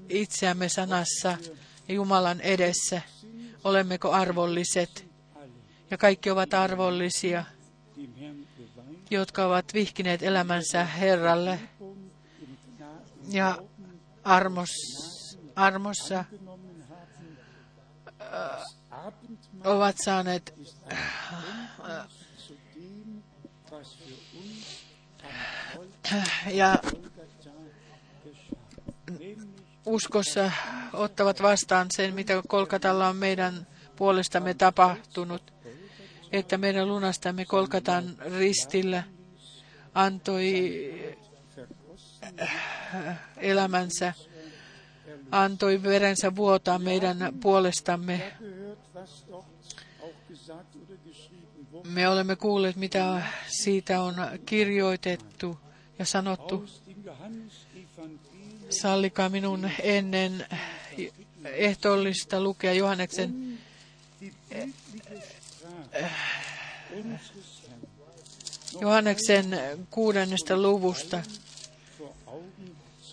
itseämme 0.08 0.68
sanassa 0.68 1.38
Jumalan 1.88 2.40
edessä. 2.40 3.02
Olemmeko 3.64 4.10
arvolliset? 4.10 5.10
Ja 5.90 5.98
kaikki 5.98 6.30
ovat 6.30 6.54
arvollisia, 6.54 7.44
jotka 9.10 9.46
ovat 9.46 9.74
vihkineet 9.74 10.22
elämänsä 10.22 10.84
Herralle 10.84 11.60
ja 13.30 13.58
armos, 14.24 14.70
armossa 15.56 16.24
Abendmahl 18.90 19.64
ovat 19.64 19.96
saaneet 20.04 20.54
Golgatha 26.10 26.50
ja 26.50 26.78
uskossa 29.86 30.50
ottavat 30.92 31.42
vastaan 31.42 31.86
sen, 31.96 32.14
mitä 32.14 32.42
Kolkatalla 32.48 33.08
on 33.08 33.16
meidän 33.16 33.66
puolestamme 33.96 34.54
tapahtunut, 34.54 35.52
että 36.32 36.58
meidän 36.58 36.88
lunastamme 36.88 37.44
Kolkatan 37.44 38.16
ristillä 38.38 39.02
antoi 39.94 40.54
elämänsä, 43.36 44.14
antoi 45.30 45.82
verensä 45.82 46.36
vuotaa 46.36 46.78
meidän 46.78 47.18
puolestamme. 47.42 48.32
Me 51.84 52.08
olemme 52.08 52.36
kuulleet, 52.36 52.76
mitä 52.76 53.22
siitä 53.46 54.02
on 54.02 54.14
kirjoitettu 54.46 55.58
ja 55.98 56.04
sanottu. 56.04 56.68
Sallikaa 58.70 59.28
minun 59.28 59.70
ennen 59.82 60.46
ehtoollista 61.44 62.40
lukea 62.40 62.72
Johanneksen 62.72 63.58
Johanneksen 68.80 69.58
kuudennesta 69.90 70.56
luvusta 70.56 71.22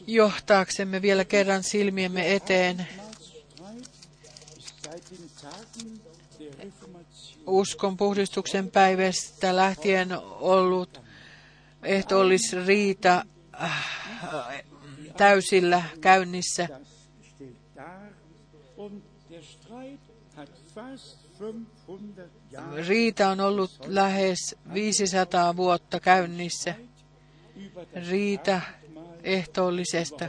johtaaksemme 0.07 1.01
vielä 1.01 1.25
kerran 1.25 1.63
silmiemme 1.63 2.35
eteen 2.35 2.87
uskon 7.47 7.97
puhdistuksen 7.97 8.71
päivästä 8.71 9.55
lähtien 9.55 10.09
ollut 10.39 11.01
ehtoollisriita 11.83 13.25
äh, 13.63 14.63
täysillä 15.17 15.83
käynnissä. 16.01 16.67
das 16.69 16.87
stellt 17.35 17.75
dar 17.75 18.13
und 18.77 19.01
der 19.29 19.43
Streit 19.43 19.99
hat 20.35 20.49
fast 20.75 21.27
500 21.39 22.25
Jahre 22.51 22.87
Riita 22.87 23.29
on 23.29 23.39
ollut 23.39 23.71
lähes 23.85 24.55
500 24.73 25.55
vuotta 25.55 25.99
käynnissä. 25.99 26.75
Riita 28.09 28.61
ehtoollisesta. 29.27 30.27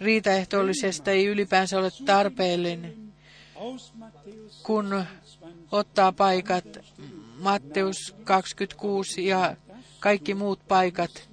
Riita 0.00 0.30
ehtoollisesta 0.30 1.10
ei 1.10 1.26
ylipäänsä 1.26 1.78
ole 1.78 1.90
tarpeellinen, 2.04 3.12
kun 4.62 4.86
26 4.90 5.08
ottaa 5.72 6.12
paikat 6.12 6.64
Matteus 7.38 8.14
26 8.24 9.26
ja 9.26 9.56
kaikki 10.00 10.34
muut 10.34 10.60
paikat. 10.68 11.30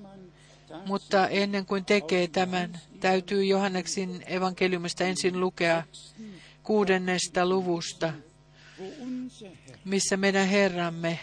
Mutta 0.86 1.28
ennen 1.28 1.66
kuin 1.66 1.86
tekee 1.86 2.28
tämän, 2.28 2.80
täytyy 3.00 3.46
Johanneksin 3.46 4.24
evankeliumista 4.28 5.04
ensin 5.04 5.40
lukea 5.40 5.84
kuudennesta 6.64 7.50
luvusta, 7.50 8.14
missä 9.86 10.18
meidän 10.18 10.48
Herramme 10.48 11.20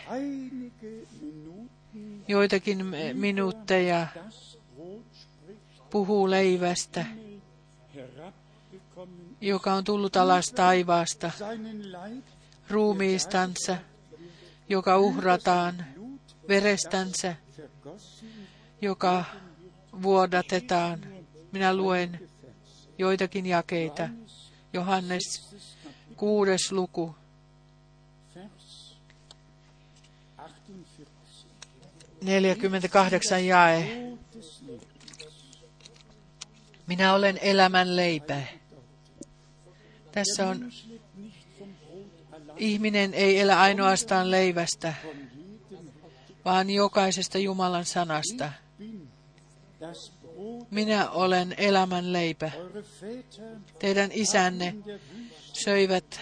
joitakin 2.28 2.86
minuutteja 3.14 4.06
puhuu 5.94 6.30
leivästä, 6.30 7.06
joka 9.40 9.74
on 9.74 9.84
tullut 9.84 10.16
alas 10.16 10.46
taivaasta, 10.46 11.30
ruumiistansa, 12.70 13.76
joka 14.68 14.98
uhrataan, 14.98 15.84
verestänsä, 16.48 17.36
joka 18.82 19.24
vuodatetaan. 20.02 21.00
Minä 21.52 21.74
luen 21.74 22.30
joitakin 22.98 23.46
jakeita. 23.46 24.08
Johannes 24.72 25.56
kuudes 26.16 26.72
luku, 26.72 27.14
Vers 28.34 28.96
48. 29.82 31.50
48 32.22 33.46
jae. 33.46 34.14
Minä 36.86 37.14
olen 37.14 37.38
elämän 37.42 37.96
leipä. 37.96 38.42
Tässä 40.12 40.48
on, 40.48 40.70
ihminen 42.56 43.14
ei 43.14 43.40
elä 43.40 43.60
ainoastaan 43.60 44.30
leivästä, 44.30 44.94
vaan 46.44 46.70
jokaisesta 46.70 47.38
Jumalan 47.38 47.84
sanasta. 47.84 48.52
Minä 50.70 51.10
olen 51.10 51.54
elämän 51.58 52.12
leipä. 52.12 52.50
Teidän 53.78 54.10
isänne 54.12 54.74
söivät 55.52 56.20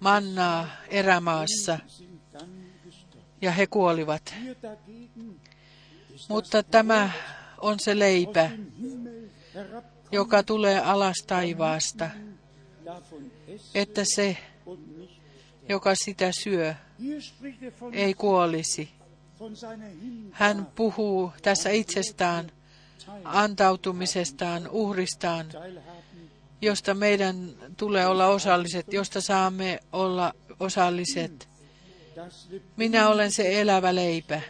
mannaa 0.00 0.68
erämaassa 0.88 1.78
ja 3.42 3.50
he 3.50 3.66
kuolivat. 3.66 4.34
Mutta 6.28 6.62
tämä 6.62 7.10
on 7.58 7.80
se 7.80 7.98
leipä, 7.98 8.50
joka 10.12 10.42
tulee 10.42 10.80
alas 10.80 11.16
taivaasta, 11.26 12.10
että 13.74 14.02
se, 14.14 14.36
joka 15.68 15.94
sitä 15.94 16.30
syö, 16.32 16.74
ei 17.92 18.14
kuolisi. 18.14 18.90
Hän 20.32 20.66
puhuu 20.74 21.32
tässä 21.42 21.70
itsestään, 21.70 22.50
antautumisestaan, 23.24 24.68
uhristaan, 24.70 25.46
josta 26.62 26.94
meidän 26.94 27.50
tulee 27.76 28.06
olla 28.06 28.26
osalliset, 28.26 28.92
josta 28.92 29.20
saamme 29.20 29.80
olla 29.92 30.32
osalliset. 30.60 31.48
Minä 32.76 33.08
olen 33.08 33.32
se 33.32 33.60
elävä 33.60 33.94
leipä, 33.94 34.40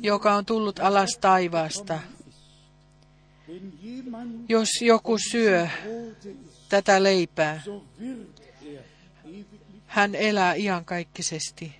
joka 0.00 0.34
on 0.34 0.46
tullut 0.46 0.78
alas 0.78 1.18
taivaasta. 1.20 2.00
Jos 4.48 4.68
joku 4.80 5.18
syö 5.30 5.68
tätä 6.68 7.02
leipää, 7.02 7.62
hän 9.86 10.14
elää 10.14 10.54
iankaikkisesti. 10.54 11.76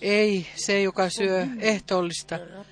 Ei 0.00 0.46
se, 0.56 0.82
joka 0.82 1.10
syö 1.10 1.46
ehtoollista, 1.58 2.38
herab, 2.38 2.66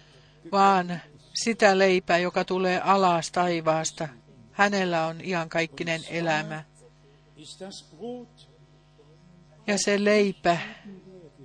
vaan 0.53 1.01
sitä 1.35 1.79
leipää, 1.79 2.19
joka 2.19 2.45
tulee 2.45 2.81
alas 2.81 3.31
taivaasta. 3.31 4.09
Hänellä 4.53 5.07
on 5.07 5.21
iankaikkinen 5.25 6.01
elämä. 6.11 6.65
Ja 9.67 9.79
se 9.79 10.05
leipä, 10.05 10.59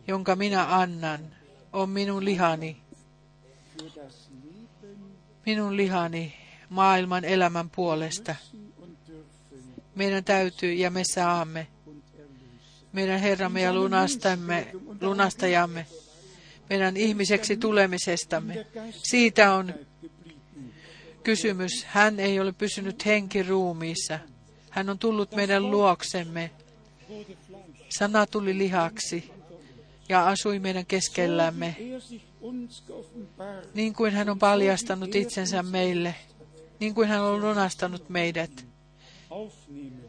jonka 0.08 0.36
minä 0.36 0.76
annan, 0.76 1.35
on 1.76 1.90
minun 1.90 2.26
lihani, 2.26 2.78
minun 5.46 5.78
lihani 5.78 6.34
maailman 6.70 7.26
elämän 7.26 7.70
puolesta. 7.70 8.36
Meidän 9.96 10.24
täytyy 10.24 10.74
ja 10.74 10.92
me 10.92 11.04
saamme. 11.04 11.68
Meidän 12.94 13.20
Herramme 13.20 13.62
ja 13.62 13.74
lunastamme, 13.74 14.68
lunastajamme, 15.02 15.86
meidän 16.70 16.98
ihmiseksi 16.98 17.58
tulemisestamme. 17.58 18.66
Siitä 18.92 19.54
on 19.54 19.74
kysymys. 21.24 21.86
Hän 21.86 22.20
ei 22.20 22.40
ole 22.40 22.52
pysynyt 22.52 23.06
henkiruumiissa. 23.06 24.20
Hän 24.70 24.90
on 24.90 25.00
tullut 25.00 25.36
meidän 25.36 25.72
luoksemme. 25.72 26.52
Sana 27.90 28.28
tuli 28.28 28.58
lihaksi 28.58 29.35
ja 30.10 30.28
asui 30.28 30.60
meidän 30.60 30.86
keskellämme, 30.86 31.76
niin 33.74 33.93
kuin 33.93 34.14
hän 34.14 34.30
on 34.30 34.39
paljastanut 34.39 35.16
itsensä 35.16 35.64
meille 35.64 36.16
niin 36.80 36.95
kuin 36.95 37.08
hän 37.08 37.22
on 37.22 37.41
lunastanut 37.41 38.10
meidät, 38.10 38.66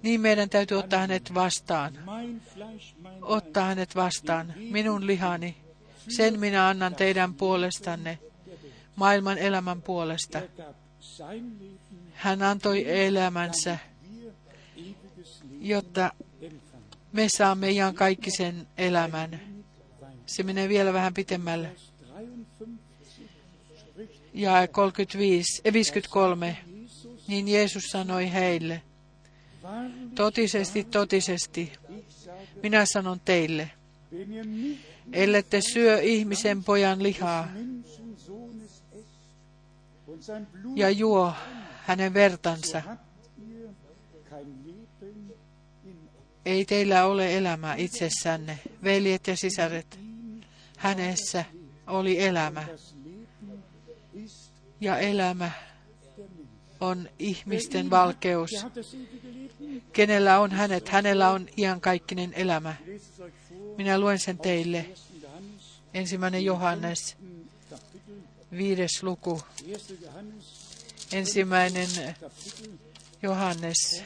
niin 0.02 0.20
meidän 0.20 0.50
täytyy 0.50 0.78
ottaa 0.78 1.00
hänet 1.00 1.34
vastaan. 1.34 1.92
Ottaa 3.22 3.64
hänet 3.64 3.94
vastaan, 3.94 4.54
minun 4.56 5.06
lihani, 5.06 5.56
sen 6.08 6.40
minä 6.40 6.68
annan 6.68 6.94
teidän 6.94 7.34
puolestanne, 7.34 8.18
maailman 8.96 9.38
elämän 9.38 9.82
puolesta. 9.82 10.42
Hän 12.12 12.42
antoi 12.42 13.04
elämänsä, 13.04 13.78
jotta 15.60 16.12
me 17.12 17.26
saamme 17.28 17.70
iankaikkisen 17.70 18.66
elämän. 18.78 19.55
Se 20.26 20.42
menee 20.42 20.68
vielä 20.68 20.92
vähän 20.92 21.14
pitemmälle. 21.14 21.68
Vers 21.68 21.92
53 22.08 22.78
spricht 23.78 24.20
Ja 24.34 24.68
35, 24.68 25.60
eh, 25.64 25.72
53. 25.72 26.58
Jesus, 26.82 27.28
Niin 27.28 27.48
Jeesus 27.48 27.84
sanoi 27.90 28.32
heille, 28.32 28.82
totisesti, 30.14 30.84
totisesti, 30.84 31.72
minä 32.62 32.84
sanon 32.92 33.20
teille, 33.20 33.70
ellette 35.12 35.60
syö 35.60 36.00
ihmisen 36.00 36.64
pojan 36.64 37.02
lihaa 37.02 37.48
ja 40.74 40.90
juo 40.90 41.32
hänen 41.86 42.14
vertansa, 42.14 42.82
ei 46.46 46.64
teillä 46.64 47.04
ole 47.06 47.36
elämää 47.36 47.74
itsessänne. 47.74 48.58
Veljet 48.84 49.26
ja 49.26 49.36
sisaret, 49.36 49.98
hänessä 50.76 51.44
oli 51.86 52.22
elämä, 52.22 52.66
ja 54.80 54.98
elämä 54.98 55.50
on 56.80 57.08
ihmisten 57.18 57.90
valkeus. 57.90 58.50
Kenellä 59.92 60.40
on 60.40 60.50
hänet, 60.50 60.88
hänellä 60.88 61.30
on 61.30 61.48
iankaikkinen 61.56 62.32
elämä. 62.34 62.74
Minä 63.76 63.98
luen 63.98 64.18
sen 64.18 64.38
teille. 64.38 64.78
1. 64.78 65.04
Johannes, 65.22 65.80
Ensimmäinen 65.94 66.44
Johannes, 66.44 67.16
viides 68.52 69.02
luku. 69.02 69.42
1. 69.66 69.98
Johannes, 70.02 70.46
Ensimmäinen 71.12 71.88
Johannes, 73.22 74.02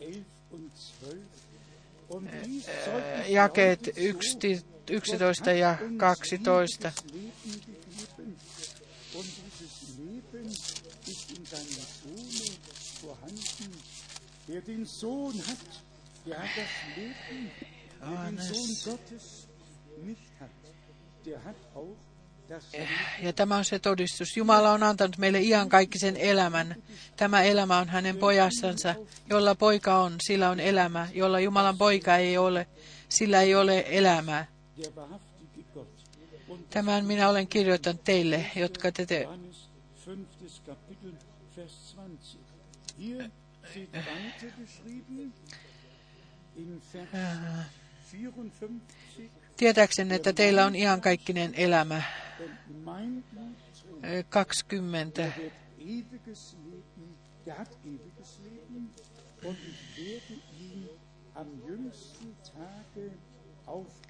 11 0.00 0.26
und 0.50 0.70
12. 1.00 1.36
Und 2.08 2.28
dies 2.44 2.64
Zeugnis 2.84 3.28
jakeet 3.28 3.80
Gottes, 3.84 4.64
11 4.90 5.52
ja 5.52 5.78
12. 5.78 5.98
Gott 5.98 6.12
hat 6.12 6.18
uns 6.20 6.32
ewiges 6.32 7.02
Leben 7.12 7.62
gegeben. 7.62 8.36
Und 9.14 9.26
dieses 9.60 9.74
Leben 9.98 10.50
ist 11.06 11.30
in 11.30 11.46
seinem 11.46 11.86
Sohne 12.02 12.56
vorhanden. 13.00 13.72
Wer 14.46 14.60
den 14.60 14.86
Sohn 14.86 15.34
hat, 15.46 15.58
der 16.26 16.38
hat 16.38 16.50
das 16.56 16.96
Leben. 16.96 17.50
Wer 18.00 18.30
den 18.30 18.38
Sohn 18.38 18.76
Gottes 18.84 19.48
nicht 20.04 20.30
hat, 20.40 20.50
der 21.24 21.44
hat 21.44 21.56
auch 21.74 21.96
das 22.48 22.72
Leben. 22.72 22.88
Ja 23.22 23.32
tämä 23.32 23.56
on 23.56 23.64
se 23.64 23.78
todistus. 23.78 24.36
Jumala 24.36 24.72
on 24.72 24.82
antanut 24.82 25.18
meille 25.18 25.40
iankaikkisen 25.40 26.16
elämän. 26.16 26.82
Tämä 27.16 27.42
elämä 27.42 27.78
on 27.78 27.88
hänen 27.88 28.16
pojassansa. 28.16 28.94
Jolla 29.30 29.54
poika 29.54 29.98
on, 29.98 30.16
sillä 30.26 30.50
on 30.50 30.60
elämä. 30.60 31.08
Jolla 31.14 31.40
Jumalan 31.40 31.78
poika 31.78 32.16
ei 32.16 32.38
ole, 32.38 32.66
sillä 33.08 33.40
ei 33.40 33.54
ole 33.54 33.84
elämää. 33.88 34.55
Tämän 36.70 37.04
minä 37.06 37.28
olen 37.28 37.46
kirjoittanut 37.48 38.04
teille, 38.04 38.50
jotka 38.56 38.92
te, 38.92 39.06
te 39.06 39.20
Johannes 39.22 39.68
5. 40.06 40.62
Kapitel, 40.66 41.12
Vers 41.56 41.94
20. 41.96 42.24
Hier 42.98 43.30
steht 43.70 43.92
weiter 43.92 44.50
geschrieben 44.60 45.32
in 46.56 46.82
Vers 46.94 47.08
54. 48.12 49.30
tietääksenne, 49.56 50.14
että 50.14 50.32
teillä 50.32 50.66
on 50.66 50.74
iankaikkinen 50.74 51.54
elämä. 51.54 52.02
Und 52.40 52.84
mein 52.84 53.24
Blut 53.32 53.72
trinkt, 53.82 54.04
Ö, 54.04 54.22
20. 54.30 55.22
der 55.22 55.32
wird 55.36 55.52
ewiges 55.78 56.56
Leben, 56.64 57.16
der 57.46 57.54
hat 57.58 57.78
ewiges 57.84 58.40
Leben 58.44 58.90
und 59.44 59.58
ich 59.58 59.96
werde 59.98 60.40
ihn 60.60 60.88
am 61.34 61.46
jüngsten 61.68 62.36
Tage 62.52 63.10
auferwecken. 63.66 64.05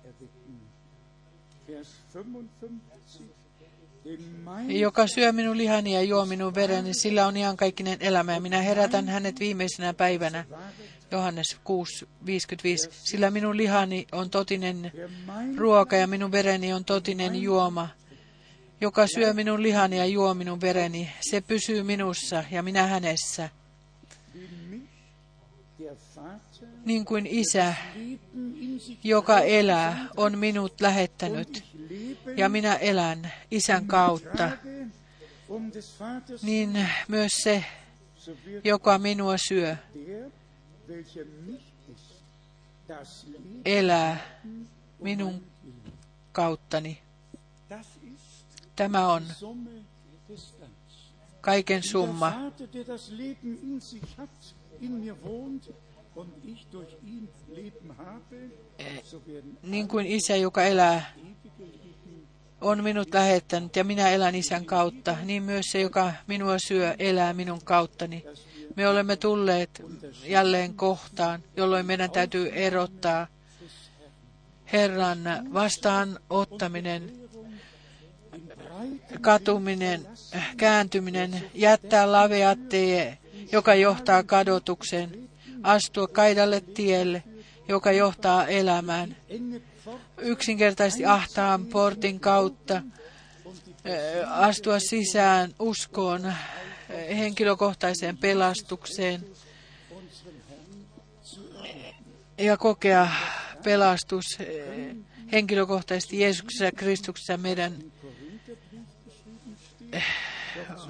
Joka 4.69 5.07
syö 5.07 5.33
minun 5.33 5.59
lihani 5.59 5.95
ja 5.95 6.03
juo 6.03 6.27
minun 6.27 6.55
vereni, 6.55 6.95
sillä 6.95 7.27
on 7.27 7.37
iankaikkinen 7.37 7.99
elämä 8.01 8.35
ja 8.35 8.41
minä 8.41 8.63
herätän 8.63 9.09
hänet 9.09 9.41
viimeisenä 9.41 9.95
päivänä. 9.95 10.45
Johannes 11.11 11.57
6, 11.65 12.09
55. 12.27 12.89
Sillä 12.93 13.31
minun 13.31 13.57
lihani 13.57 14.07
on 14.13 14.31
totinen 14.31 14.93
ruoka 15.57 15.97
ja 15.97 16.07
minun 16.07 16.33
vereni 16.33 16.73
on 16.73 16.85
totinen 16.85 17.37
juoma. 17.37 17.89
Joka 18.81 19.07
syö 19.07 19.33
minun 19.33 19.63
lihani 19.63 19.99
ja 19.99 20.07
juo 20.07 20.35
minun 20.35 20.61
vereni, 20.61 21.13
se 21.31 21.41
pysyy 21.41 21.83
minussa 21.83 22.45
ja 22.51 22.63
minä 22.63 22.87
hänessä. 22.87 23.51
Niin 26.87 27.05
kuin 27.05 27.27
isä, 27.27 27.75
joka 29.05 29.41
elää, 29.41 30.09
on 30.17 30.39
minut 30.39 30.81
lähettänyt, 30.81 31.65
ja 32.37 32.49
minä 32.49 32.75
elän 32.75 33.33
isän 33.51 33.87
kautta, 33.87 34.51
niin 36.43 36.89
myös 37.09 37.33
se, 37.43 37.65
joka 38.65 38.99
minua 38.99 39.35
syö, 39.49 39.77
elää 43.65 44.41
minun 44.99 45.43
kauttani. 46.33 46.99
Tämä 48.77 49.13
on 49.13 49.23
kaiken 51.41 51.83
summa. 51.83 52.33
Werden 56.17 56.43
Niin 59.63 59.89
kuin 59.89 60.07
isä, 60.07 60.37
joka 60.37 60.65
elää, 60.65 61.13
on 62.61 62.85
minut 62.85 63.15
lähettänyt 63.15 63.77
ja 63.77 63.85
minä 63.85 64.11
elän 64.11 64.35
isän 64.35 64.65
kautta, 64.65 65.17
niin 65.25 65.43
myös 65.43 65.65
se, 65.73 65.81
joka 65.81 66.13
minua 66.27 66.57
syö, 66.69 66.95
elää 66.99 67.33
minun 67.33 67.61
kauttani. 67.65 68.25
Me 68.77 68.89
olemme 68.89 69.17
tulleet 69.17 69.83
jälleen 70.25 70.75
kohtaan, 70.75 71.43
jolloin 71.57 71.87
meidän 71.87 72.11
täytyy 72.11 72.49
erottaa 72.49 73.27
Herran 74.73 75.19
vastaanottaminen, 75.53 77.13
katuminen, 79.21 80.07
kääntyminen, 80.57 81.51
jättää 81.55 82.13
lavea 82.13 82.57
tie, 82.69 83.19
joka 83.53 83.75
johtaa 83.75 84.23
kadotukseen, 84.23 85.27
astua 85.63 86.09
kaidalle 86.09 86.61
tielle, 86.61 87.23
joka 87.69 87.93
johtaa 87.93 88.47
elämään, 88.47 89.17
yksinkertaisesti 90.19 91.05
ahtaan 91.05 91.67
portin 91.67 92.21
kautta, 92.21 92.83
ö, 93.87 94.27
astua 94.27 94.79
sisään 94.79 95.55
uskoon, 95.59 96.25
ö, 96.27 96.35
henkilökohtaiseen 97.15 98.17
pelastukseen 98.17 99.27
ja 102.39 102.57
kokea 102.57 103.09
pelastus 103.65 104.25
ö, 104.41 104.45
henkilökohtaisesti 105.33 106.21
Jeesuksessa 106.21 106.73
Kristuksessa 106.73 107.37
meidän 107.37 107.75
doch 110.57 110.89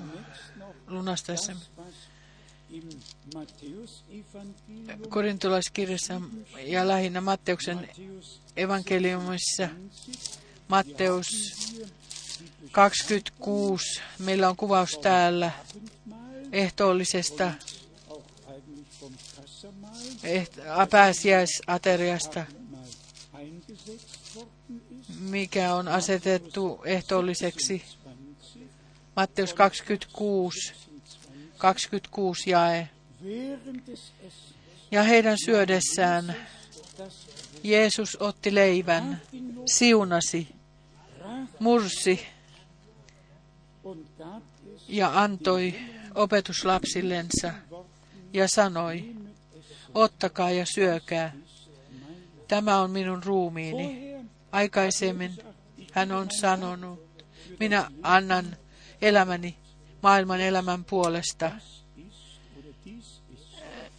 Korintolaiskirjassa 5.09 6.21
ja 6.65 6.89
lähinnä 6.89 7.21
Matteuksen 7.21 7.89
evankeliumissa 8.57 9.69
Matteus 10.69 11.29
26. 12.73 14.01
Meillä 14.19 14.49
on 14.49 14.57
kuvaus 14.57 14.99
täällä 14.99 15.51
ehtoollisesta 16.53 17.53
eht- 20.25 20.89
pääsiäisateriasta, 20.91 22.45
mikä 25.21 25.75
on 25.75 25.89
asetettu 25.89 26.81
ehtoolliseksi. 26.85 27.79
20. 27.79 28.37
Matteus 29.17 29.55
26, 29.55 30.73
26 31.59 32.51
jae. 32.51 32.89
Ja 34.91 35.03
heidän 35.03 35.37
syödessään 35.45 36.37
Jeesus 37.63 38.17
otti 38.21 38.55
leivän, 38.55 39.23
siunasi, 39.67 40.49
mursi 41.59 42.27
ja 44.89 45.21
antoi 45.21 45.75
opetuslapsillensa 46.15 47.53
ja 48.33 48.49
sanoi, 48.49 49.15
ottakaa 49.95 50.51
ja 50.51 50.67
syökää. 50.75 51.33
Tämä 52.49 52.81
on 52.81 52.91
minun 52.91 53.23
ruumiini. 53.23 54.15
Aikaisemmin 54.53 55.39
hän 55.93 56.13
on 56.13 56.29
sanonut, 56.41 57.25
minä 57.61 57.91
annan 58.03 58.57
elämäni 59.03 59.57
maailman 60.03 60.41
elämän 60.41 60.85
puolesta. 60.85 61.53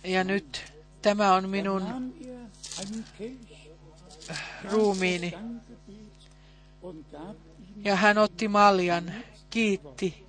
Ja 0.07 0.23
nyt 0.23 0.73
tämä 1.01 1.33
on 1.33 1.49
minun 1.49 2.13
ruumiini. 4.71 5.33
Ja 7.83 7.95
hän 7.95 8.17
otti 8.17 8.47
maljan, 8.47 9.13
kiitti 9.49 10.25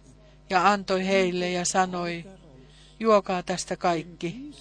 ja 0.50 0.70
antoi 0.70 1.06
heille 1.06 1.50
ja 1.50 1.64
sanoi, 1.64 2.24
juokaa 3.00 3.42
tästä 3.42 3.76
kaikki, 3.76 4.54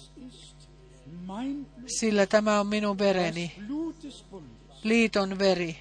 sillä 1.86 2.26
tämä 2.26 2.60
on 2.60 2.66
minun 2.66 2.98
vereni, 2.98 3.52
liiton 4.82 5.38
veri, 5.38 5.78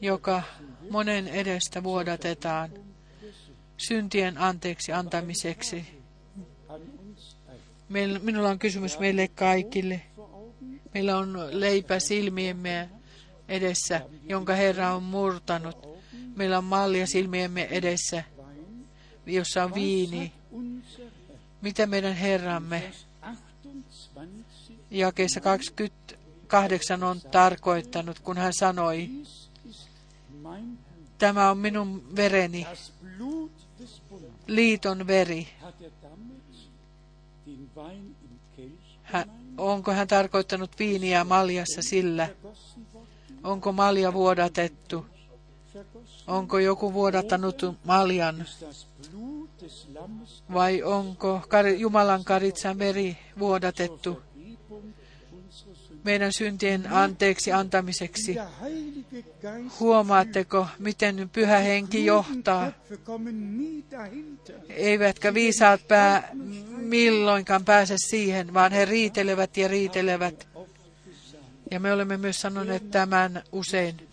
joka 0.00 0.42
monen 0.90 1.28
edestä 1.28 1.82
vuodatetaan 1.82 2.70
syntien 3.76 4.38
anteeksi 4.38 4.92
antamiseksi. 4.92 5.97
Minulla 8.22 8.48
on 8.48 8.58
kysymys 8.58 8.98
meille 8.98 9.28
kaikille. 9.28 10.00
Meillä 10.94 11.16
on 11.16 11.48
leipä 11.50 12.00
silmiemme 12.00 12.88
edessä, 13.48 14.00
jonka 14.28 14.54
Herra 14.54 14.94
on 14.94 15.02
murtanut. 15.02 15.88
Meillä 16.36 16.58
on 16.58 16.64
mallia 16.64 17.06
silmiemme 17.06 17.68
edessä, 17.70 18.24
jossa 19.26 19.64
on 19.64 19.74
viini. 19.74 20.32
Mitä 21.62 21.86
meidän 21.86 22.14
Herramme 22.14 22.92
jakeessa 24.90 25.40
28 25.40 27.02
on 27.02 27.20
tarkoittanut, 27.20 28.18
kun 28.18 28.36
hän 28.36 28.52
sanoi, 28.52 29.10
tämä 31.18 31.50
on 31.50 31.58
minun 31.58 32.16
vereni, 32.16 32.66
liiton 34.46 35.06
veri. 35.06 35.48
Hän, 39.02 39.30
onko 39.58 39.92
hän 39.92 40.08
tarkoittanut 40.08 40.70
viiniä 40.78 41.24
maljassa 41.24 41.82
sillä? 41.82 42.28
Onko 43.44 43.72
malja 43.72 44.12
vuodatettu? 44.12 45.06
Onko 46.26 46.58
joku 46.58 46.92
vuodattanut 46.92 47.62
maljan? 47.84 48.44
Vai 50.54 50.82
onko 50.82 51.42
Jumalan 51.78 52.24
karitsan 52.24 52.78
veri 52.78 53.16
vuodatettu 53.38 54.22
meidän 56.08 56.32
syntien 56.32 56.92
anteeksi 56.92 57.52
antamiseksi? 57.52 58.36
Huomaatteko, 59.80 60.66
miten 60.78 61.30
pyhä 61.32 61.58
henki 61.58 62.06
johtaa? 62.06 62.72
Eivätkä 64.68 65.34
viisaat 65.34 65.88
pää 65.88 66.28
milloinkaan 66.76 67.64
pääse 67.64 67.94
siihen, 67.98 68.54
vaan 68.54 68.72
he 68.72 68.84
riitelevät 68.84 69.56
ja 69.56 69.68
riitelevät. 69.68 70.48
Ja 71.70 71.80
me 71.80 71.92
olemme 71.92 72.16
myös 72.16 72.40
sanoneet 72.40 72.90
tämän 72.90 73.42
usein. 73.52 74.08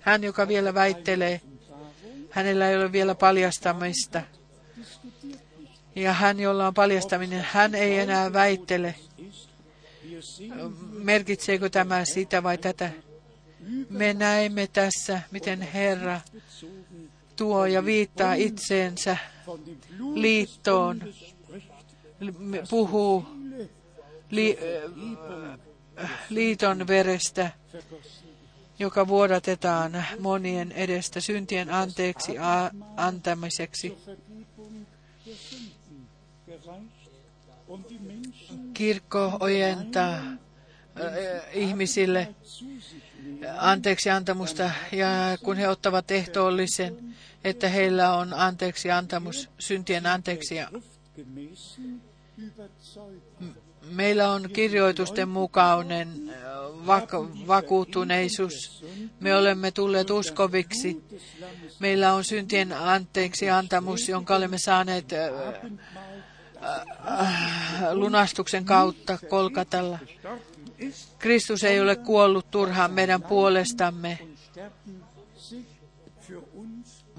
Hän, 0.00 0.24
joka 0.24 0.48
vielä 0.48 0.74
väittelee, 0.74 1.40
hänellä 2.30 2.70
ei 2.70 2.76
ole 2.76 2.92
vielä 2.92 3.14
paljastamista. 3.14 4.22
Ja 5.96 6.12
hän, 6.12 6.40
jolla 6.40 6.66
on 6.66 6.74
paljastaminen, 6.74 7.46
hän 7.52 7.74
ei 7.74 7.98
enää 7.98 8.32
väittele. 8.32 8.94
Merkitseekö 10.92 11.70
tämä 11.70 12.04
sitä 12.04 12.42
vai 12.42 12.58
tätä? 12.58 12.90
Me 13.90 14.14
näemme 14.14 14.66
tässä, 14.66 15.20
miten 15.30 15.60
Herra 15.60 16.20
tuo 17.36 17.66
ja 17.66 17.84
viittaa 17.84 18.34
itseensä 18.34 19.16
liittoon, 20.14 21.02
puhuu 22.70 23.24
li, 24.30 24.58
liiton 26.30 26.86
verestä, 26.86 27.50
joka 28.78 29.08
vuodatetaan 29.08 30.04
monien 30.20 30.72
edestä 30.72 31.20
syntien 31.20 31.70
anteeksi 31.70 32.32
antamiseksi. 32.96 33.96
Kirkko 38.74 39.36
ojentaa 39.40 40.18
ihmisille 41.52 42.34
anteeksi 43.58 44.10
antamusta 44.10 44.70
ja 44.92 45.08
kun 45.42 45.56
he 45.56 45.68
ottavat 45.68 46.10
ehtoollisen, 46.10 47.14
että 47.44 47.68
heillä 47.68 48.14
on 48.14 48.34
anteeksi 48.34 48.90
antamus, 48.90 49.48
syntien 49.58 50.06
anteeksi 50.06 50.54
Meillä 53.90 54.30
on 54.30 54.50
kirjoitusten 54.52 55.28
mukainen 55.28 56.32
vak- 56.86 57.46
vakuuttuneisuus. 57.46 58.84
Me 59.20 59.36
olemme 59.36 59.70
tulleet 59.70 60.10
uskoviksi. 60.10 61.02
Meillä 61.78 62.14
on 62.14 62.24
syntien 62.24 62.72
anteeksi 62.72 63.50
antamus, 63.50 64.08
jonka 64.08 64.36
olemme 64.36 64.58
saaneet 64.58 65.08
lunastuksen 67.92 68.64
kautta 68.64 69.18
kolkatalla. 69.28 69.98
Kristus 71.18 71.64
ei 71.64 71.80
ole 71.80 71.96
kuollut 71.96 72.50
turhaan 72.50 72.92
meidän 72.92 73.22
puolestamme, 73.22 74.18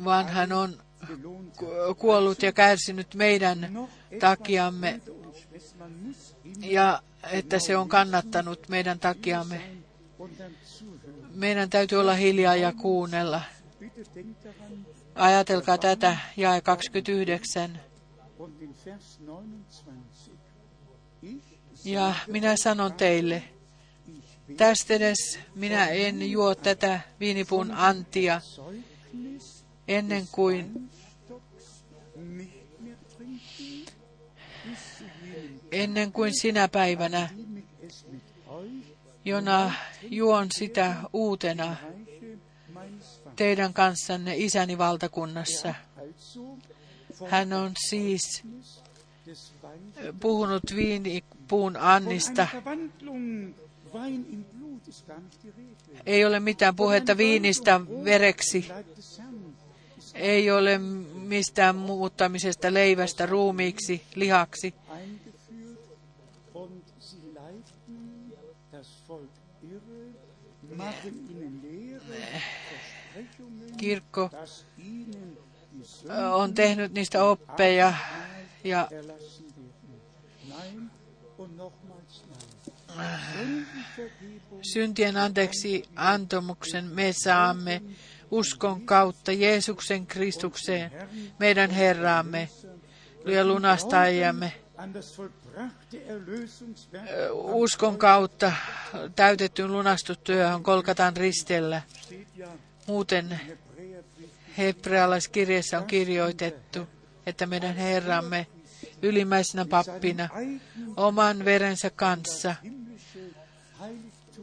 vaan 0.04 0.30
hän 0.30 0.52
on 0.52 0.78
kuollut 1.98 2.44
ja 2.44 2.52
kärsinyt 2.52 3.16
meidän 3.16 3.88
takiamme 4.20 5.02
ja 6.60 7.02
että 7.32 7.60
se 7.60 7.78
on 7.78 7.90
kannattanut 7.90 8.70
meidän 8.70 9.00
takiamme. 9.00 9.62
Meidän 11.34 11.70
täytyy 11.70 12.00
olla 12.00 12.14
hiljaa 12.14 12.56
ja 12.56 12.74
kuunnella. 12.74 13.42
Ajatelkaa 15.16 15.78
tätä, 15.78 16.18
jae 16.38 16.62
29. 16.62 17.80
Ja 21.86 22.16
minä 22.28 22.56
sanon 22.58 22.94
teille, 22.94 23.44
tästä 24.58 24.94
edes 24.94 25.40
minä 25.56 25.88
en 25.88 26.32
juo 26.32 26.56
tätä 26.56 27.00
viinipuun 27.20 27.72
antia 27.72 28.42
ennen 29.88 30.28
kuin 30.32 30.90
ennen 35.72 36.12
kuin 36.12 36.42
sinä 36.42 36.68
päivänä, 36.68 37.30
jona 39.26 39.74
juon 40.02 40.48
sitä 40.52 40.96
uutena 41.14 41.76
teidän 43.36 43.74
kanssanne 43.74 44.38
isäni 44.38 44.78
valtakunnassa. 44.78 45.76
Hän 47.30 47.54
on 47.54 47.72
siis 47.90 48.44
puhunut 50.20 50.64
viinipuun 50.76 51.78
Annista. 51.78 52.48
Ei 56.06 56.26
ole 56.26 56.40
mitään 56.40 56.76
puhetta 56.76 57.18
viinistä 57.18 57.82
vereksi. 58.04 58.68
Ei 60.14 60.52
ole 60.52 60.78
mistään 61.14 61.76
muuttamisesta 61.76 62.74
leivästä 62.74 63.26
ruumiiksi, 63.26 64.02
lihaksi. 64.16 64.74
Kirkko 73.78 74.30
on 76.34 76.54
tehnyt 76.54 76.94
niistä 76.94 77.24
oppeja 77.24 77.94
ja 78.64 78.88
syntien 84.74 85.18
anteeksi 85.18 85.86
antomuksen 85.96 86.86
me 86.86 87.14
saamme 87.14 87.82
uskon 88.32 88.82
kautta 88.82 89.32
Jeesuksen 89.32 90.08
Kristukseen, 90.08 90.92
meidän 91.40 91.70
Herraamme 91.70 92.50
ja 93.26 93.46
lunastajamme 93.46 94.54
uskon 97.32 97.98
kautta 97.98 98.52
täytettyyn 99.16 99.72
lunastustyöhön 99.72 100.64
Kolkatan 100.64 101.18
ristellä. 101.18 101.82
Muuten 102.88 103.40
Hebrealaiskirjeessä 104.58 105.78
on 105.78 105.86
kirjoitettu, 105.86 106.88
että 107.26 107.46
meidän 107.46 107.76
Herramme 107.76 108.48
ylimmäisenä 109.02 109.66
pappina 109.66 110.30
oman 110.98 111.46
verensä 111.46 111.90
kanssa 111.90 112.56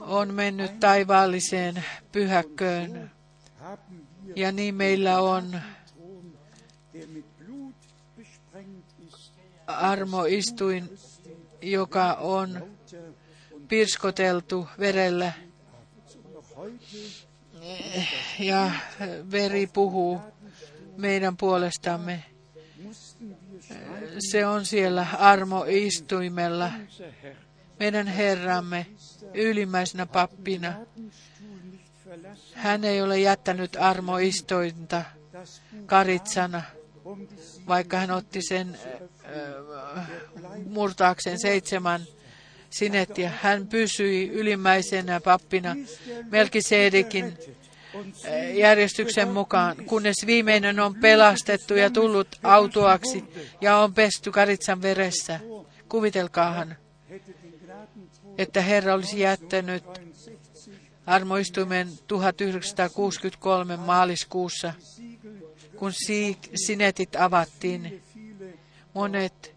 on 0.01 0.35
mennyt 0.35 0.81
taivaalliseen 0.81 1.85
pyhäkköön. 2.13 3.11
Ja 4.37 4.53
niin 4.53 4.75
meillä 4.75 5.21
on 5.21 5.61
armoistuin, 9.67 10.99
joka 11.63 12.13
on 12.13 12.71
pirskoteltu 13.69 14.69
verellä. 14.79 15.33
Ja 18.39 18.71
veri 19.31 19.67
puhuu 19.67 20.21
meidän 20.97 21.37
puolestamme. 21.37 22.25
Se 24.31 24.47
on 24.47 24.67
siellä 24.67 25.07
armoistuimella. 25.19 26.71
Meidän 27.81 28.07
Herramme 28.07 28.87
ylimmäisenä 29.35 30.07
pappina. 30.07 30.75
Hän 32.55 32.85
ei 32.85 33.03
ole 33.03 33.19
jättänyt 33.19 33.77
armoistointa 33.81 35.03
karitsana, 35.87 36.63
vaikka 37.69 37.97
hän 37.97 38.11
otti 38.11 38.43
sen 38.43 38.79
äh, 39.99 40.07
murtaakseen 40.67 41.41
seitsemän 41.41 42.01
sinettiä. 42.71 43.33
Hän 43.43 43.67
pysyi 43.67 44.29
ylimmäisenä 44.29 45.21
pappina 45.21 45.77
Melkisedekin 46.31 47.39
järjestyksen 48.55 49.29
mukaan, 49.29 49.77
kunnes 49.77 50.17
viimeinen 50.27 50.81
on 50.81 50.95
pelastettu 50.95 51.75
ja 51.75 51.91
tullut 51.91 52.29
autuaksi 52.43 53.25
ja 53.61 53.77
on 53.77 53.95
pesty 53.95 54.31
karitsan 54.31 54.83
veressä. 54.83 55.41
Kuvitelkaahan, 55.89 56.77
että 58.39 58.63
Herra 58.63 58.95
olisi 58.95 59.21
jättänyt 59.21 59.85
armoistuimen 61.07 61.89
1963 62.07 63.77
maaliskuussa, 63.77 64.75
kun 65.77 65.93
sinetit 66.55 67.17
avattiin. 67.17 68.03
Monet, 68.95 69.55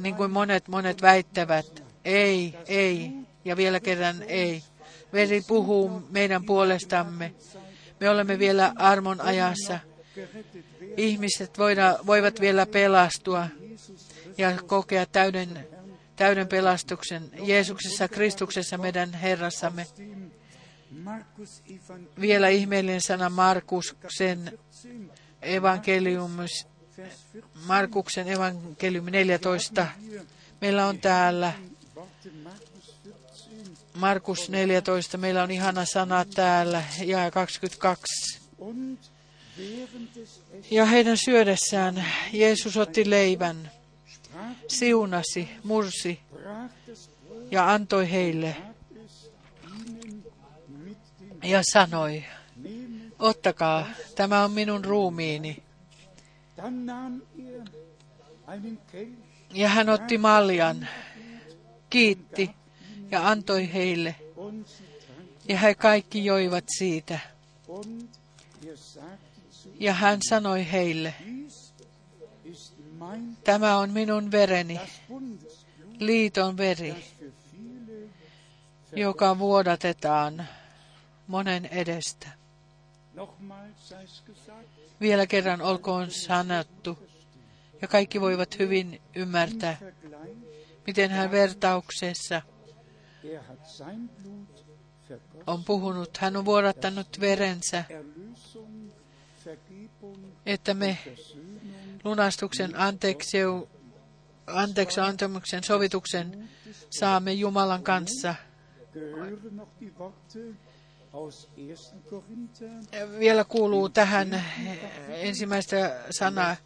niin 0.00 0.14
kuin 0.14 0.30
monet, 0.30 0.68
monet 0.68 1.02
väittävät, 1.02 1.84
ei, 2.04 2.54
ei, 2.66 3.10
ja 3.44 3.56
vielä 3.56 3.80
kerran 3.80 4.22
ei. 4.22 4.62
Veri 5.14 5.42
puhuu 5.46 6.02
meidän 6.10 6.44
puolestamme. 6.44 7.34
Me 8.00 8.10
olemme 8.10 8.38
vielä 8.38 8.72
armon 8.76 9.20
ajassa. 9.20 9.78
Ihmiset 10.96 11.58
voida, 11.58 11.98
voivat 12.06 12.40
vielä 12.40 12.66
pelastua 12.66 13.48
ja 14.38 14.52
kokea 14.66 15.06
täyden, 15.06 15.66
täyden 16.16 16.48
pelastuksen 16.48 17.30
Jeesuksessa 17.42 18.08
Kristuksessa 18.08 18.78
meidän 18.78 19.12
Herrassamme. 19.12 19.86
Vielä 22.20 22.48
ihmeellinen 22.48 23.00
sana 23.00 23.30
Markuksen 23.30 24.58
evankeliumus, 25.42 26.66
Markuksen 27.66 28.28
evankeliumi 28.28 29.10
14. 29.10 29.86
Meillä 30.60 30.86
on 30.86 30.98
täällä 30.98 31.52
Markus 33.94 34.50
14, 34.50 35.18
meillä 35.18 35.42
on 35.42 35.50
ihana 35.50 35.84
sana 35.84 36.24
täällä, 36.24 36.84
ja 37.04 37.30
22. 37.30 38.40
Ja 40.70 40.84
heidän 40.84 41.16
syödessään 41.16 42.04
Jeesus 42.32 42.76
otti 42.76 43.10
leivän, 43.10 43.70
siunasi, 44.68 45.48
mursi 45.64 46.20
ja 47.50 47.70
antoi 47.72 48.10
heille 48.10 48.56
ja 51.42 51.62
sanoi, 51.72 52.24
ottakaa, 53.18 53.86
tämä 54.14 54.44
on 54.44 54.50
minun 54.50 54.84
ruumiini. 54.84 55.62
Ja 59.54 59.68
hän 59.68 59.88
otti 59.88 60.18
maljan, 60.18 60.88
kiitti 61.90 62.50
ja 63.10 63.28
antoi 63.28 63.72
heille. 63.72 64.14
Ja 65.48 65.58
he 65.58 65.74
kaikki 65.74 66.24
joivat 66.24 66.64
siitä. 66.78 67.18
Ja 69.80 69.92
hän 69.92 70.18
sanoi 70.28 70.72
heille, 70.72 71.14
tämä 73.44 73.78
on 73.78 73.90
minun 73.90 74.30
vereni, 74.30 74.80
liiton 75.98 76.56
veri, 76.56 77.04
joka 78.92 79.38
vuodatetaan 79.38 80.48
monen 81.26 81.66
edestä. 81.66 82.28
Vielä 85.00 85.26
kerran 85.26 85.62
olkoon 85.62 86.10
sanottu, 86.10 86.98
ja 87.82 87.88
kaikki 87.88 88.20
voivat 88.20 88.58
hyvin 88.58 89.00
ymmärtää, 89.14 89.78
miten 90.86 91.10
hän 91.10 91.30
vertauksessa 91.30 92.42
on 95.46 95.64
puhunut. 95.64 96.16
Hän 96.16 96.36
on 96.36 96.44
vuodattanut 96.44 97.20
verensä, 97.20 97.84
että 100.46 100.74
me 100.74 100.98
lunastuksen 102.04 102.76
anteeksi, 102.80 103.38
anteeksi 104.46 105.00
antamuksen 105.00 105.64
sovituksen 105.64 106.48
saamme 106.90 107.32
Jumalan 107.32 107.82
kanssa. 107.82 108.34
Vielä 113.18 113.44
kuuluu 113.44 113.88
tähän 113.88 114.44
ensimmäistä 115.08 116.04
sanaa, 116.10 116.56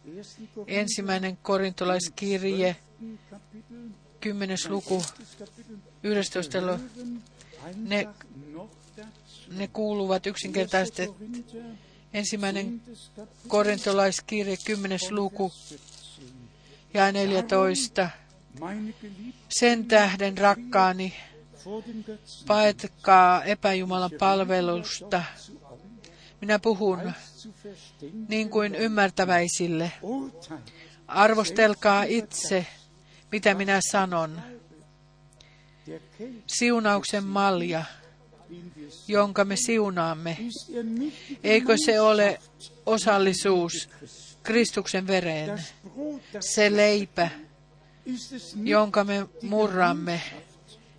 ensimmäinen 0.67 1.37
korintolaiskirje, 1.37 2.75
kymmenes 4.19 4.69
luku, 4.69 5.03
11. 6.03 6.79
Ne, 7.75 8.07
ne 9.51 9.67
kuuluvat 9.67 10.27
yksinkertaisesti 10.27 11.09
ensimmäinen 12.13 12.81
korintolaiskirje, 13.47 14.57
10. 14.65 14.99
luku 15.09 15.51
ja 16.93 17.11
14. 17.11 18.09
Sen 19.49 19.85
tähden 19.85 20.37
rakkaani, 20.37 21.13
paetkaa 22.47 23.43
epäjumalan 23.43 24.11
palvelusta. 24.19 25.23
Minä 26.41 26.59
puhun 26.59 27.11
niin 28.29 28.49
kuin 28.49 28.75
ymmärtäväisille. 28.75 29.91
Arvostelkaa 31.07 32.03
itse, 32.03 32.65
mitä 33.31 33.53
minä 33.53 33.79
sanon 33.91 34.41
siunauksen 36.47 37.23
malja, 37.23 37.83
jonka 39.07 39.45
me 39.45 39.55
siunaamme. 39.55 40.37
Eikö 41.43 41.75
se 41.85 42.01
ole 42.01 42.39
osallisuus 42.85 43.89
Kristuksen 44.43 45.07
vereen? 45.07 45.63
Se 46.39 46.75
leipä, 46.75 47.29
jonka 48.63 49.03
me 49.03 49.27
murramme, 49.41 50.21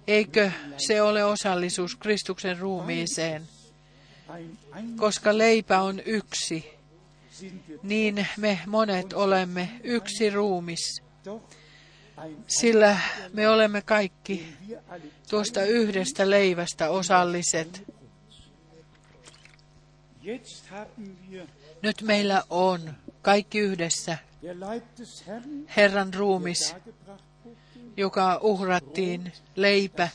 eikö 0.07 0.51
se 0.77 1.03
ole 1.03 1.25
osallisuus 1.25 1.97
Kristuksen 1.97 2.59
ruumiiseen? 2.59 3.49
Koska 4.97 5.39
leipä 5.39 5.83
on 5.83 6.01
yksi, 6.07 6.71
niin 7.83 8.27
me 8.37 8.61
monet 8.67 9.12
olemme 9.12 9.69
yksi 9.83 10.31
ruumis 10.31 11.03
sillä 12.47 12.97
me 13.32 13.48
olemme 13.48 13.82
kaikki 13.82 14.55
tuosta 15.30 15.62
yhdestä 15.62 16.30
leivästä 16.30 16.90
osalliset. 16.90 17.82
Nyt 21.82 22.02
meillä 22.02 22.42
on 22.51 22.94
kaikki 23.22 23.59
yhdessä 23.59 24.18
Herran 25.76 26.14
ruumis, 26.14 26.74
joka 27.97 28.38
uhrattiin, 28.42 29.32
leipä, 29.56 30.09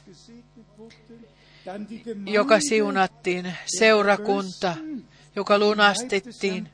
joka 2.26 2.60
siunattiin, 2.60 3.53
seurakunta, 3.80 4.76
joka 5.36 5.60
lunastettiin, 5.60 6.69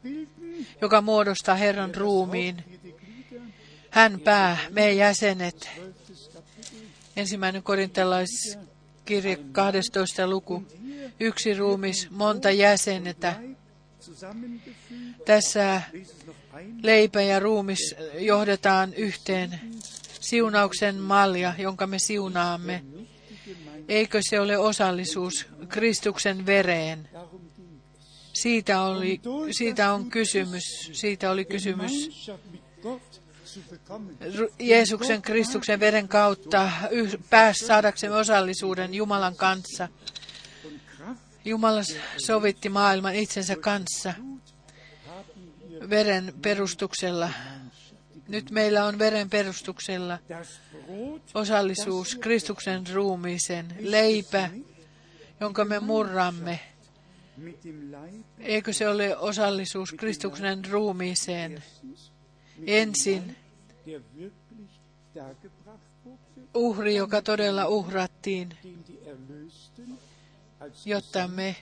joka 0.81 1.01
muodostaa 1.01 1.55
Herran 1.55 1.95
ruumiin, 1.95 2.70
hän 3.91 4.19
pää, 4.19 4.57
me 4.69 4.93
jäsenet. 4.93 5.69
Ensimmäinen 7.15 7.63
korintalaiskirje 7.63 9.37
12. 9.51 10.27
luku. 10.27 10.63
Yksi 11.19 11.53
ruumis, 11.53 12.09
monta 12.09 12.49
zusammengefügt. 14.01 15.25
Tässä 15.25 15.81
leipä 16.81 17.21
ja 17.21 17.39
ruumis 17.39 17.95
johdetaan 18.13 18.93
yhteen. 18.93 19.59
Siunauksen 20.19 20.95
malja, 20.95 21.53
jonka 21.57 21.87
me 21.87 21.99
siunaamme. 21.99 22.83
Eikö 23.87 24.19
se 24.29 24.39
ole 24.39 24.57
osallisuus 24.57 25.47
Kristuksen 25.67 26.45
vereen? 26.45 27.09
Siitä, 28.33 28.81
oli, 28.81 29.21
siitä 29.51 29.93
on 29.93 30.09
kysymys. 30.09 30.63
Siitä 30.93 31.31
oli 31.31 31.45
kysymys. 31.45 32.31
Jeesuksen 34.59 35.21
Kristuksen 35.21 35.79
veren 35.79 36.07
kautta 36.07 36.71
pääs 37.29 37.57
saadaksemme 37.57 38.17
osallisuuden 38.17 38.93
Jumalan 38.93 39.35
kanssa. 39.35 39.87
Jumala 41.45 41.81
sovitti 42.17 42.69
maailman 42.69 43.15
itsensä 43.15 43.55
kanssa 43.55 44.13
veren 45.89 46.33
perustuksella. 46.41 47.29
Nyt 48.27 48.51
meillä 48.51 48.85
on 48.85 48.99
veren 48.99 49.29
perustuksella 49.29 50.19
osallisuus 51.33 52.15
Kristuksen 52.15 52.83
ruumiiseen, 52.93 53.75
leipä, 53.79 54.49
jonka 55.39 55.65
me 55.65 55.79
murramme. 55.79 56.59
Eikö 58.39 58.73
se 58.73 58.89
ole 58.89 59.17
osallisuus 59.17 59.91
Kristuksen 59.91 60.65
ruumiiseen? 60.65 61.63
Ensin 62.67 63.35
uhri, 66.53 66.95
joka 66.95 67.21
todella 67.21 67.67
uhrattiin, 67.67 68.49
jotta 70.85 71.27
me 71.27 71.55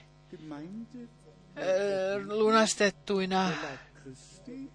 ö, 1.58 2.24
lunastettuina 2.26 3.50
den 4.46 4.68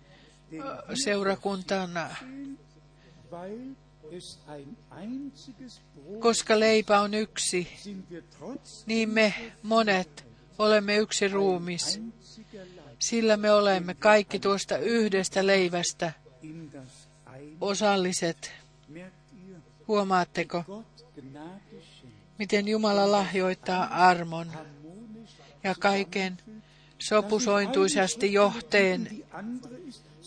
seurakuntana, 1.04 2.16
koska 6.20 6.60
leipä 6.60 7.00
on 7.00 7.14
yksi, 7.14 7.68
niin 8.86 9.10
me 9.10 9.34
monet 9.64 10.26
olemme 10.60 10.96
yksi 10.96 11.28
ruumis. 11.28 12.02
Sillä 13.00 13.38
me 13.38 13.52
olemme 13.52 13.94
kaikki 13.94 14.40
tuosta 14.40 14.78
yhdestä 14.78 15.48
leivästä. 15.48 16.12
Osalliset. 17.62 18.52
Huomaatteko, 19.88 20.84
miten 22.38 22.68
Jumala 22.68 23.12
lahjoittaa 23.12 24.08
armon 24.08 24.52
ja 25.64 25.76
kaiken 25.80 26.38
sopusointuisesti 27.00 28.34
johteen 28.34 29.24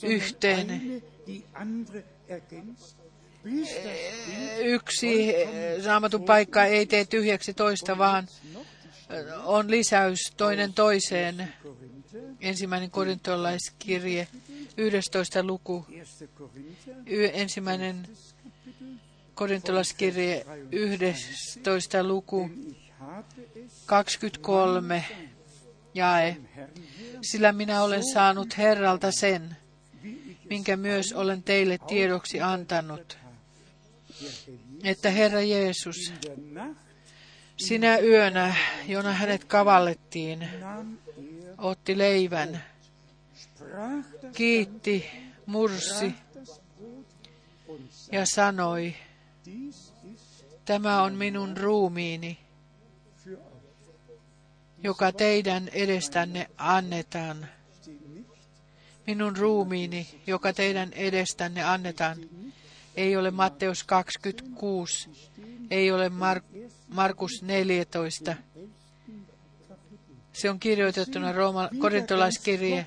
yhteen. 0.02 1.02
Yksi 4.64 5.34
raamatun 5.86 6.24
paikka 6.24 6.64
ei 6.64 6.86
tee 6.86 7.04
tyhjäksi 7.04 7.54
toista, 7.54 7.98
vaan 7.98 8.28
on 9.44 9.70
lisäys 9.70 10.18
toinen 10.36 10.74
toiseen. 10.74 11.54
Ensimmäinen 12.40 12.90
korintolaiskirje, 12.90 14.28
11. 14.78 15.42
luku, 15.46 15.86
1. 15.88 16.28
Korinther, 16.34 16.94
y- 17.06 17.30
ensimmäinen 17.32 18.08
korintolaiskirje, 19.34 20.46
11. 20.72 22.02
luku, 22.04 22.48
denn 22.48 22.70
ich 22.70 22.92
habe 23.00 23.42
es 23.66 23.82
23 23.86 25.04
jae. 25.94 26.36
Sillä 27.22 27.52
minä 27.52 27.82
olen 27.82 28.04
saanut 28.12 28.58
Herralta 28.58 29.12
sen, 29.12 29.56
minkä 30.50 30.76
myös 30.76 31.12
olen 31.12 31.42
teille 31.42 31.78
tiedoksi 31.88 32.40
antanut, 32.40 33.18
että 34.84 35.10
Herra 35.10 35.40
Jeesus, 35.40 36.12
sinä 37.56 37.98
yönä, 37.98 38.54
jona 38.86 39.12
hänet 39.12 39.44
kavallettiin, 39.44 40.48
otti 41.58 41.98
leivän, 41.98 42.64
kiitti, 44.32 45.10
mursi 45.46 46.14
ja 48.12 48.26
sanoi, 48.26 48.94
tämä 50.64 51.02
on 51.02 51.14
minun 51.14 51.56
ruumiini, 51.56 52.38
joka 54.82 55.12
teidän 55.12 55.68
edestänne 55.68 56.50
annetaan. 56.56 57.46
Minun 59.06 59.36
ruumiini, 59.36 60.22
joka 60.26 60.52
teidän 60.52 60.92
edestänne 60.92 61.62
annetaan, 61.62 62.18
ei 62.96 63.16
ole 63.16 63.30
Matteus 63.30 63.84
26, 63.84 65.08
ei 65.70 65.92
ole 65.92 66.08
Mar- 66.08 66.70
Markus 66.88 67.42
14. 67.42 68.36
Se 70.32 70.50
on 70.50 70.60
kirjoitettuna 70.60 71.32
Rooma, 71.32 71.68
korintolaiskirje, 71.78 72.86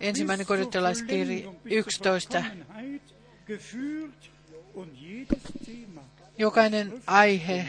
ensimmäinen 0.00 0.46
korintolaiskirje 0.46 1.48
11. 1.64 2.44
Vollkommenheit 2.44 3.02
geführt 3.46 4.30
und 4.74 4.90
jedes 4.96 5.42
Thema 5.64 6.04
Jokainen 6.38 7.02
aihe 7.06 7.68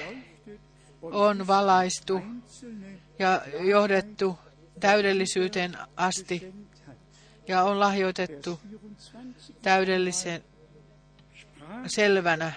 on 1.02 1.48
valaistu 1.48 2.22
ja 3.20 3.42
johdettu 3.60 4.40
täydellisyyteen 4.80 5.78
asti 5.96 6.54
ja 7.48 7.64
on 7.64 7.80
lahjoitettu 7.80 8.60
24 8.64 9.60
täydellisen 9.62 10.44
selvänä. 11.88 12.52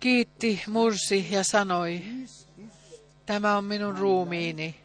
Kiitti, 0.00 0.62
mursi 0.68 1.26
ja 1.30 1.44
sanoi, 1.44 2.02
tämä 3.26 3.56
on 3.56 3.64
minun 3.64 3.98
ruumiini, 3.98 4.76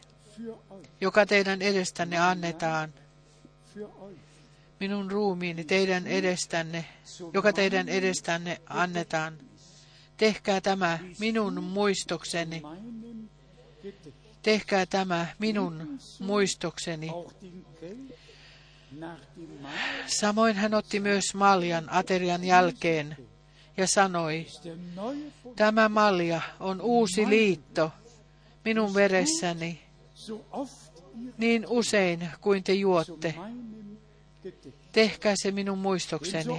joka 1.02 1.26
teidän 1.26 1.62
edestänne 1.62 2.18
annetaan. 2.18 2.94
Minun 4.80 5.10
ruumiini 5.10 5.64
teidän 5.64 6.06
edestänne, 6.06 6.84
joka 7.34 7.52
teidän 7.52 7.88
edestänne 7.88 8.60
annetaan. 8.66 9.38
Tehkää 10.16 10.60
tämä 10.60 10.98
minun 11.18 11.64
muistokseni. 11.64 12.62
Tehkää 14.42 14.86
tämä 14.86 15.26
minun 15.38 15.98
muistokseni. 16.20 17.10
Samoin 20.06 20.56
hän 20.56 20.74
otti 20.74 21.00
myös 21.00 21.24
maljan 21.34 21.92
aterian 21.92 22.44
jälkeen 22.44 23.16
ja 23.76 23.86
sanoi, 23.86 24.46
tämä 25.56 25.88
malja 25.88 26.40
on 26.60 26.80
uusi 26.80 27.28
liitto 27.28 27.90
minun 28.64 28.94
veressäni 28.94 29.82
niin 31.38 31.66
usein 31.68 32.28
kuin 32.40 32.64
te 32.64 32.72
juotte. 32.72 33.34
Tehkää 34.92 35.34
se 35.36 35.50
minun 35.50 35.78
muistokseni, 35.78 36.54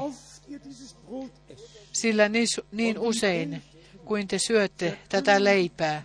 sillä 1.92 2.30
niin, 2.30 2.48
niin 2.72 3.00
usein 3.00 3.64
kuin 4.06 4.28
te 4.28 4.40
syötte 4.40 5.00
tätä 5.10 5.44
leipää 5.44 6.04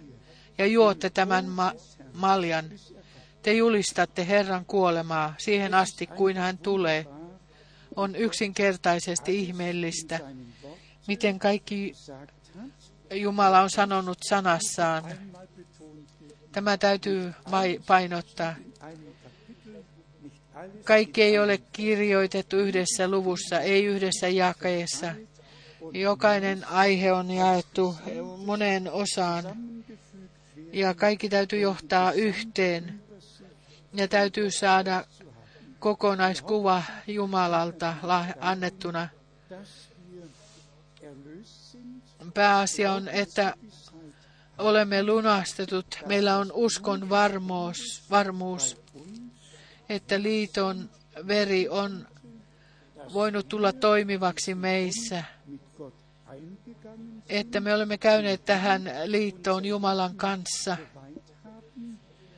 ja 0.59 0.67
juotte 0.67 1.11
tämän 1.11 1.49
ma- 1.49 1.75
maljan, 2.13 2.65
te 3.43 3.53
julistatte 3.53 4.27
Herran 4.27 4.65
kuolemaa 4.65 5.35
siihen 5.39 5.75
asti, 5.75 6.07
kuin 6.07 6.37
hän 6.37 6.59
tulee. 6.59 7.07
On 7.97 8.17
yksinkertaisesti 8.17 9.39
ihmeellistä, 9.41 10.21
miten 11.07 11.39
kaikki 11.39 11.95
Jumala 13.11 13.61
on 13.61 13.71
sanonut 13.71 14.19
sanassaan. 14.23 15.05
Tämä 16.59 16.77
täytyy 16.77 17.33
painottaa. 17.87 18.55
Kaikki 20.85 21.23
ei 21.23 21.39
ole 21.39 21.59
kirjoitettu 21.73 22.57
yhdessä 22.57 23.09
luvussa, 23.09 23.61
ei 23.61 23.85
yhdessä 23.85 24.29
jakeessa. 24.29 25.15
Jokainen 25.93 26.69
aihe 26.69 27.13
on 27.13 27.31
jaettu 27.31 27.97
moneen 28.45 28.93
osaan 28.93 29.45
ja 30.73 30.95
kaikki 30.95 31.29
täytyy 31.29 31.61
johtaa 31.61 32.13
yhteen. 32.13 33.03
Ja 33.95 34.09
täytyy 34.09 34.51
saada 34.51 35.05
kokonaiskuva 35.79 36.83
Jumalalta 37.07 37.95
la- 38.03 38.27
annettuna. 38.41 39.09
Pääasia 42.35 42.93
on, 42.93 43.09
että 43.09 43.55
olemme 44.59 45.03
lunastetut. 45.03 45.99
Meillä 46.07 46.37
on 46.37 46.53
uskon 46.53 47.09
varmuus, 47.09 48.03
varmuus 48.11 48.77
että 49.89 50.23
liiton 50.23 50.91
veri 51.27 51.69
on 51.69 52.07
voinut 53.13 53.49
tulla 53.49 53.73
toimivaksi 53.73 54.55
meissä, 54.55 55.25
että 57.29 57.61
me 57.61 57.75
olemme 57.75 57.99
käyneet 57.99 58.45
tähän 58.45 58.91
liittoon 59.05 59.65
Jumalan 59.65 60.17
kanssa. 60.17 60.77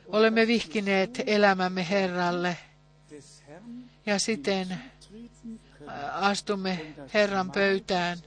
Olemme 0.07 0.47
vihkineet 0.47 1.23
elämämme 1.27 1.89
Herralle. 1.89 2.57
Ja 4.05 4.19
siten 4.19 4.71
äh, 4.71 6.23
astumme 6.23 6.93
Herran 7.13 7.51
pöytään. 7.51 8.17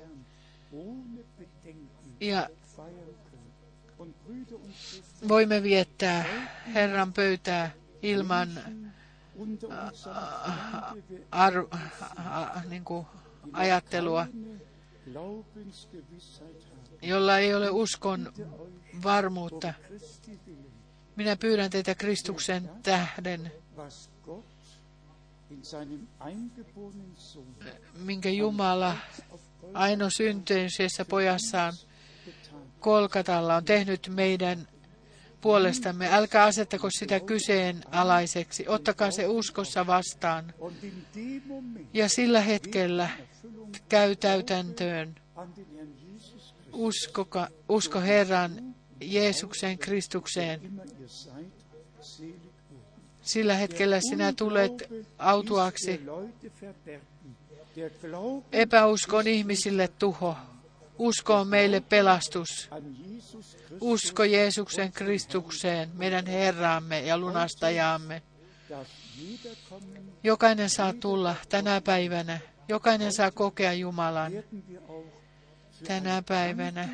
Ja 2.21 2.49
voimme 5.29 5.63
viettää 5.63 6.25
Herran 6.75 7.13
pöytää 7.13 7.71
ilman 8.03 8.49
uns 9.37 10.07
äh, 10.07 10.17
ar, 11.31 11.55
a, 12.17 12.61
niin 12.69 12.85
kuin 12.85 13.07
ajattelua, 13.53 14.27
jolla 17.03 17.39
ei 17.39 17.55
ole 17.55 17.71
uskon 17.71 18.33
varmuutta. 19.03 19.75
Minä 21.17 21.37
pyydän 21.37 21.71
teitä 21.71 21.95
Kristuksen 21.95 22.71
tähden, 22.83 23.53
minkä 27.99 28.29
Jumala 28.29 28.97
aino 29.75 30.11
syntyisessä 30.11 31.05
pojassaan 31.05 31.75
Kolkatalla 32.81 33.57
on 33.57 33.65
tehnyt 33.65 34.09
meidän 34.09 34.69
puolestamme. 35.45 36.09
Älkää 36.13 36.45
asettako 36.45 36.89
sitä 36.91 37.21
kyseenalaiseksi. 37.21 38.69
Ottakaa 38.69 39.11
se 39.11 39.27
uskossa 39.27 39.87
vastaan. 39.87 40.55
Ja 41.93 42.09
sillä 42.09 42.41
hetkellä 42.41 43.11
käy 43.89 44.17
täytäntöön. 44.17 45.15
Uskoka, 46.73 47.49
usko 47.69 48.01
Herran 48.01 48.75
Jeesuksen 49.01 49.79
Kristukseen. 49.79 50.83
Sillä 53.23 53.55
hetkellä 53.55 54.01
sinä 54.01 54.33
tulet 54.33 54.73
autuaksi. 55.19 56.01
Epäuskon 58.53 59.27
ihmisille 59.27 59.89
tuho. 59.99 60.37
Usko 60.99 61.35
on 61.35 61.49
meille 61.49 61.81
pelastus. 61.81 62.71
Usko 63.81 64.25
Jeesuksen 64.25 64.93
Kristukseen, 64.93 65.91
meidän 65.95 66.27
Herraamme 66.27 67.01
ja 67.01 67.19
lunastajaamme. 67.19 68.23
Jokainen 70.25 70.71
saa 70.71 70.93
tulla 70.93 71.35
tänä 71.49 71.81
päivänä. 71.81 72.39
Jokainen 72.69 73.13
saa 73.13 73.31
kokea 73.31 73.73
Jumalan 73.73 74.33
tänä 75.87 76.23
päivänä. 76.23 76.89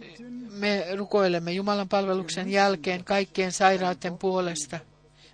beten. 0.00 0.52
Me 0.52 0.86
rukoilemme 0.96 1.52
Jumalan 1.52 1.88
palveluksen 1.88 2.50
jälkeen 2.50 3.04
kaikkien 3.04 3.52
sairaiden 3.52 4.18
puolesta. 4.18 4.78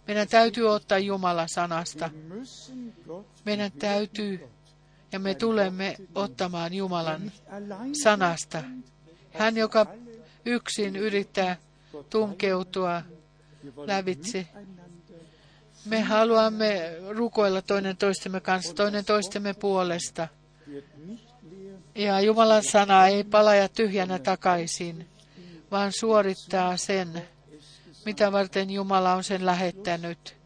Meidän 0.07 0.29
täytyy 0.29 0.69
ottaa 0.69 0.99
Jumala 0.99 1.47
sanasta. 1.49 2.11
Meidän 3.45 3.73
täytyy 3.73 4.49
ja 5.15 5.19
me 5.19 5.35
tulemme 5.35 5.97
ottamaan 6.15 6.75
Jumalan 6.75 7.33
sanasta. 8.03 8.63
Hän, 9.33 9.57
joka 9.57 9.87
yksin 10.45 10.97
yrittää 10.97 11.57
tunkeutua 12.11 13.03
lävitse. 13.77 14.47
Me 15.85 16.01
haluamme 16.01 16.97
rukoilla 17.09 17.63
toinen 17.63 17.97
toistemme 17.97 18.41
kanssa, 18.41 18.75
toinen 18.75 19.05
toistemme 19.05 19.55
puolesta. 19.55 20.29
Ja 21.95 22.21
Jumalan 22.21 22.65
sana 22.65 23.07
ei 23.07 23.25
palaja 23.25 23.69
tyhjänä 23.69 24.19
takaisin, 24.19 25.09
vaan 25.71 25.93
suorittaa 26.01 26.77
sen, 26.77 27.23
mitä 28.05 28.33
varten 28.33 28.71
Jumala 28.71 29.15
on 29.15 29.25
sen 29.25 29.47
lähettänyt. 29.47 30.37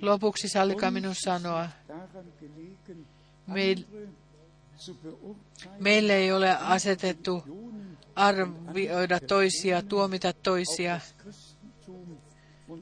Lopuksi 0.00 0.48
sallikaa 0.48 0.90
minun 0.90 1.14
sanoa, 1.24 1.68
meille 5.78 6.16
ei 6.16 6.32
ole 6.32 6.56
asetettu 6.56 7.42
arvioida 8.14 9.20
toisia, 9.20 9.82
tuomita 9.82 10.32
toisia, 10.32 11.00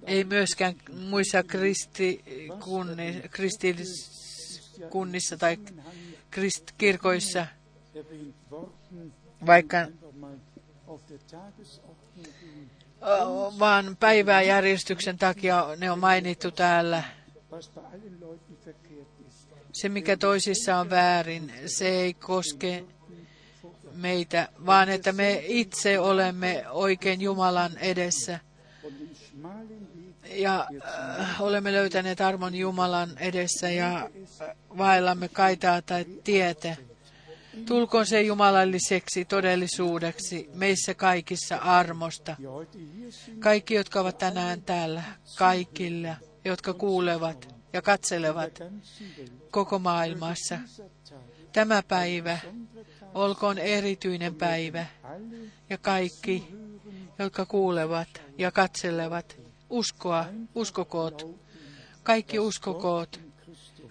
ei 0.06 0.24
myöskään 0.24 0.74
muissa 0.92 1.42
kristikunni, 1.42 3.22
kristilliskunnissa 3.30 5.36
tai 5.36 5.58
krist, 6.30 6.72
kirkoissa, 6.78 7.46
vaikka 9.46 9.76
vaan 13.58 13.96
päiväjärjestyksen 14.00 15.18
takia 15.18 15.66
ne 15.76 15.90
on 15.90 15.98
mainittu 15.98 16.50
täällä. 16.50 17.02
Se, 19.80 19.88
mikä 19.88 20.16
toisissa 20.16 20.76
on 20.76 20.90
väärin, 20.90 21.52
se 21.66 21.88
ei 21.88 22.14
koske 22.14 22.84
meitä, 23.92 24.48
vaan 24.66 24.88
että 24.88 25.12
me 25.12 25.42
itse 25.46 25.98
olemme 25.98 26.64
oikein 26.70 27.20
Jumalan 27.20 27.78
edessä 27.78 28.40
ja 30.24 30.68
äh, 31.20 31.42
olemme 31.42 31.72
löytäneet 31.72 32.20
armon 32.20 32.54
Jumalan 32.54 33.18
edessä 33.18 33.70
ja 33.70 33.96
äh, 33.96 34.56
vaellamme 34.78 35.28
kaitaa 35.28 35.82
tai 35.82 36.04
tietä. 36.24 36.76
Tulkoon 37.66 38.06
se 38.06 38.22
jumalalliseksi 38.22 39.24
todellisuudeksi 39.24 40.50
meissä 40.54 40.94
kaikissa 40.94 41.56
armosta. 41.56 42.36
Kaikki, 43.38 43.74
jotka 43.74 44.00
ovat 44.00 44.18
tänään 44.18 44.62
täällä, 44.62 45.02
kaikilla, 45.38 46.16
jotka 46.44 46.74
kuulevat 46.74 47.59
ja 47.72 47.82
katselevat 47.82 48.58
koko 49.50 49.78
maailmassa. 49.78 50.58
Tämä 51.52 51.82
päivä 51.82 52.38
olkoon 53.14 53.58
erityinen 53.58 54.34
päivä 54.34 54.86
ja 55.70 55.78
kaikki, 55.78 56.48
jotka 57.18 57.46
kuulevat 57.46 58.08
ja 58.38 58.52
katselevat, 58.52 59.36
uskoa, 59.70 60.26
uskokoot, 60.54 61.40
kaikki 62.02 62.38
uskokoot, 62.38 63.20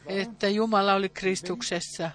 että 0.05 0.47
Jumala 0.47 0.93
oli 0.93 1.09
Kristuksessa, 1.09 2.11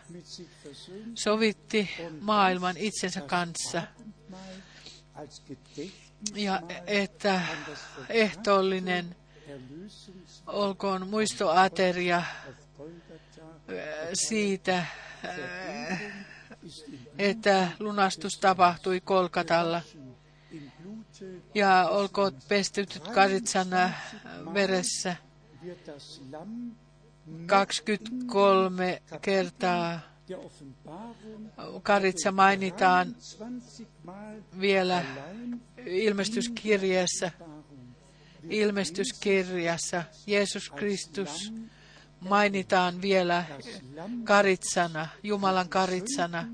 sovitti 1.15 1.91
maailman 2.21 2.77
itsensä 2.77 3.21
kanssa 3.21 3.83
ja 6.35 6.63
että 6.87 7.41
ehtoollinen 8.09 9.17
olkoon 10.47 11.09
muistoateria 11.09 12.17
äh, 12.17 12.27
siitä, 14.15 14.77
äh, 14.79 16.03
että 17.19 17.69
lunastus 17.79 18.39
tapahtui 18.41 19.01
Kolkatalla 19.01 19.83
ja 21.55 21.89
olkoon 21.89 22.33
pestytyt 22.49 23.09
karitsana 23.09 23.91
veressä 24.55 25.17
wird 25.65 25.87
das 25.87 26.21
Lamm 26.33 26.73
23 27.47 29.03
kertaa. 29.23 30.01
Karitsa 31.83 32.33
mainitaan 32.33 33.15
20 33.15 33.93
Mal 34.05 34.43
vielä 34.61 34.97
allein 34.97 35.61
ilmestyskirjassa. 38.51 40.05
Jeesus 40.27 40.71
Kristus 40.71 41.53
mainitaan 42.21 43.03
vielä 43.03 43.45
karitsana, 44.25 45.09
Jumalan 45.23 45.69
karitsana. 45.69 46.49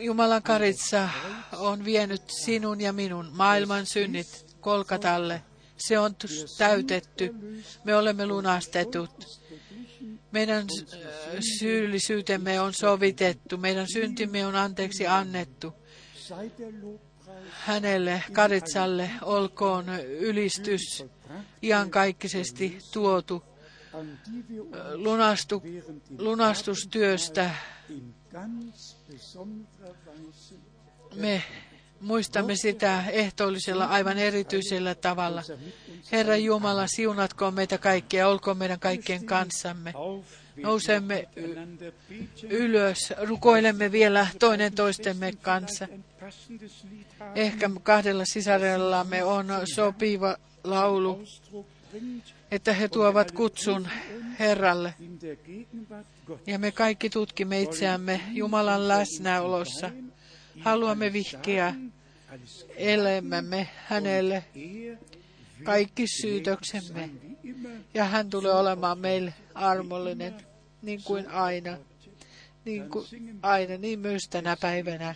Jumalan 0.00 0.42
karitsa 0.42 1.08
on 1.52 1.84
vienyt 1.84 2.22
sinun 2.30 2.80
ja 2.80 2.92
minun 2.92 3.30
maailman 3.32 3.86
synnit 3.86 4.46
Kolkatalle. 4.60 5.42
Se 5.76 5.98
on 5.98 6.16
täytetty. 6.58 7.34
Me 7.84 7.96
olemme 7.96 8.26
lunastetut. 8.26 9.40
Meidän 10.32 10.66
syyllisyytemme 11.58 12.60
on 12.60 12.74
sovitettu. 12.74 13.56
Meidän 13.56 13.86
syntimme 13.92 14.46
on 14.46 14.56
anteeksi 14.56 15.06
annettu. 15.06 15.74
Hänelle, 17.50 18.22
Karitsalle, 18.32 19.10
olkoon 19.22 20.00
ylistys 20.00 21.04
iankaikkisesti 21.62 22.78
tuotu 22.92 23.42
lunastu, 24.94 25.62
lunastustyöstä. 26.18 27.50
Me 31.14 31.42
muistamme 32.00 32.56
sitä 32.56 33.04
ehtoollisella 33.10 33.84
aivan 33.84 34.18
erityisellä 34.18 34.94
tavalla. 34.94 35.42
Herra 36.12 36.36
Jumala, 36.36 36.86
siunatkoon 36.86 37.54
meitä 37.54 37.78
kaikkia, 37.78 38.28
olkoon 38.28 38.58
meidän 38.58 38.80
kaikkien 38.80 39.26
kanssamme. 39.26 39.92
Nousemme 40.56 41.28
ylös, 42.50 43.12
rukoilemme 43.22 43.92
vielä 43.92 44.26
toinen 44.38 44.74
toistemme 44.74 45.32
kanssa. 45.42 45.88
Ehkä 47.34 47.70
kahdella 47.82 48.24
sisarellamme 48.24 49.24
on 49.24 49.46
sopiva 49.74 50.36
laulu, 50.64 51.24
että 52.50 52.72
he 52.72 52.88
tuovat 52.88 53.32
kutsun 53.32 53.88
Herralle. 54.38 54.94
Ja 56.46 56.58
me 56.58 56.72
kaikki 56.72 57.10
tutkimme 57.10 57.60
itseämme 57.60 58.20
Jumalan 58.32 58.88
läsnäolossa. 58.88 59.90
Haluamme 60.60 61.12
vihkiä 61.12 61.74
elämämme 62.76 63.68
hänelle 63.86 64.44
kaikki 65.64 66.06
syytöksemme. 66.20 67.10
Ja 67.94 68.04
hän 68.04 68.30
tulee 68.30 68.52
olemaan 68.52 68.98
meille 68.98 69.34
armollinen, 69.54 70.34
niin 70.86 71.02
kuin 71.02 71.30
aina. 71.30 71.78
Niin 72.64 72.90
kuin 72.90 73.06
aina, 73.42 73.76
niin 73.76 73.98
myös 73.98 74.28
tänä 74.28 74.56
päivänä. 74.60 75.14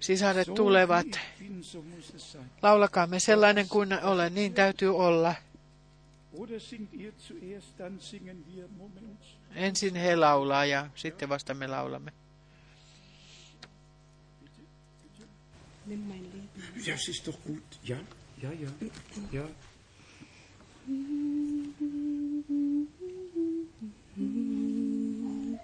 Sisaret 0.00 0.48
tulevat. 0.54 1.06
Laulakaamme 2.62 3.20
sellainen 3.20 3.68
kuin 3.68 4.04
olen, 4.04 4.34
niin 4.34 4.54
täytyy 4.54 4.96
olla. 4.96 5.34
Ensin 9.54 9.94
he 9.96 10.16
laulaa 10.16 10.64
ja 10.64 10.90
sitten 10.94 11.28
vasta 11.28 11.54
me 11.54 11.66
laulamme. 11.66 12.12
Ja, 16.86 16.94
es 16.94 17.08
ist 17.08 17.26
doch 17.26 17.38
gut. 17.46 17.80
Ja, 17.82 17.96
ja, 18.42 18.52
ja, 18.52 18.68
ja. 19.32 19.48
Nimm 24.14 25.58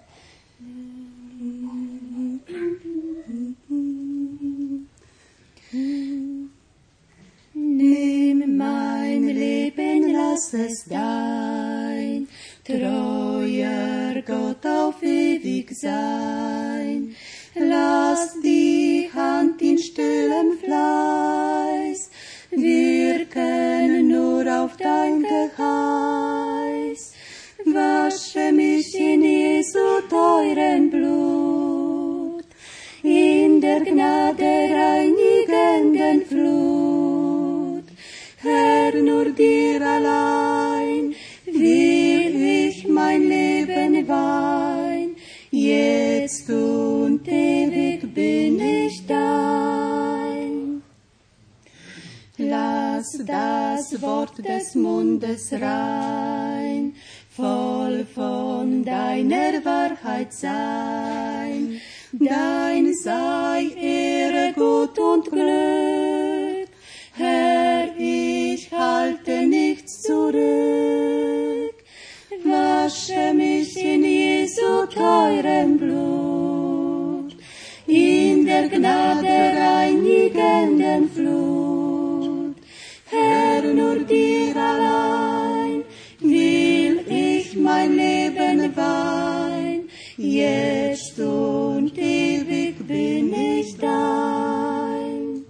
mein 8.57 9.27
Leben, 9.27 10.13
lass 10.13 10.53
es 10.53 10.85
dein 10.85 12.27
treuer 12.65 14.19
Gott 14.25 14.65
auf 14.65 15.03
ewig 15.03 15.71
sein. 15.75 17.15
Lass 17.53 18.33
die 18.41 19.11
Hand 19.13 19.61
in 19.61 19.77
stillem 19.77 20.57
Fleiß 20.57 22.09
wirken 22.49 24.07
nur 24.07 24.63
auf 24.63 24.75
dein 24.77 25.21
Geheiß. 25.21 26.38
Wasche 27.73 28.51
mich 28.51 28.95
in 28.95 29.21
Jesu 29.21 29.79
teuren 30.09 30.89
Blut, 30.89 32.45
in 33.03 33.61
der 33.61 33.81
Gnade 33.81 34.69
reinigenden 34.81 36.25
Flut. 36.25 37.85
Herr, 38.37 38.93
nur 39.01 39.25
dir 39.31 39.81
allein 39.81 41.13
will 41.45 42.35
ich 42.65 42.87
mein 42.87 43.27
Leben 43.27 44.07
weihen, 44.07 45.15
jetzt 45.51 46.49
und 46.49 47.27
ewig 47.27 48.13
bin 48.13 48.59
ich 48.59 49.05
dein. 49.05 50.81
Lass 52.41 53.19
das 53.25 54.01
Wort 54.01 54.37
des 54.37 54.73
Mundes 54.73 55.51
rein, 55.51 56.95
voll 57.39 58.05
von 58.13 58.83
deiner 58.83 59.63
Wahrheit 59.63 60.33
sein. 60.33 61.79
Dein 62.11 62.93
sei 62.93 63.67
Ehre, 63.79 64.53
Gut 64.53 64.99
und 64.99 65.25
Glück. 65.31 66.69
Herr, 67.13 67.87
ich 67.97 68.69
halte 68.71 69.47
nichts 69.47 70.01
zurück. 70.01 71.75
Wasche 72.43 73.33
mich 73.33 73.71
in 73.77 74.03
Jesu 74.03 74.85
teurem 74.93 75.77
Blut, 75.77 77.35
in 77.87 78.45
der 78.45 78.67
Gnade 78.67 79.37
reinigenden 79.65 81.09
Flut. 81.09 82.55
Herr, 83.11 83.61
nur 83.73 83.99
dir 83.99 84.55
allein 84.55 85.28
dein. 93.79 95.45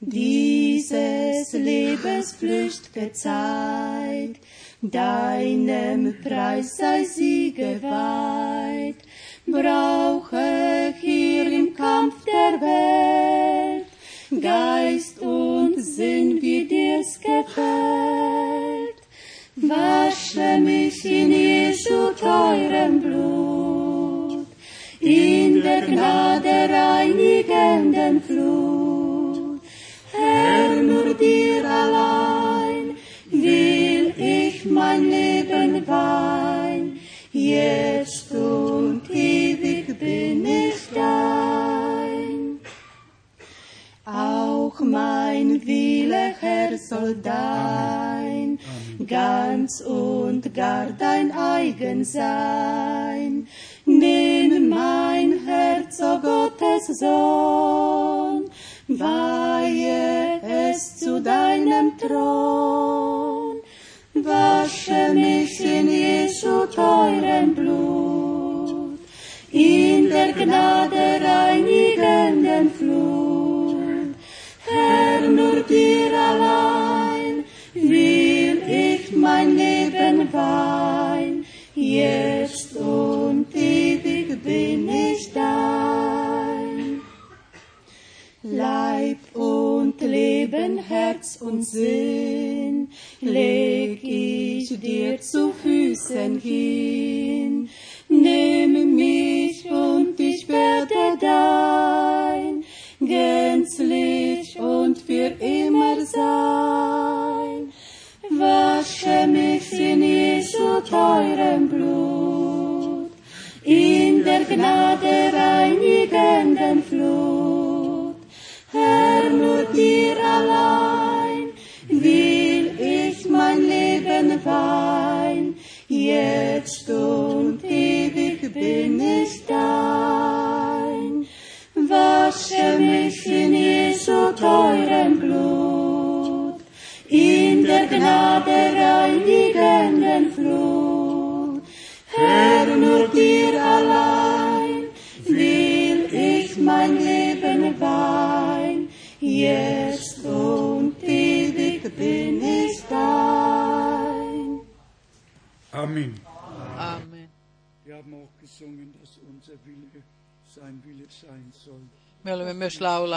Dieses 0.00 1.52
Lebens 1.52 2.34
flücht'ge 2.34 3.12
Zeit, 3.12 4.36
deinem 4.80 6.20
Preis 6.22 6.76
sei 6.76 7.04
sie 7.04 7.52
geweiht, 7.52 8.96
brauche 9.46 10.94
hier 11.00 11.52
im 11.52 11.74
Kampf 11.74 12.24
der 12.24 12.60
Welt 12.60 12.87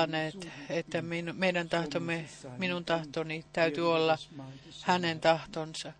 myös 0.07 0.33
laulaneet, 0.35 0.49
että 0.69 1.01
minu, 1.01 1.33
meidän 1.33 1.69
tahtomme, 1.69 2.25
minun 2.57 2.85
tahtoni 2.85 3.45
täytyy 3.53 3.93
olla 3.93 4.17
hänen 4.81 5.19
tahtonsa. 5.19 5.93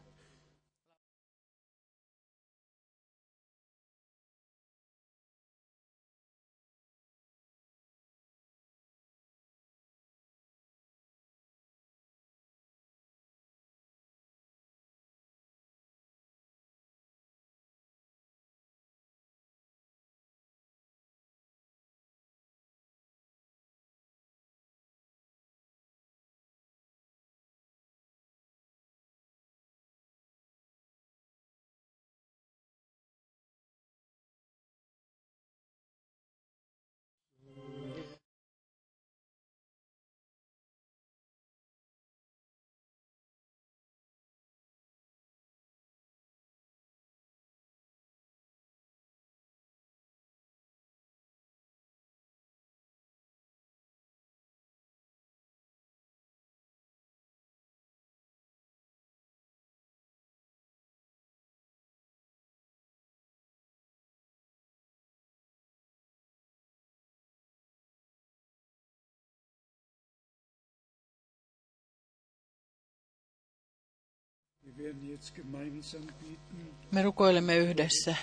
Me 76.92 77.02
rukoilemme 77.02 77.58
yhdessä. 77.58 78.16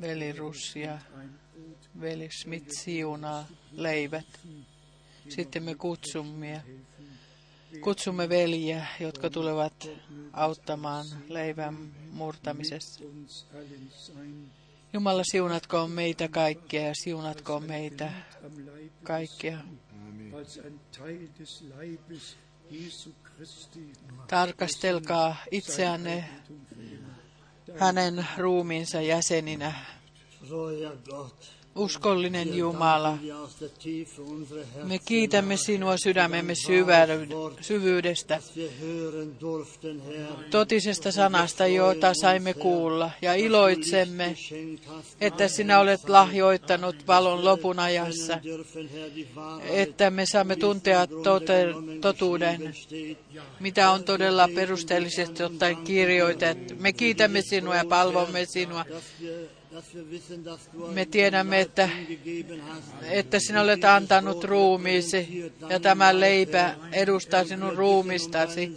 Veli 0.00 0.32
Russi 0.32 0.80
ja 0.80 0.98
Ein 1.20 1.30
Brot. 1.56 1.90
veli 2.00 2.28
Smith 2.42 2.70
siunaa 2.70 3.46
leivät. 3.72 4.40
Sitten 5.28 5.62
me 5.62 5.74
kutsumme, 5.74 6.62
kutsumme 7.80 8.28
veljiä, 8.28 8.86
jotka 9.00 9.30
tulevat 9.30 9.88
auttamaan 10.32 11.06
leivän 11.28 11.94
murtamisessa. 12.10 13.00
Jumala 14.92 15.22
siunatkoon 15.24 15.90
meitä 15.90 16.28
kaikkia 16.28 16.82
ja 16.82 16.94
siunatkoon 16.94 17.64
meitä 17.64 18.12
kaikkia. 19.02 19.58
Tarkastelkaa 24.28 25.36
itseänne 25.50 26.24
hänen 27.78 28.26
ruumiinsa 28.36 29.00
jäseninä. 29.00 29.74
Uskollinen 31.78 32.56
Jumala, 32.56 33.18
me 34.84 34.98
kiitämme 34.98 35.56
sinua 35.56 35.96
sydämemme 35.96 36.54
syvyydestä, 37.60 38.40
totisesta 40.50 41.12
sanasta, 41.12 41.66
jota 41.66 42.12
saimme 42.14 42.54
kuulla, 42.54 43.10
ja 43.22 43.34
iloitsemme, 43.34 44.34
että 45.20 45.48
sinä 45.48 45.80
olet 45.80 46.08
lahjoittanut 46.08 47.06
valon 47.06 47.44
lopun 47.44 47.78
ajassa, 47.78 48.40
että 49.70 50.10
me 50.10 50.26
saamme 50.26 50.56
tuntea 50.56 51.06
totuuden, 52.00 52.74
mitä 53.60 53.90
on 53.90 54.04
todella 54.04 54.48
perusteellisesti 54.54 55.42
ottaen 55.42 55.76
kirjoitettu. 55.76 56.74
Me 56.78 56.92
kiitämme 56.92 57.42
sinua 57.42 57.76
ja 57.76 57.84
palvomme 57.84 58.44
sinua. 58.44 58.84
Me 60.92 61.06
tiedämme, 61.06 61.60
että, 61.60 61.88
että 63.10 63.38
sinä 63.38 63.62
olet 63.62 63.84
antanut 63.84 64.44
ruumiisi 64.44 65.52
ja 65.68 65.80
tämä 65.80 66.20
leipä 66.20 66.74
edustaa 66.92 67.44
sinun 67.44 67.76
ruumistasi. 67.76 68.76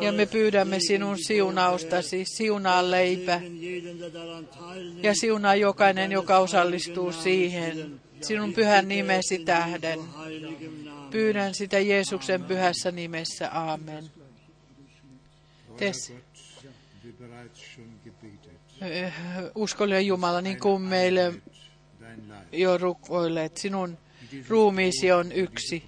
Ja 0.00 0.12
me 0.12 0.26
pyydämme 0.26 0.80
sinun 0.80 1.18
siunaustasi, 1.18 2.24
siunaa 2.24 2.90
leipä 2.90 3.40
ja 5.02 5.14
siunaa 5.14 5.54
jokainen, 5.54 6.12
joka 6.12 6.38
osallistuu 6.38 7.12
siihen. 7.12 8.00
Sinun 8.20 8.52
pyhän 8.52 8.88
nimesi 8.88 9.38
tähden. 9.38 10.00
Pyydän 11.10 11.54
sitä 11.54 11.78
Jeesuksen 11.78 12.44
pyhässä 12.44 12.90
nimessä. 12.90 13.50
Aamen. 13.50 14.10
Tes, 15.76 16.12
eh, 18.80 19.12
uskollinen 19.54 20.06
Jumala, 20.06 20.40
niin 20.40 20.60
kuin 20.60 20.82
meille 20.82 21.34
jo 22.52 22.78
rukoilleet, 22.78 23.56
sinun 23.56 23.98
ruumiisi 24.48 25.12
on 25.12 25.32
yksi. 25.32 25.84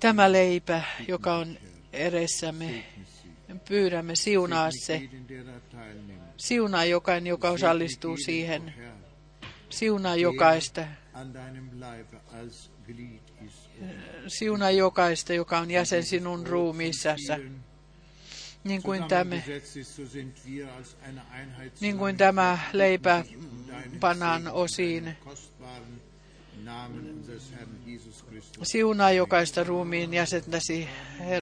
Tämä 0.00 0.32
leipä, 0.32 0.82
joka 1.08 1.36
on 1.36 1.58
edessämme, 1.92 2.84
pyydämme 3.68 4.14
siunaa 4.14 4.70
se. 4.70 5.02
Siunaa 6.36 6.84
jokainen, 6.84 7.30
joka 7.30 7.50
osallistuu 7.50 8.16
siihen. 8.16 8.74
Siunaa 9.68 10.16
jokaista. 10.16 10.86
Siunaa 14.26 14.70
jokaista, 14.70 15.32
joka 15.32 15.58
on 15.58 15.70
jäsen 15.70 16.04
sinun 16.04 16.46
ruumiissasi. 16.46 17.32
Niin 18.66 18.82
kuin 18.82 19.04
tämä, 19.04 19.36
niin 21.80 21.98
kuin 21.98 22.16
tämä 22.16 22.58
leipä 22.72 23.24
Segen, 24.00 24.48
osiin. 24.52 25.16
Siunaa 28.62 29.10
jokaista 29.10 29.64
ruumiin 29.64 30.14
jäsentäsi, 30.14 30.88
Herra. 31.18 31.34